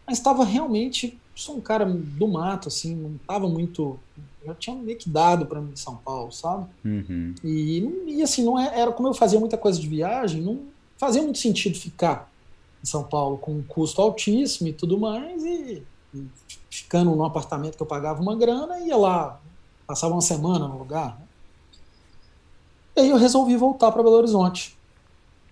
mas 0.07 0.17
estava 0.17 0.43
realmente, 0.45 1.19
sou 1.35 1.57
um 1.57 1.61
cara 1.61 1.85
do 1.85 2.27
mato, 2.27 2.69
assim, 2.69 2.95
não 2.95 3.15
estava 3.15 3.47
muito, 3.47 3.99
já 4.45 4.55
tinha 4.55 4.75
meio 4.75 4.97
que 4.97 5.09
dado 5.09 5.45
para 5.45 5.61
mim 5.61 5.73
em 5.73 5.75
São 5.75 5.97
Paulo, 5.97 6.31
sabe? 6.31 6.65
Uhum. 6.83 7.35
E, 7.43 8.05
e 8.07 8.23
assim, 8.23 8.43
não 8.43 8.57
é, 8.57 8.79
era 8.79 8.91
como 8.91 9.09
eu 9.09 9.13
fazia 9.13 9.39
muita 9.39 9.57
coisa 9.57 9.79
de 9.79 9.87
viagem, 9.87 10.41
não 10.41 10.74
fazia 10.97 11.21
muito 11.21 11.39
sentido 11.39 11.77
ficar 11.77 12.31
em 12.83 12.85
São 12.85 13.03
Paulo 13.03 13.37
com 13.37 13.51
um 13.51 13.63
custo 13.63 14.01
altíssimo 14.01 14.69
e 14.69 14.73
tudo 14.73 14.99
mais, 14.99 15.43
e, 15.43 15.83
e 16.13 16.27
ficando 16.69 17.11
num 17.15 17.23
apartamento 17.23 17.75
que 17.75 17.81
eu 17.81 17.87
pagava 17.87 18.21
uma 18.21 18.35
grana, 18.35 18.79
ia 18.79 18.95
lá, 18.95 19.39
passava 19.87 20.13
uma 20.13 20.21
semana 20.21 20.67
no 20.67 20.77
lugar. 20.77 21.17
Né? 21.19 21.25
E 22.97 22.99
aí 23.01 23.09
eu 23.09 23.17
resolvi 23.17 23.57
voltar 23.57 23.91
para 23.91 24.03
Belo 24.03 24.15
Horizonte. 24.15 24.77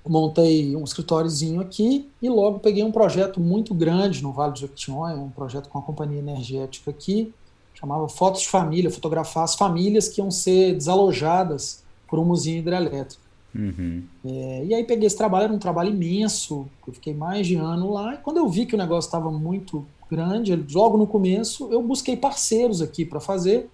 Montei 0.06 0.76
um 0.76 0.84
escritóriozinho 0.84 1.62
aqui 1.62 2.10
e 2.22 2.30
logo 2.30 2.60
peguei 2.60 2.84
um 2.84 2.92
projeto 2.92 3.40
muito 3.40 3.74
grande 3.74 4.22
no 4.22 4.34
Vale 4.34 4.52
do 4.52 4.60
Jequitinhonha, 4.60 5.16
um 5.16 5.30
projeto 5.30 5.70
com 5.70 5.80
a 5.80 5.82
companhia 5.82 6.20
energética 6.20 6.92
aqui, 6.92 7.34
chamava 7.74 8.08
Fotos 8.10 8.42
de 8.42 8.50
Família, 8.50 8.92
fotografar 8.92 9.46
as 9.46 9.56
famílias 9.56 10.10
que 10.10 10.20
iam 10.20 10.30
ser 10.30 10.74
desalojadas 10.74 11.84
por 12.08 12.20
uma 12.20 12.34
usina 12.34 12.60
hidrelétrica. 12.60 13.23
Uhum. 13.56 14.04
É, 14.26 14.66
e 14.66 14.74
aí 14.74 14.84
peguei 14.84 15.06
esse 15.06 15.18
trabalho, 15.18 15.46
era 15.46 15.54
um 15.54 15.60
trabalho 15.60 15.92
imenso, 15.92 16.68
eu 16.88 16.94
fiquei 16.94 17.14
mais 17.14 17.46
de 17.46 17.56
ano 17.56 17.92
lá, 17.92 18.16
e 18.16 18.18
quando 18.18 18.38
eu 18.38 18.50
vi 18.50 18.66
que 18.66 18.76
o 18.76 18.78
negócio 18.78 19.08
estava 19.08 19.32
muito 19.32 19.86
grande, 20.10 20.56
logo 20.74 20.98
no 20.98 21.06
começo, 21.06 21.68
eu 21.72 21.82
busquei 21.82 22.18
parceiros 22.18 22.82
aqui 22.82 23.06
para 23.06 23.20
fazer, 23.20 23.70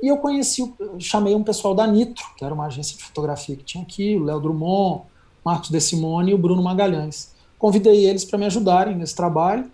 e 0.00 0.08
eu 0.08 0.18
conheci, 0.18 0.72
chamei 0.98 1.34
um 1.34 1.42
pessoal 1.42 1.74
da 1.74 1.86
Nitro, 1.86 2.24
que 2.36 2.44
era 2.44 2.54
uma 2.54 2.66
agência 2.66 2.96
de 2.96 3.02
fotografia 3.02 3.56
que 3.56 3.64
tinha 3.64 3.82
aqui, 3.82 4.14
o 4.16 4.24
Léo 4.24 4.40
Drummond, 4.40 5.02
Marcos 5.44 5.70
De 5.70 5.80
Simone 5.80 6.32
e 6.32 6.34
o 6.34 6.38
Bruno 6.38 6.62
Magalhães. 6.62 7.34
Convidei 7.58 8.04
eles 8.04 8.24
para 8.24 8.38
me 8.38 8.44
ajudarem 8.44 8.94
nesse 8.94 9.14
trabalho, 9.14 9.70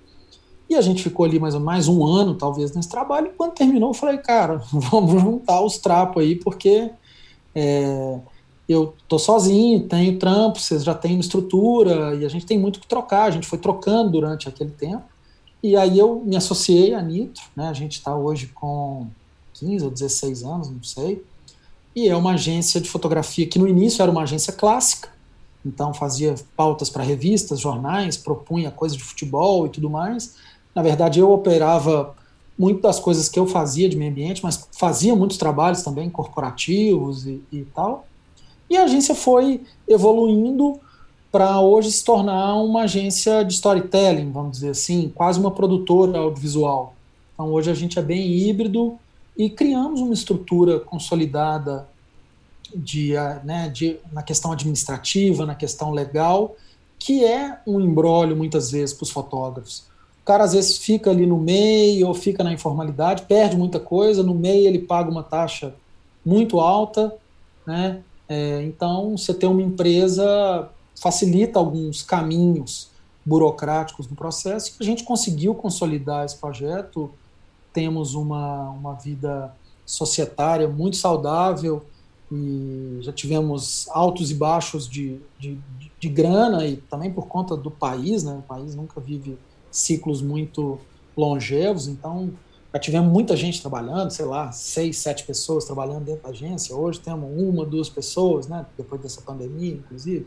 e 0.70 0.74
a 0.74 0.80
gente 0.80 1.02
ficou 1.02 1.26
ali 1.26 1.38
mais, 1.38 1.54
mais 1.56 1.88
um 1.88 2.06
ano, 2.06 2.34
talvez, 2.34 2.74
nesse 2.74 2.88
trabalho. 2.88 3.26
E 3.26 3.30
quando 3.30 3.52
terminou, 3.52 3.90
eu 3.90 3.94
falei, 3.94 4.16
cara, 4.16 4.62
vamos 4.72 5.20
juntar 5.20 5.60
os 5.60 5.76
trapos 5.76 6.22
aí, 6.22 6.36
porque 6.36 6.90
é, 7.54 8.18
eu 8.68 8.94
tô 9.08 9.18
sozinho, 9.18 9.86
tenho 9.88 10.18
trampo, 10.18 10.58
vocês 10.58 10.84
já 10.84 10.94
têm 10.94 11.18
estrutura, 11.18 12.14
e 12.14 12.24
a 12.24 12.28
gente 12.28 12.46
tem 12.46 12.58
muito 12.58 12.80
que 12.80 12.86
trocar. 12.86 13.24
A 13.24 13.30
gente 13.30 13.46
foi 13.46 13.58
trocando 13.58 14.10
durante 14.10 14.48
aquele 14.48 14.70
tempo. 14.70 15.04
E 15.62 15.76
aí 15.76 15.98
eu 15.98 16.22
me 16.24 16.36
associei 16.36 16.94
à 16.94 17.00
Nitro, 17.00 17.42
né? 17.54 17.68
A 17.68 17.72
gente 17.72 17.92
está 17.92 18.16
hoje 18.16 18.48
com 18.48 19.06
15 19.54 19.84
ou 19.84 19.90
16 19.90 20.42
anos, 20.42 20.70
não 20.70 20.82
sei. 20.82 21.24
E 21.94 22.08
é 22.08 22.16
uma 22.16 22.32
agência 22.32 22.80
de 22.80 22.88
fotografia 22.88 23.46
que 23.46 23.58
no 23.58 23.68
início 23.68 24.02
era 24.02 24.10
uma 24.10 24.22
agência 24.22 24.52
clássica, 24.52 25.10
então 25.64 25.92
fazia 25.92 26.34
pautas 26.56 26.90
para 26.90 27.04
revistas, 27.04 27.60
jornais, 27.60 28.16
propunha 28.16 28.70
coisas 28.70 28.96
de 28.96 29.04
futebol 29.04 29.66
e 29.66 29.68
tudo 29.68 29.88
mais. 29.88 30.36
Na 30.74 30.82
verdade, 30.82 31.20
eu 31.20 31.30
operava 31.30 32.14
muito 32.58 32.80
das 32.80 32.98
coisas 32.98 33.28
que 33.28 33.38
eu 33.38 33.46
fazia 33.46 33.88
de 33.88 33.96
meio 33.96 34.10
ambiente, 34.10 34.42
mas 34.42 34.68
fazia 34.72 35.14
muitos 35.14 35.36
trabalhos 35.36 35.82
também 35.82 36.10
corporativos 36.10 37.26
e, 37.26 37.42
e 37.52 37.64
tal. 37.74 38.06
E 38.72 38.76
a 38.78 38.84
agência 38.84 39.14
foi 39.14 39.60
evoluindo 39.86 40.80
para 41.30 41.60
hoje 41.60 41.92
se 41.92 42.02
tornar 42.02 42.54
uma 42.54 42.84
agência 42.84 43.44
de 43.44 43.52
storytelling, 43.52 44.32
vamos 44.32 44.52
dizer 44.52 44.70
assim, 44.70 45.12
quase 45.14 45.38
uma 45.38 45.50
produtora 45.50 46.18
audiovisual. 46.18 46.94
Então 47.34 47.52
hoje 47.52 47.70
a 47.70 47.74
gente 47.74 47.98
é 47.98 48.02
bem 48.02 48.26
híbrido 48.26 48.98
e 49.36 49.50
criamos 49.50 50.00
uma 50.00 50.14
estrutura 50.14 50.80
consolidada 50.80 51.86
de, 52.74 53.12
né, 53.44 53.68
de, 53.68 53.98
na 54.10 54.22
questão 54.22 54.52
administrativa, 54.52 55.44
na 55.44 55.54
questão 55.54 55.90
legal, 55.90 56.56
que 56.98 57.26
é 57.26 57.58
um 57.66 57.78
embrólio 57.78 58.34
muitas 58.34 58.70
vezes 58.70 58.94
para 58.94 59.04
os 59.04 59.10
fotógrafos. 59.10 59.84
O 60.22 60.24
cara 60.24 60.44
às 60.44 60.54
vezes 60.54 60.78
fica 60.78 61.10
ali 61.10 61.26
no 61.26 61.36
meio 61.36 62.08
ou 62.08 62.14
fica 62.14 62.42
na 62.42 62.54
informalidade, 62.54 63.24
perde 63.24 63.54
muita 63.54 63.78
coisa, 63.78 64.22
no 64.22 64.34
meio 64.34 64.66
ele 64.66 64.78
paga 64.78 65.10
uma 65.10 65.22
taxa 65.22 65.74
muito 66.24 66.58
alta, 66.58 67.14
né? 67.66 68.02
É, 68.32 68.62
então 68.62 69.14
você 69.14 69.34
ter 69.34 69.46
uma 69.46 69.60
empresa 69.60 70.70
facilita 70.98 71.58
alguns 71.58 72.00
caminhos 72.00 72.90
burocráticos 73.26 74.08
no 74.08 74.16
processo 74.16 74.74
a 74.80 74.84
gente 74.84 75.04
conseguiu 75.04 75.54
consolidar 75.54 76.24
esse 76.24 76.36
projeto. 76.38 77.10
Temos 77.74 78.14
uma, 78.14 78.70
uma 78.70 78.94
vida 78.94 79.54
societária 79.84 80.66
muito 80.66 80.96
saudável 80.96 81.84
e 82.30 83.00
já 83.02 83.12
tivemos 83.12 83.86
altos 83.90 84.30
e 84.30 84.34
baixos 84.34 84.88
de, 84.88 85.20
de, 85.38 85.58
de 86.00 86.08
grana 86.08 86.66
e 86.66 86.76
também 86.76 87.12
por 87.12 87.26
conta 87.26 87.54
do 87.54 87.70
país, 87.70 88.24
né? 88.24 88.36
O 88.38 88.42
país 88.42 88.74
nunca 88.74 88.98
vive 88.98 89.36
ciclos 89.70 90.22
muito 90.22 90.78
longevos, 91.14 91.86
então 91.86 92.30
já 92.72 92.78
tivemos 92.78 93.12
muita 93.12 93.36
gente 93.36 93.60
trabalhando, 93.60 94.10
sei 94.10 94.24
lá, 94.24 94.50
seis, 94.50 94.98
sete 94.98 95.24
pessoas 95.24 95.64
trabalhando 95.64 96.04
dentro 96.04 96.22
da 96.22 96.30
agência. 96.30 96.74
Hoje 96.74 97.00
temos 97.00 97.30
uma, 97.40 97.66
duas 97.66 97.88
pessoas, 97.88 98.48
né? 98.48 98.64
Depois 98.76 99.00
dessa 99.00 99.20
pandemia, 99.20 99.74
inclusive. 99.74 100.26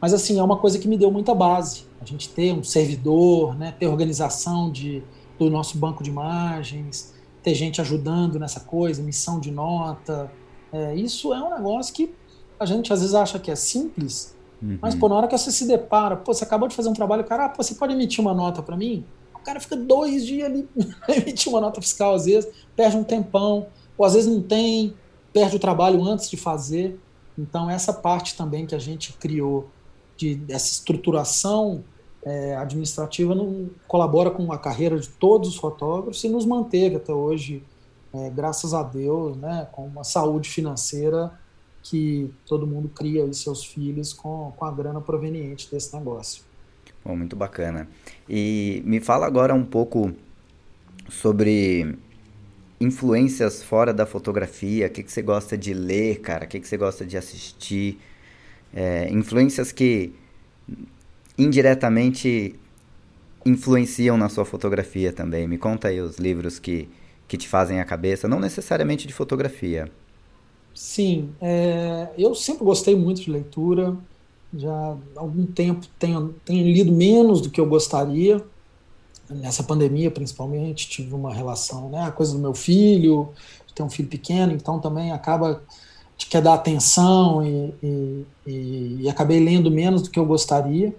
Mas 0.00 0.14
assim, 0.14 0.38
é 0.38 0.42
uma 0.42 0.58
coisa 0.58 0.78
que 0.78 0.86
me 0.86 0.96
deu 0.96 1.10
muita 1.10 1.34
base. 1.34 1.84
A 2.00 2.04
gente 2.04 2.28
ter 2.28 2.52
um 2.52 2.62
servidor, 2.62 3.56
né? 3.56 3.74
Ter 3.78 3.86
organização 3.88 4.70
de, 4.70 5.02
do 5.38 5.50
nosso 5.50 5.76
banco 5.76 6.04
de 6.04 6.10
imagens, 6.10 7.14
ter 7.42 7.54
gente 7.54 7.80
ajudando 7.80 8.38
nessa 8.38 8.60
coisa, 8.60 9.02
missão 9.02 9.40
de 9.40 9.50
nota. 9.50 10.30
É, 10.72 10.94
isso 10.94 11.34
é 11.34 11.42
um 11.42 11.54
negócio 11.54 11.92
que 11.92 12.14
a 12.60 12.64
gente 12.64 12.92
às 12.92 13.00
vezes 13.00 13.14
acha 13.14 13.38
que 13.38 13.50
é 13.50 13.56
simples, 13.56 14.36
Uhum. 14.62 14.78
Mas, 14.80 14.94
pô, 14.94 15.08
na 15.08 15.16
hora 15.16 15.28
que 15.28 15.36
você 15.36 15.52
se 15.52 15.66
depara, 15.66 16.16
pô, 16.16 16.32
você 16.32 16.44
acabou 16.44 16.68
de 16.68 16.74
fazer 16.74 16.88
um 16.88 16.94
trabalho, 16.94 17.24
cara, 17.24 17.46
ah, 17.46 17.48
pô, 17.48 17.62
você 17.62 17.74
pode 17.74 17.92
emitir 17.92 18.20
uma 18.20 18.32
nota 18.32 18.62
para 18.62 18.76
mim? 18.76 19.04
Cara 19.46 19.60
fica 19.60 19.76
dois 19.76 20.26
dias 20.26 20.50
ali, 20.50 20.68
emitir 21.08 21.52
uma 21.52 21.60
nota 21.60 21.80
fiscal 21.80 22.16
às 22.16 22.24
vezes, 22.24 22.50
perde 22.74 22.96
um 22.96 23.04
tempão, 23.04 23.68
ou 23.96 24.04
às 24.04 24.14
vezes 24.14 24.28
não 24.28 24.42
tem, 24.42 24.92
perde 25.32 25.54
o 25.54 25.60
trabalho 25.60 26.02
antes 26.02 26.28
de 26.28 26.36
fazer. 26.36 26.98
Então, 27.38 27.70
essa 27.70 27.92
parte 27.92 28.36
também 28.36 28.66
que 28.66 28.74
a 28.74 28.78
gente 28.80 29.12
criou, 29.12 29.68
de, 30.16 30.34
dessa 30.34 30.72
estruturação 30.72 31.84
é, 32.24 32.56
administrativa, 32.56 33.36
não, 33.36 33.70
colabora 33.86 34.32
com 34.32 34.50
a 34.50 34.58
carreira 34.58 34.98
de 34.98 35.08
todos 35.10 35.50
os 35.50 35.56
fotógrafos 35.56 36.24
e 36.24 36.28
nos 36.28 36.44
manteve 36.44 36.96
até 36.96 37.12
hoje, 37.12 37.62
é, 38.12 38.28
graças 38.30 38.74
a 38.74 38.82
Deus, 38.82 39.36
né, 39.36 39.68
com 39.70 39.86
uma 39.86 40.02
saúde 40.02 40.48
financeira 40.48 41.32
que 41.84 42.34
todo 42.46 42.66
mundo 42.66 42.88
cria 42.88 43.24
os 43.24 43.40
seus 43.40 43.64
filhos 43.64 44.12
com, 44.12 44.52
com 44.56 44.64
a 44.64 44.72
grana 44.72 45.00
proveniente 45.00 45.70
desse 45.70 45.94
negócio. 45.94 46.42
Bom, 47.06 47.14
muito 47.14 47.36
bacana. 47.36 47.88
E 48.28 48.82
me 48.84 48.98
fala 48.98 49.26
agora 49.26 49.54
um 49.54 49.64
pouco 49.64 50.12
sobre 51.08 51.96
influências 52.80 53.62
fora 53.62 53.94
da 53.94 54.04
fotografia, 54.04 54.88
o 54.88 54.90
que, 54.90 55.04
que 55.04 55.12
você 55.12 55.22
gosta 55.22 55.56
de 55.56 55.72
ler, 55.72 56.20
cara, 56.20 56.44
o 56.44 56.48
que, 56.48 56.58
que 56.58 56.66
você 56.66 56.76
gosta 56.76 57.06
de 57.06 57.16
assistir, 57.16 58.00
é, 58.74 59.08
influências 59.12 59.70
que 59.70 60.12
indiretamente 61.38 62.56
influenciam 63.44 64.16
na 64.16 64.28
sua 64.28 64.44
fotografia 64.44 65.12
também. 65.12 65.46
Me 65.46 65.58
conta 65.58 65.86
aí 65.86 66.00
os 66.00 66.18
livros 66.18 66.58
que, 66.58 66.88
que 67.28 67.36
te 67.36 67.46
fazem 67.46 67.80
a 67.80 67.84
cabeça, 67.84 68.26
não 68.26 68.40
necessariamente 68.40 69.06
de 69.06 69.14
fotografia. 69.14 69.88
Sim, 70.74 71.30
é, 71.40 72.08
eu 72.18 72.34
sempre 72.34 72.64
gostei 72.64 72.96
muito 72.96 73.22
de 73.22 73.30
leitura. 73.30 73.96
Já 74.56 74.72
há 74.72 75.20
algum 75.20 75.46
tempo 75.46 75.86
tenho, 75.98 76.34
tenho 76.44 76.64
lido 76.64 76.92
menos 76.92 77.40
do 77.40 77.50
que 77.50 77.60
eu 77.60 77.66
gostaria. 77.66 78.44
Nessa 79.28 79.62
pandemia, 79.62 80.10
principalmente, 80.10 80.88
tive 80.88 81.14
uma 81.14 81.34
relação, 81.34 81.88
né? 81.88 82.02
A 82.02 82.12
coisa 82.12 82.32
do 82.32 82.38
meu 82.38 82.54
filho, 82.54 83.30
ter 83.74 83.82
um 83.82 83.90
filho 83.90 84.08
pequeno, 84.08 84.52
então 84.52 84.78
também 84.78 85.12
acaba 85.12 85.62
de 86.16 86.26
quer 86.26 86.40
dar 86.40 86.54
atenção 86.54 87.44
e, 87.44 87.74
e, 87.82 88.26
e, 88.46 88.96
e 89.02 89.08
acabei 89.08 89.38
lendo 89.38 89.70
menos 89.70 90.02
do 90.02 90.10
que 90.10 90.18
eu 90.18 90.24
gostaria. 90.24 90.94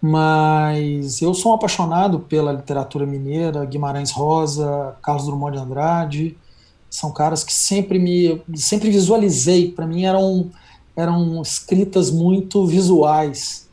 Mas 0.00 1.20
eu 1.20 1.34
sou 1.34 1.52
um 1.52 1.54
apaixonado 1.56 2.20
pela 2.20 2.52
literatura 2.52 3.04
mineira, 3.04 3.64
Guimarães 3.66 4.10
Rosa, 4.10 4.96
Carlos 5.02 5.26
Drummond 5.26 5.56
de 5.56 5.62
Andrade 5.62 6.36
são 6.90 7.12
caras 7.12 7.44
que 7.44 7.52
sempre 7.52 7.98
me 7.98 8.42
sempre 8.56 8.90
visualizei 8.90 9.70
para 9.70 9.86
mim 9.86 10.04
eram 10.04 10.50
eram 10.96 11.40
escritas 11.42 12.10
muito 12.10 12.66
visuais 12.66 13.68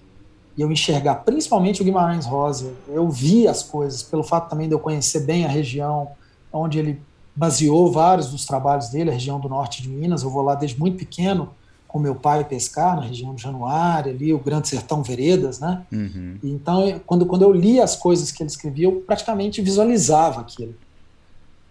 e 0.58 0.62
eu 0.62 0.72
enxergar 0.72 1.16
principalmente 1.16 1.82
o 1.82 1.86
Guimarães 1.86 2.26
Rosa 2.26 2.74
eu 2.88 3.10
vi 3.10 3.48
as 3.48 3.64
coisas 3.64 4.04
pelo 4.04 4.24
fato 4.24 4.50
também 4.50 4.68
de 4.68 4.74
eu 4.74 4.80
conhecer 4.80 5.22
bem 5.22 5.46
a 5.46 5.50
região 5.50 6.10
onde 6.52 6.80
ele 6.80 7.02
baseou 7.36 7.92
vários 7.92 8.30
dos 8.30 8.46
trabalhos 8.46 8.90
dele 8.90 9.10
a 9.10 9.14
região 9.14 9.40
do 9.40 9.50
norte 9.50 9.82
de 9.82 9.90
Minas 9.90 10.24
eu 10.24 10.30
vou 10.30 10.42
lá 10.42 10.56
desde 10.56 10.80
muito 10.80 10.98
pequeno 10.98 11.50
com 11.88 12.00
meu 12.00 12.16
pai 12.16 12.44
pescar 12.44 12.96
na 12.96 13.02
região 13.02 13.34
de 13.34 13.42
Januário, 13.42 14.12
ali, 14.12 14.34
o 14.34 14.40
Grande 14.40 14.68
Sertão 14.68 15.02
Veredas, 15.02 15.60
né? 15.60 15.84
Uhum. 15.92 16.38
Então, 16.44 17.02
quando, 17.06 17.26
quando 17.26 17.44
eu 17.44 17.52
li 17.52 17.80
as 17.80 17.96
coisas 17.96 18.32
que 18.32 18.44
ele 18.44 18.50
escrevia, 18.50 18.86
eu 18.86 19.02
praticamente 19.02 19.62
visualizava 19.62 20.42
aquilo. 20.42 20.76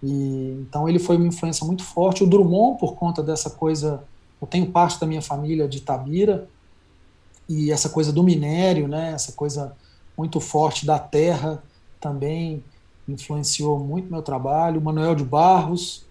E, 0.03 0.57
então, 0.61 0.88
ele 0.88 0.99
foi 0.99 1.16
uma 1.16 1.26
influência 1.26 1.66
muito 1.66 1.84
forte. 1.84 2.24
O 2.24 2.26
Drummond, 2.26 2.78
por 2.78 2.94
conta 2.94 3.22
dessa 3.22 3.51
coisa, 3.51 4.03
eu 4.41 4.47
tenho 4.47 4.70
parte 4.70 5.01
da 5.01 5.07
minha 5.07 5.22
família 5.22 5.68
de 5.68 5.78
Itabira, 5.78 6.49
e 7.49 7.70
essa 7.70 7.89
coisa 7.89 8.12
do 8.12 8.22
minério, 8.22 8.89
né? 8.89 9.12
Essa 9.12 9.32
coisa 9.32 9.76
muito 10.16 10.41
forte 10.41 10.84
da 10.84 10.99
terra 10.99 11.62
também 12.01 12.62
influenciou 13.09 13.78
muito 13.78 14.11
meu 14.11 14.22
trabalho. 14.22 14.80
Manuel 14.80 15.14
de 15.14 15.24
Barros, 15.24 16.05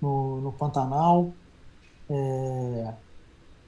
no, 0.00 0.40
no 0.40 0.52
Pantanal. 0.52 1.32
É, 2.08 2.92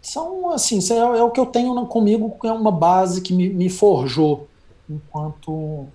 são 0.01 0.51
assim, 0.51 0.81
é, 0.93 0.97
é, 0.97 1.23
o 1.23 1.31
que 1.31 1.39
eu 1.39 1.47
tenho 1.47 1.87
comigo, 1.87 2.37
é 2.45 2.53
uma 2.53 2.73
base 2.73 3.21
que 3.21 3.33
me, 3.33 3.49
me 3.49 3.69
forjou 3.69 4.49
enquanto 4.91 5.87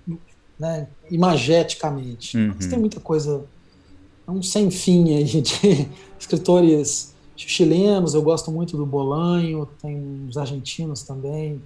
né, 0.58 0.88
imageticamente. 1.10 2.38
Uhum. 2.38 2.54
Mas 2.56 2.66
tem 2.66 2.78
muita 2.78 3.00
coisa, 3.00 3.44
é 4.26 4.30
um 4.30 4.42
sem 4.42 4.70
fim 4.70 5.14
aí 5.14 5.42
de 5.42 5.90
escritores 6.18 7.14
chilenos, 7.46 8.14
eu 8.14 8.22
gosto 8.22 8.50
muito 8.50 8.76
do 8.76 8.84
Bolanho, 8.84 9.68
tem 9.80 10.26
os 10.28 10.36
argentinos 10.36 11.02
também, 11.02 11.62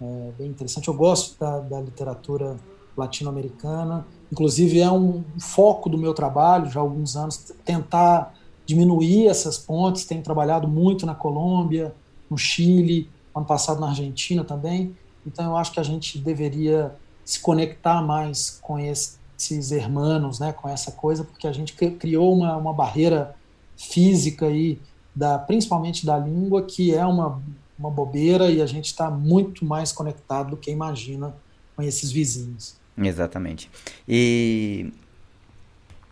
é 0.00 0.30
bem 0.38 0.48
interessante. 0.48 0.88
Eu 0.88 0.94
gosto 0.94 1.38
da, 1.38 1.58
da 1.58 1.80
literatura 1.80 2.56
latino-americana, 2.96 4.06
inclusive 4.32 4.80
é 4.80 4.90
um 4.90 5.22
foco 5.38 5.88
do 5.88 5.98
meu 5.98 6.14
trabalho 6.14 6.70
já 6.70 6.80
há 6.80 6.82
alguns 6.82 7.16
anos, 7.16 7.52
tentar 7.64 8.34
diminuir 8.64 9.26
essas 9.26 9.58
pontes. 9.58 10.04
Tenho 10.04 10.22
trabalhado 10.22 10.68
muito 10.68 11.04
na 11.04 11.14
Colômbia, 11.14 11.94
no 12.30 12.38
Chile, 12.38 13.08
ano 13.34 13.44
passado 13.44 13.80
na 13.80 13.88
Argentina 13.88 14.44
também. 14.44 14.96
Então 15.26 15.44
eu 15.46 15.56
acho 15.56 15.72
que 15.72 15.80
a 15.80 15.82
gente 15.82 16.18
deveria 16.18 16.94
se 17.24 17.40
conectar 17.40 18.02
mais 18.02 18.58
com 18.62 18.78
esses 18.78 19.70
hermanos, 19.70 20.38
né, 20.38 20.52
com 20.52 20.68
essa 20.68 20.90
coisa, 20.92 21.24
porque 21.24 21.46
a 21.46 21.52
gente 21.52 21.74
criou 21.74 22.32
uma, 22.32 22.56
uma 22.56 22.72
barreira 22.72 23.34
física 23.76 24.46
aí, 24.46 24.78
da, 25.14 25.38
principalmente 25.38 26.06
da 26.06 26.18
língua, 26.18 26.62
que 26.62 26.94
é 26.94 27.04
uma, 27.04 27.40
uma 27.78 27.90
bobeira 27.90 28.50
e 28.50 28.60
a 28.60 28.66
gente 28.66 28.86
está 28.86 29.10
muito 29.10 29.64
mais 29.64 29.92
conectado 29.92 30.50
do 30.50 30.56
que 30.56 30.70
imagina 30.70 31.34
com 31.76 31.82
esses 31.82 32.10
vizinhos. 32.10 32.76
Exatamente. 32.96 33.70
E 34.08 34.92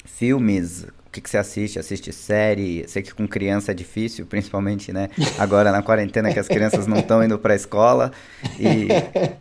filmes, 0.04 0.86
o 1.06 1.10
que, 1.10 1.20
que 1.20 1.30
você 1.30 1.38
assiste? 1.38 1.78
Assiste 1.78 2.12
série? 2.12 2.86
Sei 2.88 3.02
que 3.02 3.14
com 3.14 3.26
criança 3.26 3.72
é 3.72 3.74
difícil, 3.74 4.26
principalmente, 4.26 4.92
né? 4.92 5.08
Agora 5.38 5.70
na 5.70 5.82
quarentena 5.82 6.32
que 6.32 6.38
as 6.38 6.48
crianças 6.48 6.86
não 6.86 6.98
estão 6.98 7.22
indo 7.22 7.38
para 7.38 7.52
a 7.52 7.56
escola. 7.56 8.12
E 8.58 8.88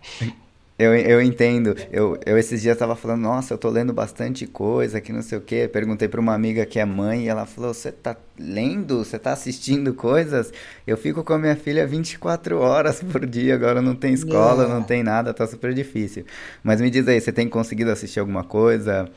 eu, 0.80 0.96
eu 0.96 1.22
entendo. 1.22 1.76
Eu, 1.92 2.20
eu 2.24 2.38
esses 2.38 2.62
dias 2.62 2.76
estava 2.76 2.96
falando, 2.96 3.22
nossa, 3.22 3.52
eu 3.54 3.58
tô 3.58 3.68
lendo 3.70 3.92
bastante 3.92 4.46
coisa, 4.46 5.02
que 5.02 5.12
não 5.12 5.24
sei 5.24 5.40
o 5.40 5.42
quê. 5.42 5.68
Perguntei 5.68 6.08
para 6.08 6.22
uma 6.22 6.36
amiga 6.36 6.68
que 6.68 6.78
é 6.78 6.86
mãe 6.86 7.26
e 7.26 7.28
ela 7.28 7.48
falou, 7.48 7.74
você 7.74 7.92
tá 7.92 8.16
lendo? 8.38 9.00
Você 9.00 9.18
tá 9.18 9.34
assistindo 9.34 9.92
coisas? 9.94 10.54
Eu 10.86 10.96
fico 10.96 11.24
com 11.24 11.34
a 11.34 11.40
minha 11.40 11.56
filha 11.56 11.88
24 11.88 12.60
horas 12.60 13.02
por 13.02 13.26
dia, 13.26 13.56
agora 13.56 13.82
não 13.82 13.96
tem 13.96 14.14
escola, 14.14 14.66
é. 14.66 14.68
não 14.68 14.84
tem 14.84 15.02
nada, 15.02 15.34
tá 15.34 15.48
super 15.48 15.74
difícil. 15.74 16.26
Mas 16.64 16.80
me 16.80 16.92
diz 16.92 17.08
aí, 17.08 17.20
você 17.20 17.32
tem 17.32 17.50
conseguido 17.50 17.90
assistir 17.90 18.20
alguma 18.20 18.44
coisa? 18.44 19.10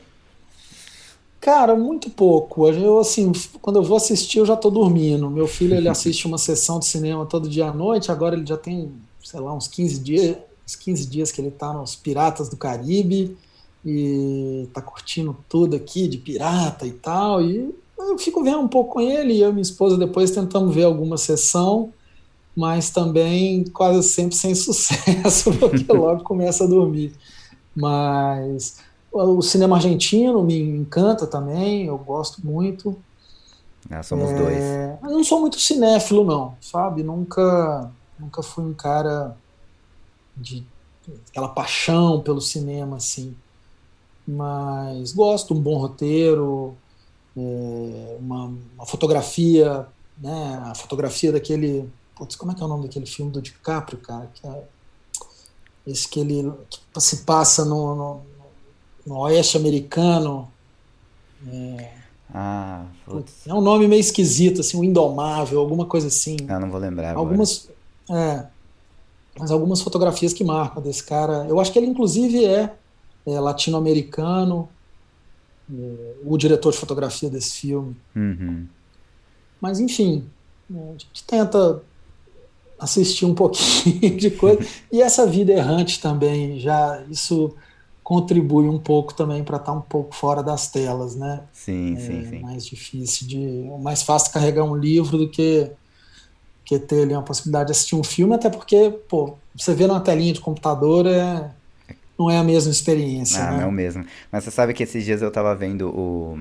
Cara, 1.39 1.75
muito 1.75 2.09
pouco. 2.09 2.67
Eu, 2.69 2.99
assim, 2.99 3.31
quando 3.61 3.75
eu 3.75 3.83
vou 3.83 3.97
assistir, 3.97 4.39
eu 4.39 4.45
já 4.47 4.55
tô 4.55 4.71
dormindo. 4.71 5.29
Meu 5.29 5.47
filho, 5.47 5.75
ele 5.75 5.89
assiste 5.89 6.25
uma 6.25 6.39
sessão 6.39 6.79
de 6.79 6.87
cinema 6.87 7.23
todo 7.25 7.47
dia 7.47 7.67
à 7.67 7.73
noite, 7.73 8.11
agora 8.11 8.35
ele 8.35 8.47
já 8.47 8.57
tem, 8.57 8.91
sei 9.23 9.39
lá, 9.39 9.53
uns 9.53 9.67
15 9.67 9.99
dias, 9.99 10.37
uns 10.71 10.75
15 10.75 11.05
dias 11.07 11.31
que 11.31 11.41
ele 11.41 11.51
tá 11.51 11.73
nos 11.73 11.95
Piratas 11.95 12.49
do 12.49 12.55
Caribe 12.55 13.37
e 13.85 14.67
tá 14.73 14.81
curtindo 14.81 15.35
tudo 15.49 15.75
aqui 15.75 16.07
de 16.07 16.17
pirata 16.17 16.85
e 16.85 16.91
tal. 16.91 17.41
E 17.41 17.73
eu 17.97 18.17
fico 18.17 18.43
vendo 18.43 18.59
um 18.59 18.67
pouco 18.67 18.93
com 18.93 19.01
ele 19.01 19.33
e 19.33 19.41
eu 19.41 19.49
e 19.49 19.53
minha 19.53 19.61
esposa 19.61 19.97
depois 19.97 20.31
tentamos 20.31 20.73
ver 20.73 20.83
alguma 20.83 21.17
sessão, 21.17 21.91
mas 22.55 22.89
também 22.89 23.63
quase 23.65 24.07
sempre 24.07 24.35
sem 24.35 24.55
sucesso, 24.55 25.51
porque 25.57 25.85
logo 25.91 26.23
começa 26.23 26.63
a 26.63 26.67
dormir. 26.67 27.13
Mas 27.75 28.77
o 29.11 29.41
cinema 29.41 29.75
argentino 29.77 30.43
me 30.43 30.59
encanta 30.59 31.27
também, 31.27 31.85
eu 31.85 31.97
gosto 31.97 32.45
muito. 32.45 32.97
Ah, 33.89 34.03
somos 34.03 34.29
é, 34.29 34.37
dois. 34.37 34.99
Mas 35.01 35.11
não 35.11 35.23
sou 35.23 35.41
muito 35.41 35.59
cinéfilo, 35.59 36.23
não, 36.23 36.53
sabe? 36.61 37.01
Nunca, 37.01 37.89
nunca 38.19 38.43
fui 38.43 38.63
um 38.63 38.73
cara 38.73 39.35
de 40.41 40.65
aquela 41.29 41.49
paixão 41.49 42.21
pelo 42.21 42.41
cinema, 42.41 42.97
assim. 42.97 43.35
Mas 44.27 45.11
gosto, 45.13 45.53
um 45.53 45.59
bom 45.59 45.77
roteiro, 45.77 46.75
é, 47.35 48.17
uma, 48.19 48.53
uma, 48.75 48.85
fotografia, 48.85 49.87
né? 50.17 50.61
A 50.65 50.75
fotografia 50.75 51.31
daquele. 51.31 51.89
Putz, 52.15 52.35
como 52.35 52.51
é 52.51 52.55
que 52.55 52.61
é 52.61 52.65
o 52.65 52.69
nome 52.69 52.83
daquele 52.83 53.05
filme 53.05 53.31
do 53.31 53.41
DiCaprio, 53.41 53.99
cara? 53.99 54.29
Que 54.33 54.47
é, 54.47 54.63
esse 55.87 56.07
que 56.07 56.19
ele 56.19 56.51
que 56.93 57.01
se 57.01 57.17
passa 57.23 57.65
no, 57.65 57.95
no 57.95 58.31
no 59.05 59.19
oeste 59.19 59.57
americano. 59.57 60.47
É, 61.47 61.91
ah, 62.33 62.85
putz. 63.05 63.47
é 63.47 63.53
um 63.53 63.61
nome 63.61 63.87
meio 63.87 63.99
esquisito, 63.99 64.61
assim, 64.61 64.77
o 64.77 64.83
Indomável, 64.83 65.59
alguma 65.59 65.85
coisa 65.85 66.07
assim. 66.07 66.37
Ah, 66.47 66.59
não 66.59 66.69
vou 66.69 66.79
lembrar. 66.79 67.15
Algumas, 67.15 67.69
é, 68.09 68.45
mas 69.39 69.51
algumas 69.51 69.81
fotografias 69.81 70.33
que 70.33 70.43
marcam 70.43 70.81
desse 70.81 71.03
cara. 71.03 71.45
Eu 71.47 71.59
acho 71.59 71.71
que 71.71 71.79
ele 71.79 71.87
inclusive 71.87 72.45
é, 72.45 72.73
é 73.25 73.39
latino-americano, 73.39 74.67
é, 75.71 76.13
o 76.23 76.37
diretor 76.37 76.71
de 76.71 76.77
fotografia 76.77 77.29
desse 77.29 77.57
filme. 77.57 77.95
Uhum. 78.15 78.67
Mas 79.59 79.79
enfim, 79.79 80.25
a 80.69 80.91
gente 80.91 81.23
tenta 81.25 81.81
assistir 82.79 83.25
um 83.25 83.35
pouquinho 83.35 84.15
de 84.17 84.31
coisa 84.31 84.65
e 84.91 85.01
essa 85.01 85.25
vida 85.27 85.53
errante 85.53 86.01
também 86.01 86.59
já 86.59 87.03
isso 87.09 87.55
contribui 88.03 88.67
um 88.67 88.79
pouco 88.79 89.13
também 89.13 89.43
para 89.43 89.57
estar 89.57 89.71
tá 89.71 89.77
um 89.77 89.81
pouco 89.81 90.15
fora 90.15 90.41
das 90.41 90.69
telas, 90.69 91.15
né? 91.15 91.43
Sim, 91.53 91.95
é 91.95 91.99
sim, 91.99 92.29
sim. 92.29 92.39
Mais 92.39 92.65
difícil 92.65 93.27
de, 93.27 93.71
mais 93.79 94.01
fácil 94.01 94.33
carregar 94.33 94.63
um 94.63 94.75
livro 94.75 95.17
do 95.17 95.29
que 95.29 95.71
que 96.79 96.85
ter 96.85 97.03
ali 97.03 97.13
uma 97.13 97.23
possibilidade 97.23 97.67
de 97.67 97.71
assistir 97.71 97.95
um 97.95 98.03
filme, 98.03 98.33
até 98.35 98.49
porque, 98.49 98.91
pô, 99.09 99.35
você 99.55 99.73
vê 99.73 99.87
numa 99.87 99.99
telinha 99.99 100.33
de 100.33 100.39
computador 100.39 101.05
é 101.07 101.49
não 102.17 102.29
é 102.29 102.37
a 102.37 102.43
mesma 102.43 102.71
experiência, 102.71 103.41
ah, 103.41 103.51
né? 103.51 103.57
não 103.57 103.63
é 103.63 103.65
o 103.65 103.71
mesmo. 103.71 104.05
Mas 104.31 104.43
você 104.43 104.51
sabe 104.51 104.73
que 104.73 104.83
esses 104.83 105.03
dias 105.03 105.21
eu 105.21 105.29
estava 105.29 105.55
vendo 105.55 105.89
o 105.89 106.37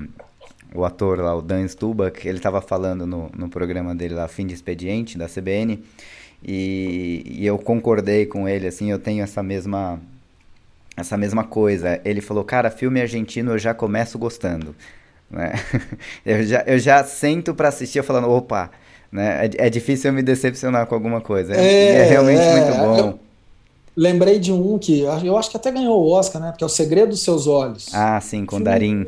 o 0.72 0.84
ator 0.84 1.18
lá, 1.18 1.34
o 1.34 1.42
Dan 1.42 1.66
Stubach, 1.66 2.26
ele 2.26 2.38
estava 2.38 2.60
falando 2.60 3.04
no, 3.04 3.28
no 3.36 3.48
programa 3.48 3.92
dele 3.92 4.14
lá, 4.14 4.28
Fim 4.28 4.46
de 4.46 4.54
Expediente, 4.54 5.18
da 5.18 5.26
CBN, 5.26 5.82
e, 6.44 7.24
e 7.26 7.46
eu 7.46 7.58
concordei 7.58 8.24
com 8.24 8.48
ele, 8.48 8.68
assim, 8.68 8.90
eu 8.90 8.98
tenho 8.98 9.22
essa 9.22 9.42
mesma 9.42 10.00
essa 10.96 11.16
mesma 11.16 11.44
coisa. 11.44 12.00
Ele 12.04 12.20
falou, 12.20 12.44
cara, 12.44 12.70
filme 12.70 13.00
argentino 13.00 13.52
eu 13.52 13.58
já 13.58 13.72
começo 13.72 14.18
gostando. 14.18 14.76
Né? 15.30 15.52
eu, 16.26 16.42
já, 16.44 16.62
eu 16.66 16.78
já 16.78 17.02
sento 17.04 17.54
para 17.54 17.68
assistir 17.68 18.02
falando, 18.02 18.28
opa, 18.28 18.70
né? 19.10 19.46
É, 19.46 19.66
é, 19.66 19.70
difícil 19.70 20.10
eu 20.10 20.14
me 20.14 20.22
decepcionar 20.22 20.86
com 20.86 20.94
alguma 20.94 21.20
coisa. 21.20 21.54
É, 21.54 21.98
é 21.98 22.02
realmente 22.04 22.40
é, 22.40 22.56
muito 22.56 22.78
bom. 22.78 23.18
lembrei 23.96 24.38
de 24.38 24.52
um 24.52 24.78
que 24.78 25.00
eu 25.00 25.36
acho 25.36 25.50
que 25.50 25.56
até 25.56 25.70
ganhou 25.70 26.00
o 26.00 26.10
Oscar, 26.10 26.40
né? 26.40 26.50
Porque 26.50 26.64
é 26.64 26.66
o 26.66 26.70
Segredo 26.70 27.10
dos 27.10 27.22
Seus 27.22 27.46
Olhos. 27.46 27.88
Ah, 27.92 28.20
sim, 28.20 28.46
com 28.46 28.60
Darim. 28.60 29.06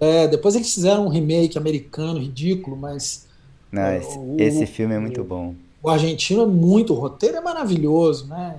É, 0.00 0.28
depois 0.28 0.54
eles 0.54 0.72
fizeram 0.72 1.06
um 1.06 1.08
remake 1.08 1.56
americano 1.58 2.18
ridículo, 2.18 2.76
mas. 2.76 3.26
Não, 3.72 3.96
esse, 3.96 4.18
o, 4.18 4.36
esse 4.38 4.66
filme 4.66 4.94
é 4.94 4.98
muito 4.98 5.24
bom. 5.24 5.54
O 5.82 5.90
argentino 5.90 6.42
é 6.42 6.46
muito, 6.46 6.94
o 6.94 6.96
roteiro 6.96 7.36
é 7.36 7.40
maravilhoso, 7.40 8.26
né? 8.26 8.56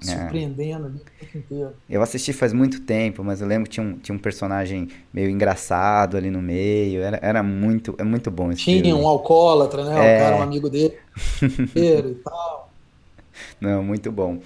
É. 0.00 0.04
surpreendendo 0.04 0.86
ali 0.86 0.96
o 0.96 1.00
tempo 1.00 1.38
inteiro. 1.38 1.72
Eu 1.88 2.02
assisti 2.02 2.32
faz 2.32 2.52
muito 2.52 2.80
tempo, 2.80 3.22
mas 3.22 3.40
eu 3.40 3.46
lembro 3.46 3.64
que 3.64 3.70
tinha 3.70 3.86
um, 3.86 3.98
tinha 3.98 4.14
um 4.14 4.18
personagem 4.18 4.88
meio 5.12 5.30
engraçado 5.30 6.16
ali 6.16 6.30
no 6.30 6.40
meio. 6.40 7.02
Era, 7.02 7.18
era 7.22 7.42
muito, 7.42 7.94
é 7.98 8.04
muito 8.04 8.30
bom 8.30 8.50
esse 8.50 8.62
Tinha 8.62 8.82
filme. 8.82 8.92
um 9.00 9.06
alcoólatra, 9.06 9.84
né? 9.84 9.92
É. 9.92 10.16
O 10.16 10.20
cara, 10.20 10.36
um 10.36 10.42
amigo 10.42 10.70
dele. 10.70 10.96
e 11.74 12.14
tal. 12.24 12.70
Não, 13.60 13.82
muito 13.82 14.10
bom. 14.10 14.40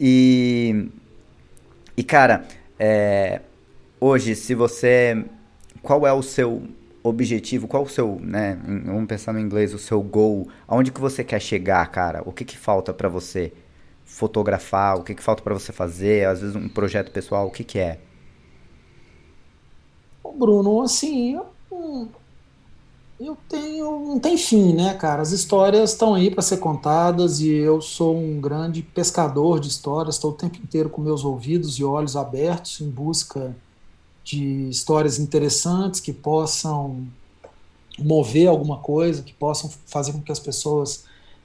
E, 0.00 0.88
e 1.96 2.02
cara, 2.02 2.44
é, 2.78 3.40
hoje, 4.00 4.34
se 4.34 4.54
você. 4.54 5.24
Qual 5.82 6.06
é 6.06 6.12
o 6.12 6.22
seu 6.22 6.62
objetivo? 7.02 7.66
Qual 7.66 7.82
o 7.82 7.88
seu, 7.88 8.18
né? 8.20 8.58
Vamos 8.84 9.06
pensar 9.06 9.32
no 9.32 9.40
inglês, 9.40 9.74
o 9.74 9.78
seu 9.78 10.00
goal. 10.02 10.48
Aonde 10.66 10.92
que 10.92 11.00
você 11.00 11.24
quer 11.24 11.40
chegar, 11.40 11.86
cara? 11.90 12.22
O 12.24 12.32
que 12.32 12.44
que 12.44 12.56
falta 12.56 12.92
para 12.92 13.08
você? 13.08 13.52
Fotografar? 14.12 14.98
O 14.98 15.04
que, 15.04 15.14
que 15.14 15.22
falta 15.22 15.42
para 15.42 15.54
você 15.54 15.72
fazer? 15.72 16.26
Às 16.26 16.40
vezes 16.40 16.56
um 16.56 16.68
projeto 16.68 17.10
pessoal, 17.12 17.46
o 17.46 17.50
que, 17.50 17.64
que 17.64 17.78
é? 17.78 18.00
Bruno, 20.38 20.82
assim, 20.82 21.34
eu, 21.34 21.46
Eu 23.20 23.36
tenho. 23.48 24.00
Não 24.06 24.18
tem 24.18 24.36
fim, 24.36 24.74
né, 24.74 24.94
cara? 24.94 25.22
As 25.22 25.30
histórias 25.32 25.90
estão 25.92 26.14
aí 26.14 26.30
para 26.30 26.42
ser 26.42 26.58
contadas 26.58 27.40
e 27.40 27.50
eu 27.50 27.80
sou 27.80 28.16
um 28.16 28.40
grande 28.40 28.82
pescador 28.82 29.60
de 29.60 29.68
histórias. 29.68 30.16
Estou 30.16 30.32
o 30.32 30.34
tempo 30.34 30.58
inteiro 30.58 30.90
com 30.90 31.00
meus 31.02 31.24
ouvidos 31.24 31.78
e 31.78 31.84
olhos 31.84 32.16
abertos 32.16 32.80
em 32.80 32.90
busca 32.90 33.56
de 34.24 34.68
histórias 34.68 35.18
interessantes 35.18 36.00
que 36.00 36.12
possam 36.12 37.06
mover 37.98 38.48
alguma 38.48 38.78
coisa, 38.78 39.22
que 39.22 39.34
possam 39.34 39.70
fazer 39.86 40.12
com 40.12 40.22
que 40.22 40.32
as 40.32 40.40
pessoas 40.40 41.04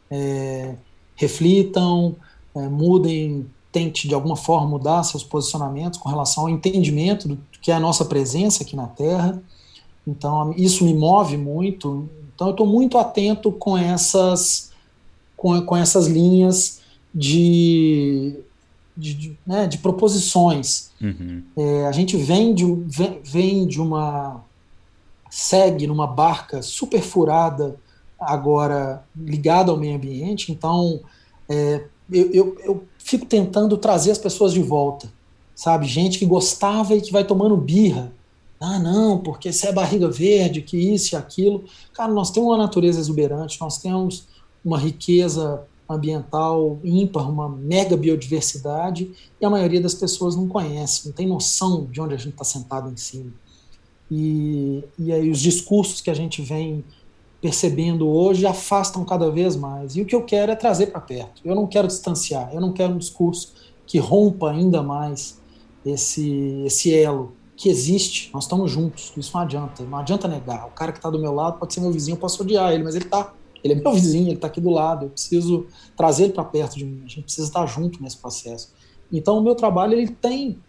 é, 0.09 0.75
reflitam, 1.15 2.15
é, 2.57 2.67
mudem, 2.69 3.45
tente 3.71 4.07
de 4.07 4.15
alguma 4.15 4.35
forma 4.35 4.67
mudar 4.67 5.03
seus 5.03 5.23
posicionamentos 5.23 5.99
com 5.99 6.09
relação 6.09 6.43
ao 6.43 6.49
entendimento 6.49 7.27
do 7.27 7.37
que 7.61 7.71
é 7.71 7.75
a 7.75 7.79
nossa 7.79 8.05
presença 8.05 8.63
aqui 8.63 8.75
na 8.75 8.87
Terra. 8.87 9.41
Então, 10.05 10.53
isso 10.55 10.85
me 10.85 10.93
move 10.93 11.37
muito. 11.37 12.09
Então, 12.33 12.47
eu 12.47 12.51
estou 12.51 12.65
muito 12.65 12.97
atento 12.97 13.51
com 13.51 13.77
essas, 13.77 14.71
com, 15.35 15.61
com 15.61 15.75
essas 15.75 16.07
linhas 16.07 16.81
de, 17.13 18.39
de, 18.95 19.13
de, 19.13 19.37
né, 19.45 19.67
de 19.67 19.77
proposições. 19.79 20.91
Uhum. 21.01 21.43
É, 21.57 21.87
a 21.87 21.91
gente 21.91 22.15
vem 22.15 22.53
de, 22.53 22.63
vem, 22.85 23.19
vem 23.23 23.67
de 23.67 23.81
uma. 23.81 24.41
segue 25.29 25.85
numa 25.87 26.07
barca 26.07 26.61
super 26.61 27.01
furada, 27.01 27.75
agora 28.19 29.03
ligada 29.15 29.71
ao 29.71 29.77
meio 29.77 29.95
ambiente. 29.95 30.51
Então, 30.51 31.01
é, 31.49 31.85
eu, 32.11 32.31
eu, 32.31 32.57
eu 32.63 32.83
fico 32.97 33.25
tentando 33.25 33.77
trazer 33.77 34.11
as 34.11 34.17
pessoas 34.17 34.53
de 34.53 34.61
volta. 34.61 35.11
Sabe? 35.55 35.87
Gente 35.87 36.19
que 36.19 36.25
gostava 36.25 36.95
e 36.95 37.01
que 37.01 37.11
vai 37.11 37.23
tomando 37.23 37.57
birra 37.57 38.11
ah, 38.59 38.79
não, 38.79 39.19
porque 39.19 39.53
você 39.53 39.67
é 39.67 39.71
barriga 39.71 40.09
verde, 40.09 40.61
que 40.61 40.77
isso 40.77 41.13
e 41.13 41.15
aquilo. 41.15 41.63
Cara, 41.93 42.11
nós 42.11 42.31
temos 42.31 42.49
uma 42.49 42.57
natureza 42.57 42.99
exuberante, 42.99 43.59
nós 43.61 43.77
temos 43.77 44.27
uma 44.65 44.79
riqueza 44.79 45.63
ambiental 45.87 46.79
ímpar, 46.83 47.29
uma 47.29 47.47
mega 47.47 47.95
biodiversidade, 47.95 49.11
e 49.39 49.45
a 49.45 49.49
maioria 49.49 49.79
das 49.79 49.93
pessoas 49.93 50.35
não 50.35 50.47
conhece, 50.47 51.05
não 51.05 51.13
tem 51.13 51.27
noção 51.27 51.85
de 51.85 52.01
onde 52.01 52.15
a 52.15 52.17
gente 52.17 52.33
está 52.33 52.43
sentado 52.43 52.91
em 52.91 52.97
cima. 52.97 53.31
E, 54.09 54.83
e 54.97 55.13
aí 55.13 55.29
os 55.29 55.39
discursos 55.39 56.01
que 56.01 56.09
a 56.09 56.13
gente 56.13 56.41
vem 56.41 56.83
percebendo 57.41 58.07
hoje 58.07 58.45
afastam 58.45 59.05
cada 59.05 59.29
vez 59.29 59.55
mais. 59.55 59.95
E 59.95 60.01
o 60.01 60.05
que 60.05 60.15
eu 60.15 60.23
quero 60.23 60.51
é 60.51 60.55
trazer 60.55 60.87
para 60.87 61.01
perto. 61.01 61.41
Eu 61.45 61.55
não 61.55 61.67
quero 61.67 61.87
distanciar, 61.87 62.49
eu 62.53 62.59
não 62.59 62.73
quero 62.73 62.93
um 62.93 62.97
discurso 62.97 63.53
que 63.85 63.99
rompa 63.99 64.51
ainda 64.51 64.81
mais 64.83 65.39
esse, 65.85 66.63
esse 66.65 66.93
elo 66.93 67.33
que 67.55 67.69
existe, 67.69 68.29
nós 68.33 68.43
estamos 68.43 68.69
juntos, 68.69 69.11
isso 69.17 69.31
não 69.33 69.41
adianta, 69.41 69.83
não 69.83 69.97
adianta 69.97 70.27
negar. 70.27 70.67
O 70.67 70.71
cara 70.71 70.91
que 70.91 70.99
está 70.99 71.09
do 71.09 71.17
meu 71.17 71.33
lado 71.33 71.57
pode 71.57 71.73
ser 71.73 71.79
meu 71.79 71.91
vizinho, 71.91 72.13
eu 72.13 72.19
posso 72.19 72.43
odiar 72.43 72.71
ele, 72.71 72.83
mas 72.83 72.93
ele 72.93 73.05
está, 73.05 73.33
ele 73.63 73.73
é 73.73 73.75
meu 73.77 73.91
vizinho, 73.93 74.27
ele 74.27 74.35
está 74.35 74.45
aqui 74.45 74.61
do 74.61 74.69
lado, 74.69 75.05
eu 75.05 75.09
preciso 75.09 75.65
trazer 75.95 76.25
ele 76.25 76.33
para 76.33 76.43
perto 76.43 76.77
de 76.77 76.85
mim, 76.85 77.01
a 77.03 77.07
gente 77.07 77.23
precisa 77.23 77.47
estar 77.47 77.65
junto 77.65 78.01
nesse 78.01 78.17
processo. 78.17 78.71
Então 79.11 79.39
o 79.39 79.41
meu 79.41 79.55
trabalho 79.55 79.93
ele 79.93 80.07
tem, 80.07 80.59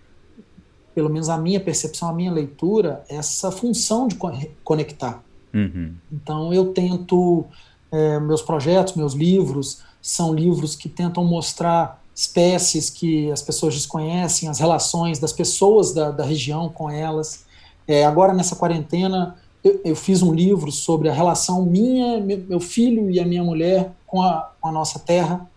pelo 0.95 1.11
menos 1.11 1.29
a 1.29 1.37
minha 1.37 1.61
percepção, 1.61 2.09
a 2.09 2.13
minha 2.13 2.33
leitura, 2.33 3.05
essa 3.09 3.51
função 3.51 4.09
de 4.09 4.17
conectar. 4.65 5.23
Uhum. 5.59 5.95
Então 6.13 6.53
eu 6.53 6.73
tento, 6.73 7.45
é, 7.91 8.21
meus 8.21 8.43
projetos, 8.43 8.95
meus 8.95 9.15
livros, 9.15 9.83
são 10.01 10.35
livros 10.35 10.77
que 10.77 10.89
tentam 10.89 11.25
mostrar 11.25 12.03
espécies 12.15 12.91
que 12.91 13.31
as 13.31 13.43
pessoas 13.43 13.75
desconhecem, 13.75 14.49
as 14.49 14.59
relações 14.59 15.19
das 15.19 15.33
pessoas 15.33 15.93
da, 15.93 16.11
da 16.11 16.25
região 16.25 16.69
com 16.69 16.91
elas. 16.91 17.45
É, 17.87 18.05
agora, 18.05 18.35
nessa 18.35 18.57
quarentena, 18.57 19.37
eu, 19.63 19.81
eu, 19.85 19.97
fiz 19.97 20.23
um 20.23 20.35
livro 20.35 20.73
sobre 20.73 21.09
a 21.09 21.13
relação 21.13 21.65
minha, 21.65 22.21
meu 22.21 22.61
filho 22.61 23.11
e 23.11 23.21
a 23.21 23.25
minha 23.25 23.45
mulher 23.45 23.93
com 24.07 24.21
a, 24.21 24.51
com 24.61 24.69
a 24.69 24.73
nossa 24.73 24.99
terra. 24.99 25.49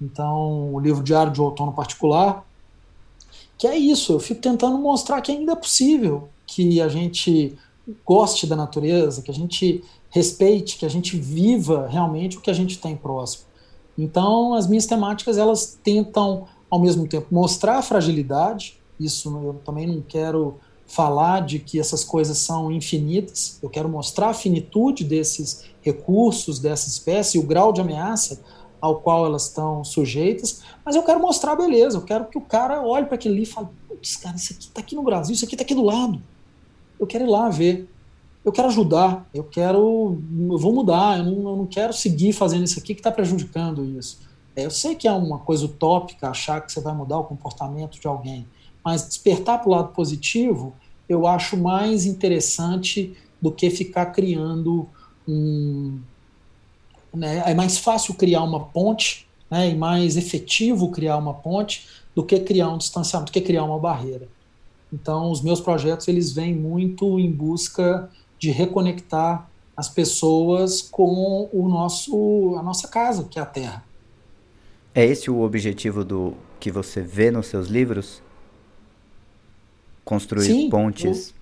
Então, 0.00 0.74
o 0.74 0.80
livro 0.80 1.02
Diário 1.02 1.32
de 1.32 1.40
Outono 1.40 1.72
Particular, 1.72 2.44
que 3.56 3.66
é 3.66 3.76
isso, 3.76 4.12
eu 4.12 4.20
fico 4.20 4.40
tentando 4.40 4.76
mostrar 4.76 5.20
que 5.22 5.32
ainda 5.32 5.52
é 5.52 5.56
possível 5.56 6.28
que 6.46 6.80
a 6.80 6.88
gente 6.88 7.56
goste 8.04 8.46
da 8.46 8.56
natureza, 8.56 9.22
que 9.22 9.30
a 9.30 9.34
gente 9.34 9.82
respeite, 10.10 10.78
que 10.78 10.86
a 10.86 10.90
gente 10.90 11.16
viva 11.16 11.86
realmente 11.88 12.38
o 12.38 12.40
que 12.40 12.50
a 12.50 12.54
gente 12.54 12.78
tem 12.78 12.96
próximo. 12.96 13.44
Então, 13.96 14.54
as 14.54 14.66
minhas 14.66 14.86
temáticas 14.86 15.38
elas 15.38 15.78
tentam 15.82 16.46
ao 16.70 16.80
mesmo 16.80 17.06
tempo 17.06 17.26
mostrar 17.30 17.78
a 17.78 17.82
fragilidade. 17.82 18.80
Isso 18.98 19.28
eu 19.28 19.54
também 19.64 19.86
não 19.86 20.00
quero 20.00 20.56
falar 20.86 21.40
de 21.40 21.58
que 21.58 21.78
essas 21.78 22.04
coisas 22.04 22.38
são 22.38 22.70
infinitas. 22.70 23.58
Eu 23.62 23.70
quero 23.70 23.88
mostrar 23.88 24.30
a 24.30 24.34
finitude 24.34 25.04
desses 25.04 25.64
recursos, 25.80 26.58
dessa 26.58 26.88
espécie, 26.88 27.38
o 27.38 27.42
grau 27.42 27.72
de 27.72 27.80
ameaça 27.80 28.40
ao 28.80 29.00
qual 29.00 29.24
elas 29.24 29.44
estão 29.46 29.82
sujeitas, 29.82 30.62
mas 30.84 30.94
eu 30.94 31.02
quero 31.02 31.18
mostrar 31.18 31.52
a 31.52 31.56
beleza. 31.56 31.96
Eu 31.96 32.02
quero 32.02 32.26
que 32.26 32.36
o 32.36 32.42
cara 32.42 32.82
olhe 32.82 33.06
para 33.06 33.14
aquilo 33.14 33.34
ali 33.34 33.44
e 33.44 33.46
fale: 33.46 33.68
putz, 33.88 34.16
cara, 34.16 34.36
isso 34.36 34.52
aqui 34.52 34.64
está 34.64 34.80
aqui 34.80 34.94
no 34.94 35.02
Brasil, 35.02 35.34
isso 35.34 35.44
aqui 35.44 35.54
está 35.54 35.64
aqui 35.64 35.74
do 35.74 35.82
lado. 35.82 36.22
Eu 36.98 37.06
quero 37.06 37.24
ir 37.24 37.28
lá 37.28 37.48
ver 37.48 37.88
eu 38.44 38.52
quero 38.52 38.68
ajudar, 38.68 39.26
eu 39.32 39.42
quero, 39.42 40.18
eu 40.50 40.58
vou 40.58 40.72
mudar, 40.72 41.18
eu 41.18 41.24
não, 41.24 41.50
eu 41.50 41.56
não 41.56 41.66
quero 41.66 41.94
seguir 41.94 42.34
fazendo 42.34 42.64
isso 42.64 42.78
aqui 42.78 42.94
que 42.94 43.00
está 43.00 43.10
prejudicando 43.10 43.84
isso. 43.84 44.20
É, 44.54 44.66
eu 44.66 44.70
sei 44.70 44.94
que 44.94 45.08
é 45.08 45.12
uma 45.12 45.38
coisa 45.38 45.64
utópica 45.64 46.28
achar 46.28 46.60
que 46.60 46.70
você 46.70 46.80
vai 46.80 46.94
mudar 46.94 47.18
o 47.18 47.24
comportamento 47.24 47.98
de 47.98 48.06
alguém, 48.06 48.46
mas 48.84 49.08
despertar 49.08 49.60
para 49.60 49.68
o 49.68 49.72
lado 49.72 49.88
positivo 49.92 50.74
eu 51.08 51.26
acho 51.26 51.56
mais 51.56 52.04
interessante 52.04 53.16
do 53.40 53.50
que 53.50 53.70
ficar 53.70 54.06
criando 54.06 54.88
um. 55.26 55.98
Né, 57.14 57.42
é 57.46 57.54
mais 57.54 57.78
fácil 57.78 58.12
criar 58.14 58.42
uma 58.42 58.60
ponte 58.60 59.26
né, 59.50 59.70
e 59.70 59.74
mais 59.74 60.16
efetivo 60.16 60.90
criar 60.90 61.16
uma 61.16 61.32
ponte 61.32 61.86
do 62.14 62.24
que 62.24 62.40
criar 62.40 62.70
um 62.70 62.78
distanciamento, 62.78 63.30
do 63.30 63.34
que 63.34 63.40
criar 63.40 63.64
uma 63.64 63.78
barreira. 63.78 64.28
Então, 64.94 65.32
os 65.32 65.42
meus 65.42 65.60
projetos 65.60 66.06
eles 66.06 66.30
vêm 66.30 66.54
muito 66.54 67.18
em 67.18 67.30
busca 67.30 68.08
de 68.38 68.52
reconectar 68.52 69.50
as 69.76 69.88
pessoas 69.88 70.80
com 70.82 71.48
o 71.52 71.68
nosso, 71.68 72.54
a 72.56 72.62
nossa 72.62 72.86
casa, 72.86 73.24
que 73.24 73.36
é 73.36 73.42
a 73.42 73.46
Terra. 73.46 73.84
É 74.94 75.04
esse 75.04 75.28
o 75.28 75.40
objetivo 75.40 76.04
do 76.04 76.34
que 76.60 76.70
você 76.70 77.00
vê 77.00 77.32
nos 77.32 77.48
seus 77.48 77.66
livros? 77.66 78.22
Construir 80.04 80.46
sim, 80.46 80.70
pontes? 80.70 81.30
Eu, 81.30 81.34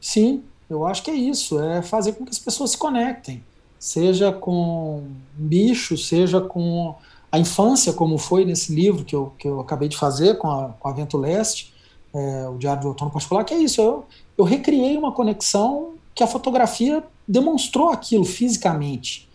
sim, 0.00 0.44
eu 0.70 0.86
acho 0.86 1.02
que 1.02 1.10
é 1.10 1.14
isso. 1.14 1.60
É 1.60 1.82
fazer 1.82 2.14
com 2.14 2.24
que 2.24 2.30
as 2.30 2.38
pessoas 2.38 2.70
se 2.70 2.78
conectem. 2.78 3.44
Seja 3.78 4.32
com 4.32 5.06
bicho, 5.34 5.98
seja 5.98 6.40
com 6.40 6.94
a 7.30 7.38
infância, 7.38 7.92
como 7.92 8.16
foi 8.16 8.46
nesse 8.46 8.74
livro 8.74 9.04
que 9.04 9.14
eu, 9.14 9.34
que 9.38 9.46
eu 9.46 9.60
acabei 9.60 9.90
de 9.90 9.96
fazer 9.98 10.38
com 10.38 10.48
a, 10.50 10.70
com 10.70 10.88
a 10.88 10.92
Vento 10.92 11.18
Leste, 11.18 11.75
é, 12.16 12.48
o 12.48 12.56
Diário 12.56 12.82
do 12.82 12.88
Outono 12.88 13.10
Particular, 13.10 13.44
que 13.44 13.52
é 13.52 13.58
isso. 13.58 13.80
Eu, 13.80 14.04
eu 14.38 14.44
recriei 14.44 14.96
uma 14.96 15.12
conexão 15.12 15.92
que 16.14 16.22
a 16.22 16.26
fotografia 16.26 17.04
demonstrou 17.28 17.90
aquilo 17.90 18.24
fisicamente. 18.24 19.28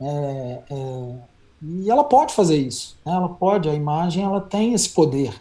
É, 0.00 0.58
é, 0.70 1.14
e 1.60 1.90
ela 1.90 2.04
pode 2.04 2.32
fazer 2.32 2.56
isso. 2.56 2.96
Né? 3.04 3.12
Ela 3.12 3.28
pode, 3.28 3.68
a 3.68 3.74
imagem 3.74 4.22
ela 4.22 4.40
tem 4.40 4.74
esse 4.74 4.88
poder 4.90 5.34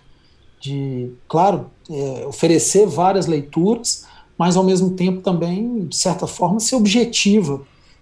de, 0.60 1.12
claro, 1.28 1.68
é, 1.90 2.26
oferecer 2.28 2.88
várias 2.88 3.28
leituras, 3.28 4.06
mas 4.38 4.58
ao 4.58 4.64
mesmo 4.64 4.92
tempo 4.92 5.22
também, 5.22 5.86
de 5.86 5.96
certa 5.96 6.26
forma, 6.26 6.60
ser 6.60 6.76
objetiva 6.76 7.62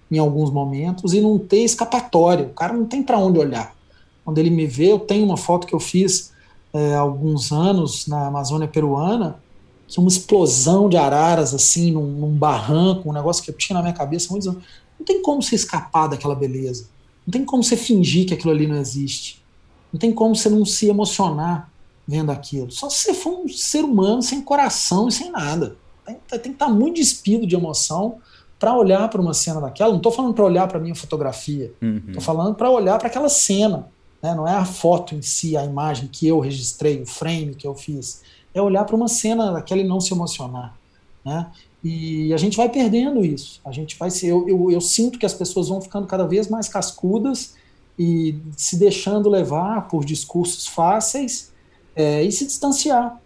em 0.09 0.17
alguns 0.17 0.49
momentos 0.49 1.13
e 1.13 1.19
não 1.19 1.37
ter 1.37 1.63
escapatória. 1.63 2.45
O 2.45 2.53
cara 2.53 2.73
não 2.73 2.85
tem 2.85 3.03
para 3.03 3.19
onde 3.19 3.37
olhar. 3.37 3.75
Quando 4.23 4.37
ele 4.37 4.49
me 4.49 4.65
vê, 4.65 4.91
eu 4.91 4.99
tenho 4.99 5.25
uma 5.25 5.37
foto 5.37 5.67
que 5.67 5.75
eu 5.75 5.79
fiz 5.79 6.31
é, 6.77 6.95
alguns 6.95 7.51
anos 7.51 8.07
na 8.07 8.27
Amazônia 8.27 8.67
peruana, 8.67 9.39
que 9.87 9.99
uma 9.99 10.09
explosão 10.09 10.89
de 10.89 10.97
araras, 10.97 11.53
assim, 11.53 11.91
num, 11.91 12.05
num, 12.05 12.33
barranco, 12.35 13.09
um 13.09 13.13
negócio 13.13 13.43
que 13.43 13.49
eu 13.49 13.55
tinha 13.55 13.75
na 13.75 13.81
minha 13.81 13.93
cabeça 13.93 14.27
muitos 14.29 14.47
anos. 14.47 14.63
Não 14.99 15.05
tem 15.05 15.21
como 15.21 15.41
você 15.41 15.55
escapar 15.55 16.07
daquela 16.07 16.35
beleza. 16.35 16.87
Não 17.25 17.31
tem 17.31 17.45
como 17.45 17.63
você 17.63 17.77
fingir 17.77 18.27
que 18.27 18.33
aquilo 18.33 18.51
ali 18.51 18.67
não 18.67 18.77
existe. 18.77 19.43
Não 19.91 19.99
tem 19.99 20.11
como 20.11 20.35
você 20.35 20.49
não 20.49 20.65
se 20.65 20.87
emocionar 20.87 21.71
vendo 22.07 22.31
aquilo. 22.31 22.71
Só 22.71 22.89
se 22.89 23.03
você 23.03 23.13
for 23.13 23.39
um 23.39 23.47
ser 23.47 23.83
humano 23.83 24.21
sem 24.21 24.41
coração 24.41 25.07
e 25.07 25.11
sem 25.11 25.31
nada. 25.31 25.77
Tem, 26.05 26.15
tem 26.29 26.39
que 26.39 26.49
estar 26.49 26.69
muito 26.69 26.95
despido 26.95 27.47
de 27.47 27.55
emoção 27.55 28.17
para 28.59 28.75
olhar 28.75 29.07
para 29.09 29.21
uma 29.21 29.33
cena 29.33 29.61
daquela. 29.61 29.89
Não 29.89 29.97
estou 29.97 30.11
falando 30.11 30.33
para 30.33 30.45
olhar 30.45 30.67
para 30.67 30.79
minha 30.79 30.95
fotografia. 30.95 31.73
Estou 31.81 32.15
uhum. 32.15 32.21
falando 32.21 32.55
para 32.55 32.69
olhar 32.69 32.97
para 32.97 33.07
aquela 33.07 33.29
cena. 33.29 33.87
Né? 34.21 34.33
Não 34.35 34.47
é 34.47 34.53
a 34.53 34.65
foto 34.65 35.15
em 35.15 35.21
si, 35.21 35.55
a 35.55 35.63
imagem 35.63 36.07
que 36.07 36.27
eu 36.27 36.39
registrei, 36.39 37.01
o 37.01 37.05
frame 37.05 37.55
que 37.55 37.67
eu 37.67 37.75
fiz 37.75 38.21
é 38.53 38.61
olhar 38.61 38.85
para 38.85 38.95
uma 38.95 39.07
cena 39.07 39.51
daquela 39.51 39.81
e 39.81 39.87
não 39.87 39.99
se 39.99 40.13
emocionar, 40.13 40.75
né? 41.23 41.51
E 41.83 42.33
a 42.33 42.37
gente 42.37 42.57
vai 42.57 42.67
perdendo 42.67 43.23
isso. 43.23 43.61
A 43.63 43.71
gente 43.71 43.97
vai 43.97 44.09
ser, 44.09 44.27
eu, 44.27 44.49
eu, 44.49 44.71
eu 44.71 44.81
sinto 44.81 45.19
que 45.19 45.25
as 45.25 45.33
pessoas 45.33 45.69
vão 45.69 45.79
ficando 45.79 46.07
cada 46.07 46.25
vez 46.25 46.49
mais 46.49 46.67
cascudas 46.67 47.53
e 47.97 48.35
se 48.57 48.77
deixando 48.77 49.29
levar 49.29 49.87
por 49.87 50.03
discursos 50.03 50.67
fáceis 50.67 51.51
é, 51.95 52.23
e 52.23 52.31
se 52.31 52.45
distanciar. 52.45 53.21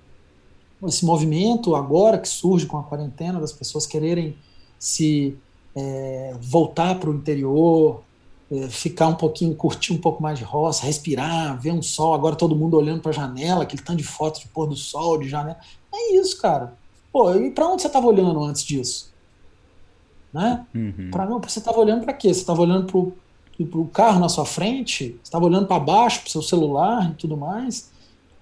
Esse 0.86 1.06
movimento 1.06 1.76
agora 1.76 2.18
que 2.18 2.28
surge 2.28 2.66
com 2.66 2.78
a 2.78 2.84
quarentena 2.84 3.40
das 3.40 3.52
pessoas 3.52 3.86
quererem 3.86 4.36
se 4.78 5.38
é, 5.76 6.36
voltar 6.42 7.00
para 7.00 7.10
o 7.10 7.14
interior, 7.14 8.04
ficar 8.70 9.08
um 9.08 9.16
pouquinho, 9.16 9.56
curtir 9.56 9.94
um 9.94 9.98
pouco 9.98 10.22
mais 10.22 10.38
de 10.38 10.44
roça, 10.44 10.86
respirar, 10.86 11.60
ver 11.60 11.72
um 11.72 11.82
sol. 11.82 12.14
Agora 12.14 12.36
todo 12.36 12.56
mundo 12.56 12.76
olhando 12.76 13.02
para 13.02 13.12
a 13.12 13.14
janela, 13.14 13.64
aquele 13.64 13.82
tanto 13.82 13.98
de 13.98 14.04
fotos 14.04 14.42
de 14.42 14.48
pôr 14.48 14.68
do 14.68 14.76
sol, 14.76 15.18
de 15.18 15.30
janela. 15.30 15.58
É 15.94 16.16
isso, 16.16 16.40
cara. 16.42 16.74
Pô, 17.12 17.34
e 17.34 17.52
para 17.52 17.68
onde 17.68 17.82
você 17.82 17.88
estava 17.88 18.08
olhando 18.08 18.44
antes 18.44 18.64
disso? 18.64 19.12
Né? 20.34 20.66
Uhum. 20.74 21.10
Pra, 21.12 21.26
não, 21.26 21.40
você 21.40 21.60
estava 21.60 21.80
olhando 21.80 22.04
para 22.04 22.14
quê? 22.14 22.34
Você 22.34 22.42
estava 22.42 22.62
olhando 22.62 22.86
para 22.88 23.80
o 23.80 23.88
carro 23.88 24.20
na 24.20 24.30
sua 24.30 24.46
frente? 24.46 25.12
Você 25.12 25.20
estava 25.24 25.46
olhando 25.46 25.68
para 25.68 25.80
baixo, 25.80 26.22
para 26.22 26.28
o 26.28 26.32
seu 26.32 26.42
celular 26.42 27.12
e 27.12 27.16
tudo 27.16 27.38
mais? 27.38 27.90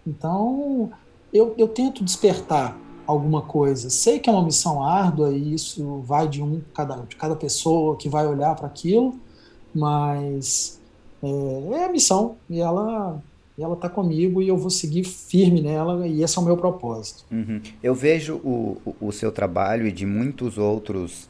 Então, 0.05 0.91
eu, 1.33 1.53
eu 1.57 1.67
tento 1.67 2.03
despertar 2.03 2.77
alguma 3.05 3.41
coisa. 3.41 3.89
Sei 3.89 4.19
que 4.19 4.29
é 4.29 4.33
uma 4.33 4.43
missão 4.43 4.83
árdua 4.83 5.31
e 5.31 5.53
isso 5.53 5.99
vai 6.01 6.27
de 6.27 6.41
um 6.41 6.61
cada, 6.73 6.95
de 6.97 7.15
cada 7.15 7.35
pessoa 7.35 7.95
que 7.95 8.07
vai 8.07 8.27
olhar 8.27 8.55
para 8.55 8.67
aquilo, 8.67 9.19
mas 9.73 10.79
é, 11.23 11.73
é, 11.73 11.85
a 11.85 11.89
missão 11.89 12.37
e 12.49 12.59
ela 12.59 13.21
ela 13.57 13.73
está 13.73 13.89
comigo 13.89 14.41
e 14.41 14.47
eu 14.47 14.55
vou 14.55 14.69
seguir 14.69 15.03
firme 15.03 15.61
nela 15.61 16.07
e 16.07 16.23
esse 16.23 16.37
é 16.37 16.41
o 16.41 16.45
meu 16.45 16.55
propósito. 16.55 17.25
Uhum. 17.29 17.59
Eu 17.83 17.93
vejo 17.93 18.35
o, 18.35 18.77
o, 18.85 19.07
o 19.07 19.11
seu 19.11 19.33
trabalho 19.33 19.85
e 19.85 19.91
de 19.91 20.05
muitos 20.05 20.57
outros 20.57 21.29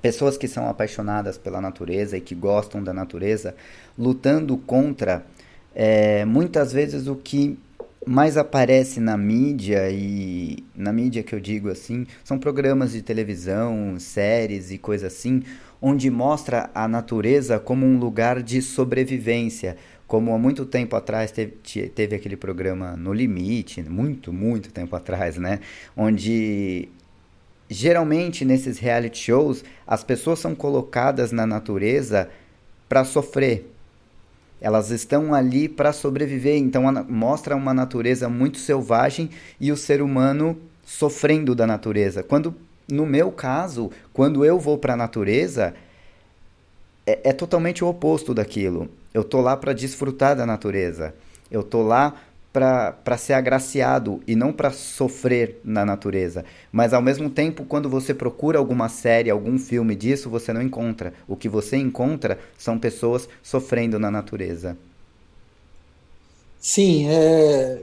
pessoas 0.00 0.38
que 0.38 0.48
são 0.48 0.66
apaixonadas 0.66 1.36
pela 1.36 1.60
natureza 1.60 2.16
e 2.16 2.22
que 2.22 2.34
gostam 2.34 2.82
da 2.82 2.92
natureza 2.92 3.54
lutando 3.98 4.56
contra 4.56 5.26
é, 5.74 6.24
muitas 6.24 6.72
vezes 6.72 7.06
o 7.06 7.16
que 7.16 7.58
mais 8.06 8.36
aparece 8.36 9.00
na 9.00 9.16
mídia 9.16 9.90
e 9.90 10.64
na 10.74 10.92
mídia 10.92 11.24
que 11.24 11.34
eu 11.34 11.40
digo 11.40 11.68
assim 11.68 12.06
são 12.24 12.38
programas 12.38 12.92
de 12.92 13.02
televisão, 13.02 13.96
séries 13.98 14.70
e 14.70 14.78
coisas 14.78 15.12
assim, 15.12 15.42
onde 15.88 16.10
mostra 16.10 16.68
a 16.74 16.88
natureza 16.88 17.60
como 17.60 17.86
um 17.86 17.96
lugar 17.96 18.42
de 18.42 18.60
sobrevivência, 18.60 19.76
como 20.04 20.34
há 20.34 20.38
muito 20.38 20.66
tempo 20.66 20.96
atrás 20.96 21.30
teve, 21.30 21.52
teve 21.94 22.16
aquele 22.16 22.36
programa 22.36 22.96
No 22.96 23.12
Limite, 23.12 23.80
muito, 23.82 24.32
muito 24.32 24.72
tempo 24.72 24.96
atrás, 24.96 25.36
né? 25.36 25.60
Onde 25.96 26.88
geralmente 27.70 28.44
nesses 28.44 28.80
reality 28.80 29.16
shows 29.16 29.64
as 29.86 30.02
pessoas 30.02 30.40
são 30.40 30.56
colocadas 30.56 31.30
na 31.30 31.46
natureza 31.46 32.28
para 32.88 33.04
sofrer, 33.04 33.72
elas 34.60 34.90
estão 34.90 35.32
ali 35.32 35.68
para 35.68 35.92
sobreviver, 35.92 36.56
então 36.56 36.82
mostra 37.08 37.54
uma 37.54 37.72
natureza 37.72 38.28
muito 38.28 38.58
selvagem 38.58 39.30
e 39.60 39.70
o 39.70 39.76
ser 39.76 40.02
humano 40.02 40.58
sofrendo 40.84 41.54
da 41.54 41.64
natureza. 41.64 42.24
Quando, 42.24 42.56
no 42.88 43.04
meu 43.04 43.32
caso, 43.32 43.90
quando 44.12 44.44
eu 44.44 44.58
vou 44.58 44.78
para 44.78 44.94
a 44.94 44.96
natureza, 44.96 45.74
é, 47.06 47.30
é, 47.30 47.32
totalmente 47.32 47.84
o 47.84 47.88
oposto 47.88 48.34
daquilo. 48.34 48.88
Eu 49.12 49.24
tô 49.24 49.40
lá 49.40 49.56
para 49.56 49.72
desfrutar 49.72 50.36
da 50.36 50.44
natureza. 50.44 51.14
Eu 51.50 51.62
tô 51.62 51.82
lá 51.82 52.14
para 52.52 53.18
ser 53.18 53.34
agraciado 53.34 54.22
e 54.26 54.34
não 54.34 54.50
para 54.50 54.70
sofrer 54.70 55.60
na 55.62 55.84
natureza. 55.84 56.44
Mas 56.72 56.94
ao 56.94 57.02
mesmo 57.02 57.28
tempo, 57.28 57.64
quando 57.64 57.88
você 57.88 58.14
procura 58.14 58.58
alguma 58.58 58.88
série, 58.88 59.28
algum 59.28 59.58
filme 59.58 59.94
disso, 59.94 60.30
você 60.30 60.52
não 60.52 60.62
encontra. 60.62 61.12
O 61.28 61.36
que 61.36 61.50
você 61.50 61.76
encontra 61.76 62.38
são 62.56 62.78
pessoas 62.78 63.28
sofrendo 63.42 63.98
na 63.98 64.10
natureza. 64.10 64.76
Sim, 66.58 67.08
é... 67.08 67.82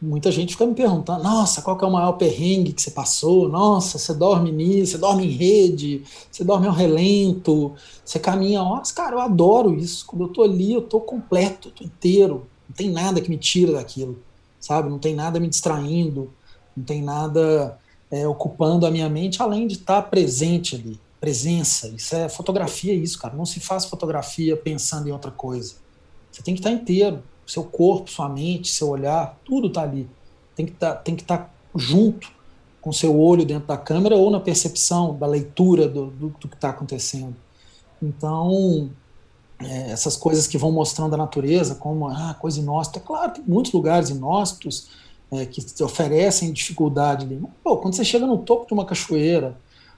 muita 0.00 0.30
gente 0.30 0.52
fica 0.52 0.66
me 0.66 0.74
perguntando: 0.74 1.22
nossa, 1.22 1.62
qual 1.62 1.76
que 1.76 1.84
é 1.84 1.88
o 1.88 1.92
maior 1.92 2.12
perrengue 2.12 2.72
que 2.72 2.82
você 2.82 2.90
passou? 2.90 3.48
Nossa, 3.48 3.98
você 3.98 4.14
dorme 4.14 4.52
nisso, 4.52 4.92
você 4.92 4.98
dorme 4.98 5.26
em 5.26 5.30
rede, 5.30 6.02
você 6.30 6.44
dorme 6.44 6.66
ao 6.66 6.72
relento, 6.72 7.74
você 8.04 8.18
caminha 8.18 8.62
horas. 8.62 8.92
Cara, 8.92 9.16
eu 9.16 9.20
adoro 9.20 9.74
isso. 9.74 10.06
Quando 10.06 10.24
eu 10.24 10.28
tô 10.28 10.42
ali, 10.42 10.72
eu 10.72 10.82
tô 10.82 11.00
completo, 11.00 11.70
tô 11.70 11.84
inteiro 11.84 12.46
não 12.68 12.76
tem 12.76 12.90
nada 12.90 13.20
que 13.20 13.30
me 13.30 13.38
tira 13.38 13.72
daquilo, 13.72 14.22
sabe? 14.60 14.90
Não 14.90 14.98
tem 14.98 15.14
nada 15.14 15.40
me 15.40 15.48
distraindo, 15.48 16.32
não 16.76 16.84
tem 16.84 17.02
nada 17.02 17.78
é, 18.10 18.28
ocupando 18.28 18.84
a 18.84 18.90
minha 18.90 19.08
mente, 19.08 19.42
além 19.42 19.66
de 19.66 19.74
estar 19.74 20.02
presente 20.02 20.76
ali. 20.76 21.00
Presença, 21.18 21.88
isso 21.88 22.14
é 22.14 22.28
fotografia, 22.28 22.94
isso, 22.94 23.18
cara. 23.18 23.34
Não 23.34 23.46
se 23.46 23.58
faz 23.58 23.86
fotografia 23.86 24.56
pensando 24.56 25.08
em 25.08 25.12
outra 25.12 25.30
coisa. 25.30 25.74
Você 26.30 26.42
tem 26.42 26.54
que 26.54 26.60
estar 26.60 26.70
inteiro. 26.70 27.22
Seu 27.50 27.64
corpo, 27.64 28.10
sua 28.10 28.28
mente, 28.28 28.68
seu 28.68 28.88
olhar, 28.88 29.38
tudo 29.44 29.68
está 29.68 29.82
ali. 29.82 30.08
Tem 30.54 30.66
que 30.66 30.72
tá, 30.72 31.02
estar 31.06 31.38
tá 31.38 31.50
junto 31.74 32.30
com 32.80 32.92
seu 32.92 33.18
olho 33.18 33.44
dentro 33.44 33.66
da 33.66 33.76
câmera 33.76 34.14
ou 34.14 34.30
na 34.30 34.40
percepção 34.40 35.16
da 35.16 35.26
leitura 35.26 35.88
do, 35.88 36.06
do, 36.06 36.28
do 36.28 36.48
que 36.48 36.54
está 36.54 36.70
acontecendo. 36.70 37.34
Então, 38.02 38.90
é, 39.60 39.90
essas 39.90 40.16
coisas 40.16 40.46
que 40.46 40.56
vão 40.56 40.70
mostrando 40.70 41.14
a 41.14 41.16
natureza 41.16 41.74
como 41.74 42.08
ah, 42.08 42.36
coisa 42.38 42.60
inóspita. 42.60 43.00
Claro, 43.00 43.32
tem 43.32 43.44
muitos 43.46 43.72
lugares 43.72 44.08
inóspitos 44.08 44.88
é, 45.32 45.44
que 45.44 45.82
oferecem 45.82 46.52
dificuldade. 46.52 47.26
Mas, 47.26 47.50
pô, 47.62 47.76
quando 47.78 47.94
você 47.94 48.04
chega 48.04 48.26
no 48.26 48.38
topo 48.38 48.66
de 48.66 48.72
uma 48.72 48.84
cachoeira, 48.84 49.56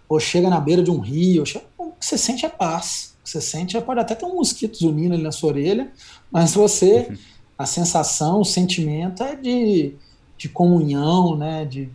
ou 0.08 0.18
chega 0.18 0.50
na 0.50 0.58
beira 0.58 0.82
de 0.82 0.90
um 0.90 0.98
rio, 0.98 1.46
chega, 1.46 1.64
o 1.78 1.92
que 1.92 2.04
você 2.04 2.18
sente 2.18 2.44
é 2.44 2.48
paz. 2.48 3.14
O 3.20 3.24
que 3.24 3.30
você 3.30 3.40
sente 3.40 3.76
é, 3.76 3.80
pode 3.80 4.00
até 4.00 4.14
ter 4.14 4.24
um 4.24 4.34
mosquito 4.34 4.78
zunindo 4.78 5.14
ali 5.14 5.22
na 5.22 5.30
sua 5.30 5.50
orelha, 5.50 5.92
mas 6.32 6.54
você, 6.54 7.16
a 7.60 7.66
sensação, 7.66 8.40
o 8.40 8.44
sentimento 8.44 9.22
é 9.22 9.36
de, 9.36 9.92
de 10.38 10.48
comunhão, 10.48 11.36
né, 11.36 11.66
de, 11.66 11.90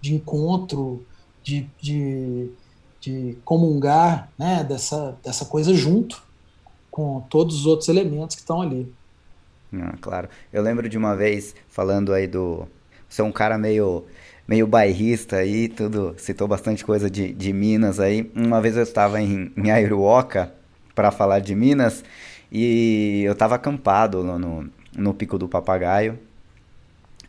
de 0.00 0.14
encontro, 0.14 1.04
de, 1.42 1.68
de, 1.80 2.48
de 3.00 3.36
comungar 3.44 4.30
né, 4.38 4.62
dessa, 4.62 5.18
dessa 5.20 5.44
coisa 5.44 5.74
junto 5.74 6.22
com 6.88 7.20
todos 7.22 7.56
os 7.56 7.66
outros 7.66 7.88
elementos 7.88 8.36
que 8.36 8.42
estão 8.42 8.62
ali. 8.62 8.94
Ah, 9.74 9.94
claro. 10.00 10.28
Eu 10.52 10.62
lembro 10.62 10.88
de 10.88 10.96
uma 10.96 11.16
vez 11.16 11.52
falando 11.68 12.12
aí 12.12 12.28
do. 12.28 12.68
Você 13.08 13.22
é 13.22 13.24
um 13.24 13.32
cara 13.32 13.58
meio, 13.58 14.04
meio 14.46 14.68
bairrista 14.68 15.38
aí, 15.38 15.68
tudo. 15.68 16.14
Citou 16.16 16.46
bastante 16.46 16.84
coisa 16.84 17.10
de, 17.10 17.32
de 17.32 17.52
Minas 17.52 17.98
aí. 17.98 18.30
Uma 18.36 18.60
vez 18.60 18.76
eu 18.76 18.84
estava 18.84 19.20
em, 19.20 19.50
em 19.56 19.68
Airuoca 19.68 20.54
para 20.94 21.10
falar 21.10 21.40
de 21.40 21.56
Minas 21.56 22.04
e 22.52 23.22
eu 23.24 23.32
estava 23.32 23.56
acampado 23.56 24.22
no, 24.22 24.38
no, 24.38 24.70
no 24.96 25.14
Pico 25.14 25.38
do 25.38 25.48
Papagaio. 25.48 26.18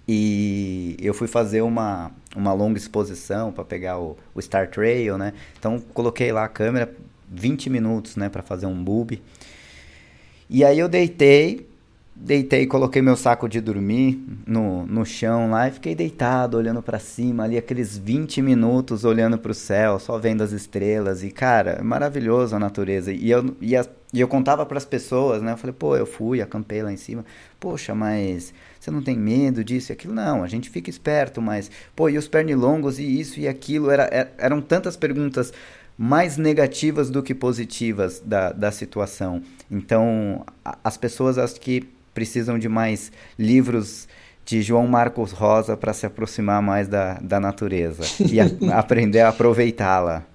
E 0.08 0.98
eu 1.02 1.14
fui 1.14 1.28
fazer 1.28 1.62
uma, 1.62 2.12
uma 2.36 2.52
longa 2.54 2.78
exposição 2.78 3.52
para 3.52 3.64
pegar 3.64 4.00
o, 4.00 4.18
o 4.36 4.42
Star 4.42 4.70
Trail, 4.70 5.18
né? 5.18 5.34
Então 5.58 5.80
coloquei 5.94 6.32
lá 6.32 6.44
a 6.44 6.50
câmera, 6.50 6.94
20 7.30 7.70
minutos, 7.70 8.16
né, 8.16 8.30
para 8.30 8.44
fazer 8.44 8.66
um 8.66 8.84
boob. 8.84 9.22
E 10.50 10.64
aí 10.64 10.78
eu 10.78 10.90
deitei, 10.90 11.68
deitei, 12.16 12.68
coloquei 12.68 13.02
meu 13.02 13.16
saco 13.16 13.50
de 13.50 13.60
dormir 13.60 14.24
no, 14.46 14.86
no 14.86 15.06
chão 15.06 15.50
lá 15.52 15.68
e 15.68 15.72
fiquei 15.72 15.96
deitado, 15.96 16.58
olhando 16.58 16.82
para 16.82 17.00
cima, 17.00 17.44
ali 17.44 17.58
aqueles 17.58 17.98
20 17.98 18.42
minutos 18.42 19.04
olhando 19.04 19.38
para 19.38 19.52
o 19.52 19.56
céu, 19.56 20.00
só 20.00 20.18
vendo 20.18 20.42
as 20.42 20.52
estrelas. 20.52 21.24
E, 21.24 21.32
cara, 21.32 21.72
é 21.80 21.84
maravilhoso 21.84 22.56
a 22.56 22.60
natureza. 22.60 23.12
E 23.12 23.30
eu, 23.30 23.56
e, 23.60 23.76
a, 23.76 23.86
e 24.14 24.20
eu 24.20 24.28
contava 24.28 24.66
para 24.66 24.78
as 24.78 24.86
pessoas, 24.86 25.42
né? 25.42 25.54
Eu 25.54 25.58
falei, 25.58 25.76
pô, 25.78 25.98
eu 25.98 26.06
fui, 26.06 26.42
acampei 26.42 26.84
lá 26.84 26.92
em 26.92 26.98
cima. 26.98 27.26
Poxa, 27.60 27.96
mas 27.96 28.54
você 28.80 28.92
não 28.92 29.02
tem 29.02 29.18
medo 29.18 29.64
disso 29.64 29.92
e 29.92 29.94
aquilo? 29.94 30.14
Não, 30.14 30.44
a 30.44 30.48
gente 30.48 30.70
fica 30.70 30.90
esperto, 30.90 31.42
mas, 31.42 31.72
pô, 31.96 32.10
e 32.10 32.18
os 32.18 32.28
pernilongos 32.28 33.00
e 33.00 33.20
isso 33.20 33.40
e 33.40 33.48
aquilo? 33.48 33.90
Era, 33.90 34.04
era 34.04 34.16
é, 34.16 34.32
eram 34.38 34.62
tantas 34.62 34.96
perguntas 34.96 35.52
mais 35.98 36.38
negativas 36.38 37.10
do 37.10 37.22
que 37.22 37.36
positivas 37.36 38.20
da, 38.20 38.52
da 38.52 38.72
situação. 38.72 39.42
Então, 39.70 40.46
a, 40.64 40.78
as 40.84 40.98
pessoas 40.98 41.38
acho 41.38 41.60
que 41.60 41.88
precisam 42.14 42.58
de 42.60 42.70
mais 42.70 43.12
livros 43.38 44.08
de 44.46 44.62
João 44.62 44.88
Marcos 44.88 45.32
Rosa 45.32 45.78
para 45.78 45.94
se 45.94 46.06
aproximar 46.06 46.62
mais 46.62 46.88
da, 46.88 47.16
da 47.16 47.40
natureza 47.40 48.04
e 48.30 48.40
a, 48.40 48.48
aprender 48.78 49.22
a 49.22 49.30
aproveitá-la 49.30 50.26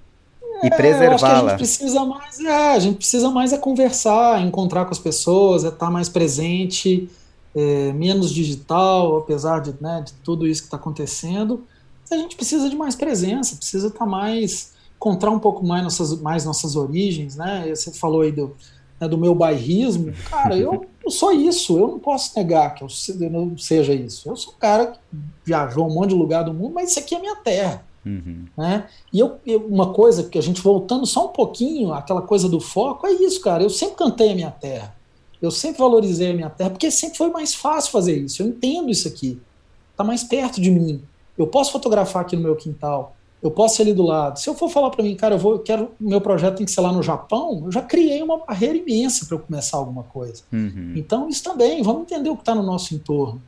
e 0.63 0.71
preservá-la. 0.71 1.53
É, 1.53 1.55
a 1.55 1.59
gente 1.59 1.59
precisa 1.59 2.05
mais, 2.05 2.41
é, 2.41 2.73
a 2.75 2.79
gente 2.79 2.97
precisa 2.97 3.31
mais 3.31 3.53
é 3.53 3.59
conversar, 3.59 4.41
encontrar 4.43 4.85
com 4.87 4.91
as 4.91 4.99
pessoas, 4.99 5.65
é 5.65 5.69
estar 5.69 5.91
mais 5.91 6.09
presente, 6.09 7.09
é, 7.55 7.93
menos 7.93 8.33
digital, 8.33 9.19
apesar 9.19 9.61
de, 9.61 9.75
né, 9.81 10.03
de 10.05 10.13
tudo 10.25 10.47
isso 10.47 10.63
que 10.63 10.67
está 10.67 10.77
acontecendo. 10.77 11.65
A 12.11 12.17
gente 12.17 12.37
precisa 12.37 12.71
de 12.71 12.77
mais 12.77 12.97
presença, 12.97 13.57
precisa 13.57 13.89
estar 13.89 14.07
mais 14.07 14.73
encontrar 14.97 15.31
um 15.31 15.39
pouco 15.39 15.65
mais 15.65 15.83
nossas, 15.85 16.21
mais 16.21 16.45
nossas 16.45 16.75
origens, 16.75 17.37
né? 17.37 17.69
Você 17.69 17.93
falou 17.93 18.23
aí 18.23 18.33
do, 18.33 18.57
né, 19.01 19.07
do 19.07 19.17
meu 19.17 19.35
bairrismo. 19.35 20.13
Cara, 20.29 20.57
eu, 20.57 20.87
eu 21.09 21.11
sou 21.11 21.33
isso, 21.33 21.79
eu 21.79 21.89
não 21.89 21.99
posso 21.99 22.39
negar 22.39 22.75
que 22.75 22.85
eu, 22.85 23.31
não 23.31 23.57
seja 23.57 23.95
isso. 23.95 24.29
Eu 24.29 24.37
sou 24.37 24.53
um 24.53 24.59
cara 24.59 24.89
que 24.89 24.99
viajou 25.45 25.89
um 25.89 25.95
monte 25.95 26.11
de 26.11 26.15
lugar 26.15 26.45
do 26.45 26.53
mundo, 26.53 26.75
mas 26.75 26.91
isso 26.91 26.99
aqui 26.99 27.15
é 27.15 27.19
minha 27.19 27.37
terra. 27.37 27.83
Uhum. 28.05 28.45
Né? 28.57 28.87
E 29.13 29.19
eu, 29.19 29.39
eu, 29.47 29.67
uma 29.67 29.93
coisa 29.93 30.25
que 30.25 30.39
a 30.39 30.43
gente 30.43 30.61
voltando 30.61 31.07
só 31.07 31.27
um 31.27 31.33
pouquinho, 31.33 31.93
aquela 31.93 32.23
coisa 32.23 32.49
do 32.49 32.61
foco, 32.61 33.07
é 33.07 33.13
isso, 33.13 33.41
cara. 33.41 33.63
Eu 33.63 33.71
sempre 33.71 33.97
cantei 33.97 34.33
a 34.33 34.35
minha 34.35 34.51
terra. 34.51 34.95
Eu 35.41 35.51
sempre 35.51 35.79
valorizei 35.79 36.31
a 36.31 36.35
minha 36.35 36.51
terra, 36.51 36.71
porque 36.71 36.91
sempre 36.91 37.17
foi 37.17 37.31
mais 37.31 37.55
fácil 37.55 37.91
fazer 37.91 38.17
isso. 38.17 38.43
Eu 38.43 38.49
entendo 38.49 38.91
isso 38.91 39.09
aqui. 39.09 39.41
Está 39.93 40.05
mais 40.05 40.23
perto 40.23 40.61
de 40.61 40.71
mim. 40.71 41.03
Eu 41.37 41.47
posso 41.47 41.73
fotografar 41.73 42.23
aqui 42.23 42.37
no 42.37 42.43
meu 42.43 42.57
quintal 42.57 43.17
eu 43.43 43.51
posso 43.51 43.81
ir 43.81 43.85
ali 43.85 43.95
do 43.95 44.03
lado. 44.03 44.39
Se 44.39 44.49
eu 44.49 44.55
for 44.55 44.69
falar 44.69 44.91
para 44.91 45.03
mim, 45.03 45.15
cara, 45.15 45.37
eu 45.37 45.39
vou, 45.39 45.53
eu 45.53 45.59
quero, 45.61 45.93
meu 45.99 46.21
projeto 46.21 46.57
tem 46.57 46.67
que 46.67 46.73
ser 46.73 46.81
lá 46.81 46.93
no 46.93 47.03
Japão, 47.03 47.63
eu 47.65 47.73
já 47.73 47.83
criei 47.83 48.23
uma 48.23 48.39
barreira 48.39 48.77
imensa 48.77 49.27
para 49.27 49.37
eu 49.37 49.41
começar 49.41 49.77
alguma 49.77 50.03
coisa. 50.03 50.43
Uhum. 50.53 50.95
Então, 50.97 51.29
isso 51.29 51.43
também, 51.43 51.83
vamos 51.83 52.03
entender 52.03 52.31
o 52.31 52.35
que 52.35 52.43
está 52.43 52.55
no 52.55 52.63
nosso 52.63 52.95
entorno 52.95 53.41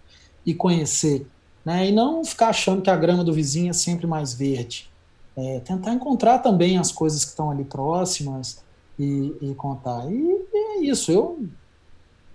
e 0.46 0.54
conhecer. 0.54 1.26
Né? 1.64 1.88
E 1.88 1.92
não 1.92 2.24
ficar 2.24 2.48
achando 2.48 2.82
que 2.82 2.90
a 2.90 2.96
grama 2.96 3.24
do 3.24 3.32
vizinho 3.32 3.70
é 3.70 3.72
sempre 3.72 4.06
mais 4.06 4.32
verde. 4.32 4.88
É, 5.36 5.60
tentar 5.60 5.92
encontrar 5.92 6.38
também 6.38 6.78
as 6.78 6.92
coisas 6.92 7.24
que 7.24 7.30
estão 7.30 7.50
ali 7.50 7.64
próximas 7.64 8.62
e, 8.98 9.34
e 9.40 9.54
contar. 9.54 10.10
E, 10.10 10.14
e, 10.14 10.56
é 10.56 10.80
isso, 10.84 11.10
eu, 11.10 11.38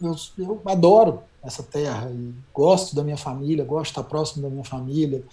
eu, 0.01 0.15
eu 0.37 0.61
adoro 0.65 1.21
essa 1.41 1.63
terra 1.63 2.09
e 2.11 2.33
gosto 2.53 2.95
da 2.95 3.03
minha 3.03 3.17
família, 3.17 3.63
gosto 3.63 3.85
de 3.85 3.91
estar 3.91 4.03
próximo 4.03 4.41
da 4.41 4.49
minha 4.49 4.63
família 4.63 5.23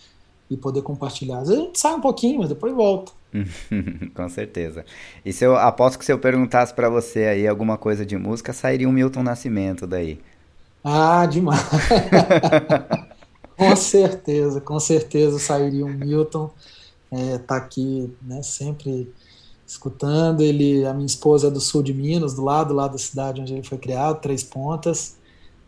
e 0.53 0.57
poder 0.57 0.83
compartilhar. 0.83 1.39
Às 1.39 1.49
vezes 1.49 1.63
a 1.63 1.67
gente 1.67 1.81
sai 1.81 1.95
um 1.95 2.01
pouquinho, 2.01 2.41
mas 2.41 2.49
depois 2.49 2.75
volta. 2.75 3.13
Com 4.15 4.29
certeza. 4.29 4.85
E 5.25 5.33
se 5.33 5.45
eu 5.45 5.57
aposto 5.57 5.99
que 5.99 6.05
se 6.05 6.13
eu 6.13 6.19
perguntasse 6.19 6.75
para 6.75 6.89
você 6.89 7.25
aí 7.25 7.49
alguma 7.49 7.79
coisa 7.79 8.05
de 8.05 8.17
música, 8.17 8.53
sairia 8.53 8.89
um 8.89 8.93
Milton 8.93 9.23
Nascimento 9.23 9.87
daí. 9.87 10.21
Ah, 10.85 11.25
demais. 11.27 11.63
com 13.57 13.77
certeza, 13.77 14.61
com 14.61 14.79
certeza 14.81 15.39
sairia 15.39 15.85
um 15.85 15.93
Milton. 15.93 16.51
É, 17.11 17.39
tá 17.39 17.57
aqui, 17.57 18.13
né, 18.23 18.43
sempre 18.43 19.13
escutando. 19.67 20.43
Ele, 20.43 20.85
a 20.85 20.93
minha 20.93 21.07
esposa 21.07 21.49
é 21.49 21.51
do 21.51 21.61
sul 21.61 21.83
de 21.83 21.95
Minas, 21.95 22.35
do 22.35 22.43
lado 22.43 22.75
lá 22.75 22.89
da 22.89 22.99
cidade 22.99 23.41
onde 23.41 23.55
ele 23.55 23.63
foi 23.63 23.79
criado, 23.79 24.21
Três 24.21 24.43
Pontas. 24.43 25.17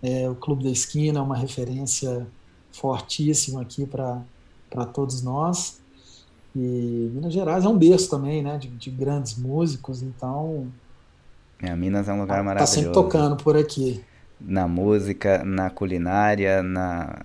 É, 0.03 0.29
o 0.29 0.35
Clube 0.35 0.65
da 0.65 0.71
Esquina 0.71 1.19
é 1.21 1.23
uma 1.23 1.37
referência 1.37 2.27
fortíssima 2.73 3.63
aqui 3.63 3.87
para 3.87 4.23
todos 4.85 5.23
nós. 5.23 5.81
E 6.57 7.11
Minas 7.13 7.33
Gerais 7.33 7.65
é 7.65 7.69
um 7.69 7.77
berço 7.77 8.09
também, 8.09 8.43
né, 8.43 8.59
de, 8.59 8.69
de 8.69 8.91
grandes 8.91 9.37
músicos, 9.37 10.03
então... 10.03 10.69
É, 11.63 11.75
Minas 11.75 12.09
é 12.09 12.13
um 12.13 12.21
lugar 12.21 12.39
tá, 12.39 12.43
maravilhoso. 12.43 12.73
Tá 12.73 12.81
sempre 12.81 12.93
tocando 12.93 13.37
por 13.37 13.57
aqui. 13.57 14.03
Na 14.41 14.69
música, 14.69 15.43
na 15.45 15.71
culinária, 15.71 16.63
na, 16.63 17.23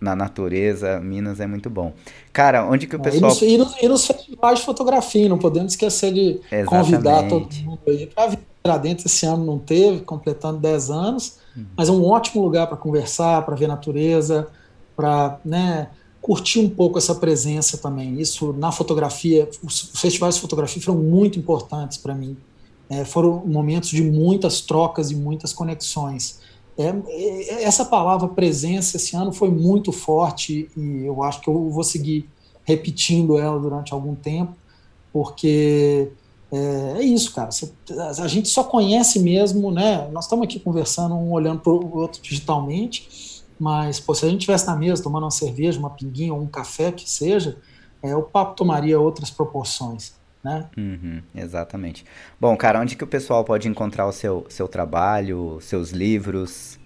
na 0.00 0.16
natureza, 0.16 1.00
Minas 1.00 1.40
é 1.40 1.46
muito 1.46 1.70
bom. 1.70 1.92
Cara, 2.32 2.66
onde 2.66 2.86
que 2.86 2.96
o 2.96 3.00
pessoal... 3.00 3.30
É, 3.30 3.44
e, 3.44 3.58
nos, 3.58 3.76
e, 3.82 3.88
nos, 3.88 4.06
festivais 4.06 4.58
de 4.58 4.64
fotografia, 4.64 5.28
não 5.28 5.38
podemos 5.38 5.72
esquecer 5.72 6.12
de 6.12 6.40
Exatamente. 6.50 6.66
convidar 6.68 7.28
todo 7.28 7.54
mundo 7.64 7.80
aí 7.86 8.06
para 8.06 8.26
vir 8.28 8.38
para 8.62 8.78
dentro. 8.78 9.06
Esse 9.06 9.26
ano 9.26 9.44
não 9.44 9.58
teve, 9.58 10.00
completando 10.00 10.58
10 10.58 10.90
anos, 10.90 11.38
uhum. 11.56 11.66
mas 11.76 11.88
é 11.88 11.92
um 11.92 12.04
ótimo 12.04 12.42
lugar 12.42 12.66
para 12.66 12.76
conversar, 12.76 13.44
para 13.44 13.56
ver 13.56 13.66
natureza, 13.66 14.48
para 14.96 15.38
né, 15.44 15.88
curtir 16.22 16.60
um 16.60 16.70
pouco 16.70 16.96
essa 16.96 17.16
presença 17.16 17.76
também. 17.76 18.20
Isso 18.20 18.52
na 18.52 18.70
fotografia, 18.70 19.50
os 19.62 19.90
festivais 19.96 20.36
de 20.36 20.40
fotografia 20.40 20.80
foram 20.80 21.00
muito 21.00 21.38
importantes 21.38 21.98
para 21.98 22.14
mim. 22.14 22.36
É, 22.88 23.04
foram 23.04 23.44
momentos 23.44 23.90
de 23.90 24.02
muitas 24.02 24.60
trocas 24.60 25.10
e 25.10 25.16
muitas 25.16 25.52
conexões. 25.52 26.40
É, 26.78 26.94
é, 27.08 27.64
essa 27.64 27.84
palavra 27.84 28.28
presença 28.28 28.96
esse 28.96 29.16
ano 29.16 29.32
foi 29.32 29.50
muito 29.50 29.90
forte 29.90 30.70
e 30.76 31.04
eu 31.04 31.22
acho 31.22 31.40
que 31.40 31.48
eu 31.48 31.68
vou 31.68 31.82
seguir 31.82 32.28
repetindo 32.64 33.36
ela 33.36 33.58
durante 33.58 33.92
algum 33.92 34.14
tempo, 34.14 34.54
porque 35.12 36.08
é, 36.52 36.98
é 36.98 37.02
isso, 37.02 37.34
cara. 37.34 37.48
A 38.20 38.28
gente 38.28 38.48
só 38.48 38.62
conhece 38.62 39.18
mesmo, 39.18 39.72
né? 39.72 40.08
Nós 40.12 40.24
estamos 40.24 40.44
aqui 40.44 40.60
conversando, 40.60 41.14
um 41.14 41.32
olhando 41.32 41.60
para 41.60 41.72
o 41.72 41.96
outro 41.96 42.22
digitalmente, 42.22 43.41
mas 43.62 44.00
pô, 44.00 44.12
se 44.12 44.26
a 44.26 44.28
gente 44.28 44.40
estivesse 44.40 44.66
na 44.66 44.74
mesa 44.74 45.00
tomando 45.00 45.22
uma 45.22 45.30
cerveja, 45.30 45.78
uma 45.78 45.90
pinguinha 45.90 46.34
ou 46.34 46.42
um 46.42 46.48
café, 46.48 46.90
que 46.90 47.08
seja, 47.08 47.58
é, 48.02 48.16
o 48.16 48.22
papo 48.24 48.56
tomaria 48.56 48.98
outras 48.98 49.30
proporções. 49.30 50.14
Né? 50.42 50.68
Uhum, 50.76 51.22
exatamente. 51.32 52.04
Bom, 52.40 52.56
cara, 52.56 52.80
onde 52.80 52.96
que 52.96 53.04
o 53.04 53.06
pessoal 53.06 53.44
pode 53.44 53.68
encontrar 53.68 54.08
o 54.08 54.12
seu, 54.12 54.44
seu 54.48 54.66
trabalho, 54.66 55.60
seus 55.60 55.90
livros? 55.90 56.76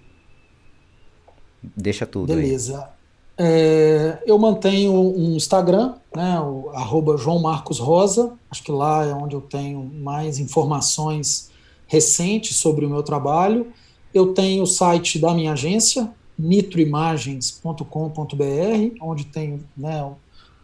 Deixa 1.74 2.05
tudo 2.05 2.27
Beleza. 2.27 2.91
É, 3.39 4.22
eu 4.27 4.39
mantenho 4.39 4.93
um 4.93 5.35
Instagram, 5.35 5.95
né, 6.14 6.39
o 6.41 6.68
arroba 6.74 7.16
João 7.16 7.39
Marcos 7.39 7.79
Rosa, 7.79 8.35
acho 8.51 8.62
que 8.62 8.70
lá 8.70 9.03
é 9.07 9.14
onde 9.14 9.35
eu 9.35 9.41
tenho 9.41 9.83
mais 9.83 10.39
informações 10.39 11.51
recentes 11.87 12.57
sobre 12.57 12.85
o 12.85 12.91
meu 12.91 13.03
trabalho. 13.03 13.72
Eu 14.12 14.35
tenho 14.35 14.62
o 14.62 14.66
site 14.66 15.18
da 15.18 15.33
minha 15.33 15.53
agência, 15.53 16.11
nitroimagens.com.br, 16.39 18.97
onde 19.01 19.24
tem 19.26 19.61
né, 19.76 20.12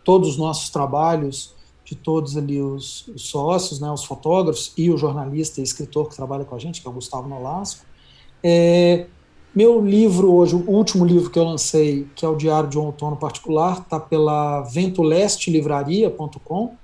todos 0.04 0.30
os 0.30 0.36
nossos 0.36 0.70
trabalhos 0.70 1.54
de 1.84 1.94
todos 1.94 2.36
ali 2.36 2.60
os, 2.60 3.06
os, 3.08 3.28
sócios, 3.28 3.80
né, 3.80 3.90
os 3.90 4.04
fotógrafos 4.04 4.72
e 4.76 4.90
o 4.90 4.96
jornalista 4.96 5.60
e 5.60 5.64
escritor 5.64 6.08
que 6.08 6.16
trabalha 6.16 6.44
com 6.44 6.54
a 6.54 6.58
gente, 6.58 6.80
que 6.80 6.86
é 6.86 6.90
o 6.90 6.94
Gustavo 6.94 7.28
Nolasco. 7.28 7.84
É, 8.42 9.06
meu 9.54 9.84
livro 9.84 10.32
hoje, 10.32 10.54
o 10.54 10.70
último 10.70 11.04
livro 11.04 11.30
que 11.30 11.38
eu 11.38 11.44
lancei, 11.44 12.06
que 12.14 12.24
é 12.24 12.28
o 12.28 12.36
Diário 12.36 12.70
de 12.70 12.78
um 12.78 12.86
Outono 12.86 13.16
Particular, 13.16 13.80
está 13.80 14.00
pela 14.00 14.62
ventolestelivraria.com 14.62 16.76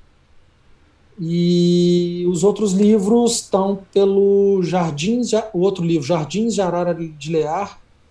e 1.21 2.25
os 2.29 2.45
outros 2.45 2.73
livros 2.73 3.37
estão 3.37 3.81
pelo 3.93 4.63
Jardins, 4.63 5.33
o 5.53 5.61
outro 5.61 5.85
livro, 5.85 6.07
Jardins 6.07 6.55
de 6.55 6.61
Arara 6.61 6.95
de 6.95 7.33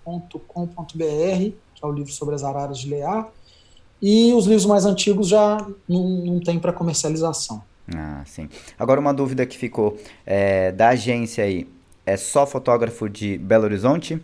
Lear.com.br, 0.08 1.51
que 1.76 1.84
é 1.84 1.86
o 1.86 1.91
livro 1.91 2.12
sobre 2.12 2.34
as 2.34 2.43
araras 2.43 2.80
de 2.80 2.89
Lear, 2.89 3.30
e 4.01 4.34
os 4.34 4.45
livros 4.45 4.66
mais 4.66 4.86
antigos 4.86 5.28
já 5.28 5.58
não, 5.88 6.08
não 6.08 6.39
tem 6.39 6.58
para 6.58 6.72
comercialização. 6.72 7.62
Ah, 7.93 8.24
sim. 8.26 8.49
Agora 8.78 8.99
uma 8.99 9.14
dúvida 9.14 9.45
que 9.45 9.58
ficou 9.58 9.97
é, 10.26 10.72
da 10.72 10.89
agência 10.89 11.43
aí, 11.43 11.68
é 12.05 12.16
só 12.16 12.45
fotógrafo 12.45 13.10
de 13.10 13.38
Belo 13.38 13.66
Horizonte? 13.66 14.20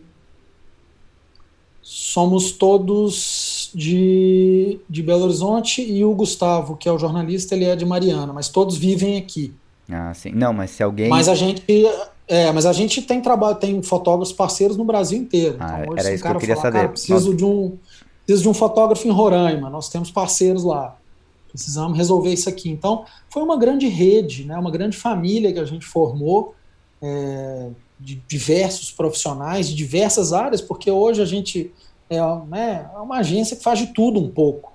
Somos 1.82 2.54
todos 2.54 3.70
de, 3.76 4.80
de 4.90 5.04
Belo 5.04 5.24
Horizonte 5.26 5.82
e 5.82 6.06
o 6.06 6.14
Gustavo, 6.14 6.78
que 6.78 6.88
é 6.88 6.92
o 6.92 6.98
jornalista, 6.98 7.56
ele 7.56 7.66
é 7.66 7.76
de 7.76 7.86
Mariana, 7.86 8.32
mas 8.32 8.48
todos 8.48 8.78
vivem 8.78 9.18
aqui. 9.18 9.54
Ah, 9.94 10.14
sim. 10.14 10.32
Não, 10.32 10.52
mas 10.52 10.72
se 10.72 10.84
alguém. 10.84 11.10
Mas 11.10 11.28
a 11.28 11.36
gente. 11.36 11.64
É, 12.26 12.52
mas 12.52 12.66
a 12.66 12.72
gente 12.72 13.02
tem 13.02 13.22
trabalho, 13.22 13.56
tem 13.56 13.84
fotógrafos 13.84 14.34
parceiros 14.34 14.78
no 14.78 14.86
Brasil 14.86 15.20
inteiro. 15.20 15.58
Ah, 15.60 15.82
então, 15.82 15.94
hoje, 15.94 16.06
era 16.06 16.14
isso 16.14 16.24
que 16.24 16.30
eu 16.30 16.38
queria 16.40 16.56
falar, 16.56 16.72
saber. 16.72 16.90
preciso 16.90 17.36
de 17.36 17.44
um 17.44 17.78
Preciso 18.26 18.44
de 18.44 18.50
um 18.50 18.54
fotógrafo 18.54 19.08
em 19.08 19.12
Roraima, 19.12 19.70
nós 19.70 19.90
temos 19.90 20.10
parceiros 20.10 20.64
lá. 20.64 20.98
Precisamos 21.50 21.98
resolver 21.98 22.32
isso 22.32 22.48
aqui. 22.48 22.70
Então, 22.70 23.06
foi 23.30 23.44
uma 23.44 23.58
grande 23.58 23.88
rede, 23.88 24.46
né, 24.46 24.58
uma 24.58 24.72
grande 24.72 24.98
família 24.98 25.52
que 25.52 25.60
a 25.60 25.66
gente 25.66 25.86
formou, 25.86 26.56
é, 27.02 27.70
de 28.00 28.16
diversos 28.28 28.92
profissionais, 28.92 29.68
de 29.68 29.76
diversas 29.76 30.32
áreas, 30.32 30.62
porque 30.62 30.90
hoje 30.90 31.22
a 31.22 31.26
gente 31.26 31.72
é, 32.10 32.18
né, 32.48 32.90
é 32.94 32.98
uma 32.98 33.18
agência 33.18 33.58
que 33.58 33.64
faz 33.64 33.80
de 33.80 33.88
tudo 33.88 34.20
um 34.20 34.30
pouco. 34.30 34.72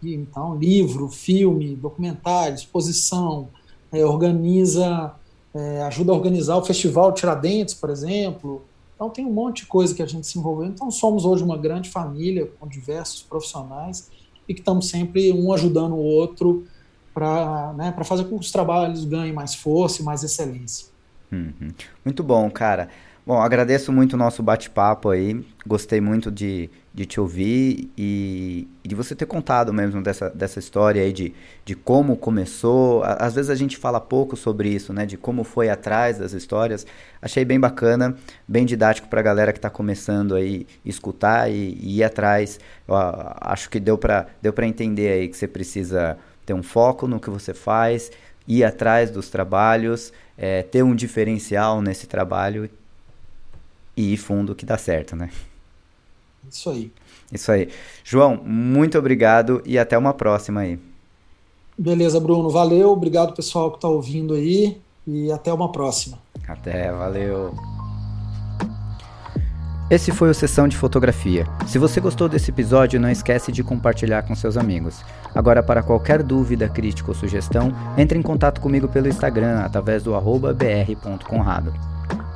E, 0.00 0.14
então, 0.14 0.56
livro, 0.56 1.08
filme, 1.08 1.74
documentário, 1.74 2.54
exposição, 2.54 3.48
é, 3.92 4.04
organiza, 4.04 5.12
é, 5.54 5.82
ajuda 5.82 6.12
a 6.12 6.14
organizar 6.14 6.56
o 6.56 6.64
Festival 6.64 7.12
Tiradentes, 7.12 7.74
por 7.74 7.90
exemplo, 7.90 8.62
então 9.02 9.10
tem 9.10 9.26
um 9.26 9.32
monte 9.32 9.62
de 9.62 9.66
coisa 9.66 9.92
que 9.92 10.00
a 10.00 10.06
gente 10.06 10.26
se 10.28 10.38
envolveu. 10.38 10.66
Então 10.66 10.88
somos 10.88 11.24
hoje 11.24 11.42
uma 11.42 11.58
grande 11.58 11.90
família 11.90 12.48
com 12.60 12.68
diversos 12.68 13.20
profissionais 13.22 14.08
e 14.48 14.54
que 14.54 14.60
estamos 14.60 14.88
sempre 14.88 15.32
um 15.32 15.52
ajudando 15.52 15.94
o 15.94 16.02
outro 16.02 16.64
para 17.12 17.72
né, 17.76 17.92
fazer 18.04 18.24
com 18.24 18.38
que 18.38 18.44
os 18.44 18.52
trabalhos 18.52 19.04
ganhem 19.04 19.32
mais 19.32 19.56
força 19.56 20.00
e 20.00 20.04
mais 20.04 20.22
excelência. 20.22 20.86
Uhum. 21.32 21.72
Muito 22.04 22.22
bom, 22.22 22.48
cara. 22.48 22.88
Bom, 23.24 23.40
agradeço 23.40 23.92
muito 23.92 24.14
o 24.14 24.16
nosso 24.16 24.42
bate-papo 24.42 25.08
aí. 25.08 25.46
Gostei 25.64 26.00
muito 26.00 26.28
de, 26.28 26.68
de 26.92 27.06
te 27.06 27.20
ouvir 27.20 27.88
e, 27.96 28.66
e, 28.82 28.88
de 28.88 28.96
você 28.96 29.14
ter 29.14 29.26
contado 29.26 29.72
mesmo 29.72 30.02
dessa, 30.02 30.28
dessa 30.28 30.58
história 30.58 31.00
aí 31.00 31.12
de, 31.12 31.32
de 31.64 31.76
como 31.76 32.16
começou. 32.16 33.04
Às 33.04 33.36
vezes 33.36 33.48
a 33.48 33.54
gente 33.54 33.76
fala 33.76 34.00
pouco 34.00 34.36
sobre 34.36 34.70
isso, 34.70 34.92
né? 34.92 35.06
De 35.06 35.16
como 35.16 35.44
foi 35.44 35.70
atrás 35.70 36.18
das 36.18 36.32
histórias. 36.32 36.84
Achei 37.20 37.44
bem 37.44 37.60
bacana, 37.60 38.16
bem 38.46 38.66
didático 38.66 39.06
para 39.06 39.20
a 39.20 39.22
galera 39.22 39.52
que 39.52 39.58
está 39.58 39.70
começando 39.70 40.34
aí 40.34 40.66
escutar 40.84 41.48
e, 41.48 41.78
e, 41.80 41.98
ir 41.98 42.02
atrás. 42.02 42.58
Eu 42.88 42.96
acho 43.40 43.70
que 43.70 43.78
deu 43.78 43.96
para 43.96 44.26
deu 44.42 44.52
entender 44.64 45.12
aí 45.12 45.28
que 45.28 45.36
você 45.36 45.46
precisa 45.46 46.18
ter 46.44 46.54
um 46.54 46.62
foco 46.62 47.06
no 47.06 47.20
que 47.20 47.30
você 47.30 47.54
faz, 47.54 48.10
ir 48.48 48.64
atrás 48.64 49.12
dos 49.12 49.30
trabalhos, 49.30 50.12
é, 50.36 50.64
ter 50.64 50.82
um 50.82 50.92
diferencial 50.92 51.80
nesse 51.80 52.08
trabalho 52.08 52.68
e 53.96 54.12
ir 54.12 54.16
fundo 54.16 54.54
que 54.54 54.64
dá 54.64 54.78
certo, 54.78 55.14
né? 55.14 55.30
Isso 56.50 56.70
aí. 56.70 56.92
Isso 57.32 57.50
aí. 57.50 57.68
João, 58.04 58.36
muito 58.44 58.98
obrigado 58.98 59.62
e 59.64 59.78
até 59.78 59.96
uma 59.96 60.12
próxima 60.12 60.60
aí. 60.60 60.78
Beleza, 61.78 62.20
Bruno. 62.20 62.50
Valeu. 62.50 62.90
Obrigado, 62.90 63.34
pessoal 63.34 63.70
que 63.70 63.78
está 63.78 63.88
ouvindo 63.88 64.34
aí. 64.34 64.80
E 65.06 65.32
até 65.32 65.52
uma 65.52 65.72
próxima. 65.72 66.18
Até, 66.46 66.92
valeu. 66.92 67.54
Esse 69.90 70.10
foi 70.10 70.30
o 70.30 70.34
Sessão 70.34 70.68
de 70.68 70.76
Fotografia. 70.76 71.46
Se 71.66 71.78
você 71.78 72.00
gostou 72.00 72.28
desse 72.28 72.50
episódio, 72.50 73.00
não 73.00 73.10
esquece 73.10 73.52
de 73.52 73.62
compartilhar 73.62 74.22
com 74.22 74.34
seus 74.34 74.56
amigos. 74.56 75.02
Agora, 75.34 75.62
para 75.62 75.82
qualquer 75.82 76.22
dúvida, 76.22 76.68
crítica 76.68 77.10
ou 77.10 77.14
sugestão, 77.14 77.72
entre 77.98 78.18
em 78.18 78.22
contato 78.22 78.60
comigo 78.60 78.88
pelo 78.88 79.08
Instagram, 79.08 79.60
através 79.60 80.02
do 80.02 80.12
br.conrado. 80.12 81.91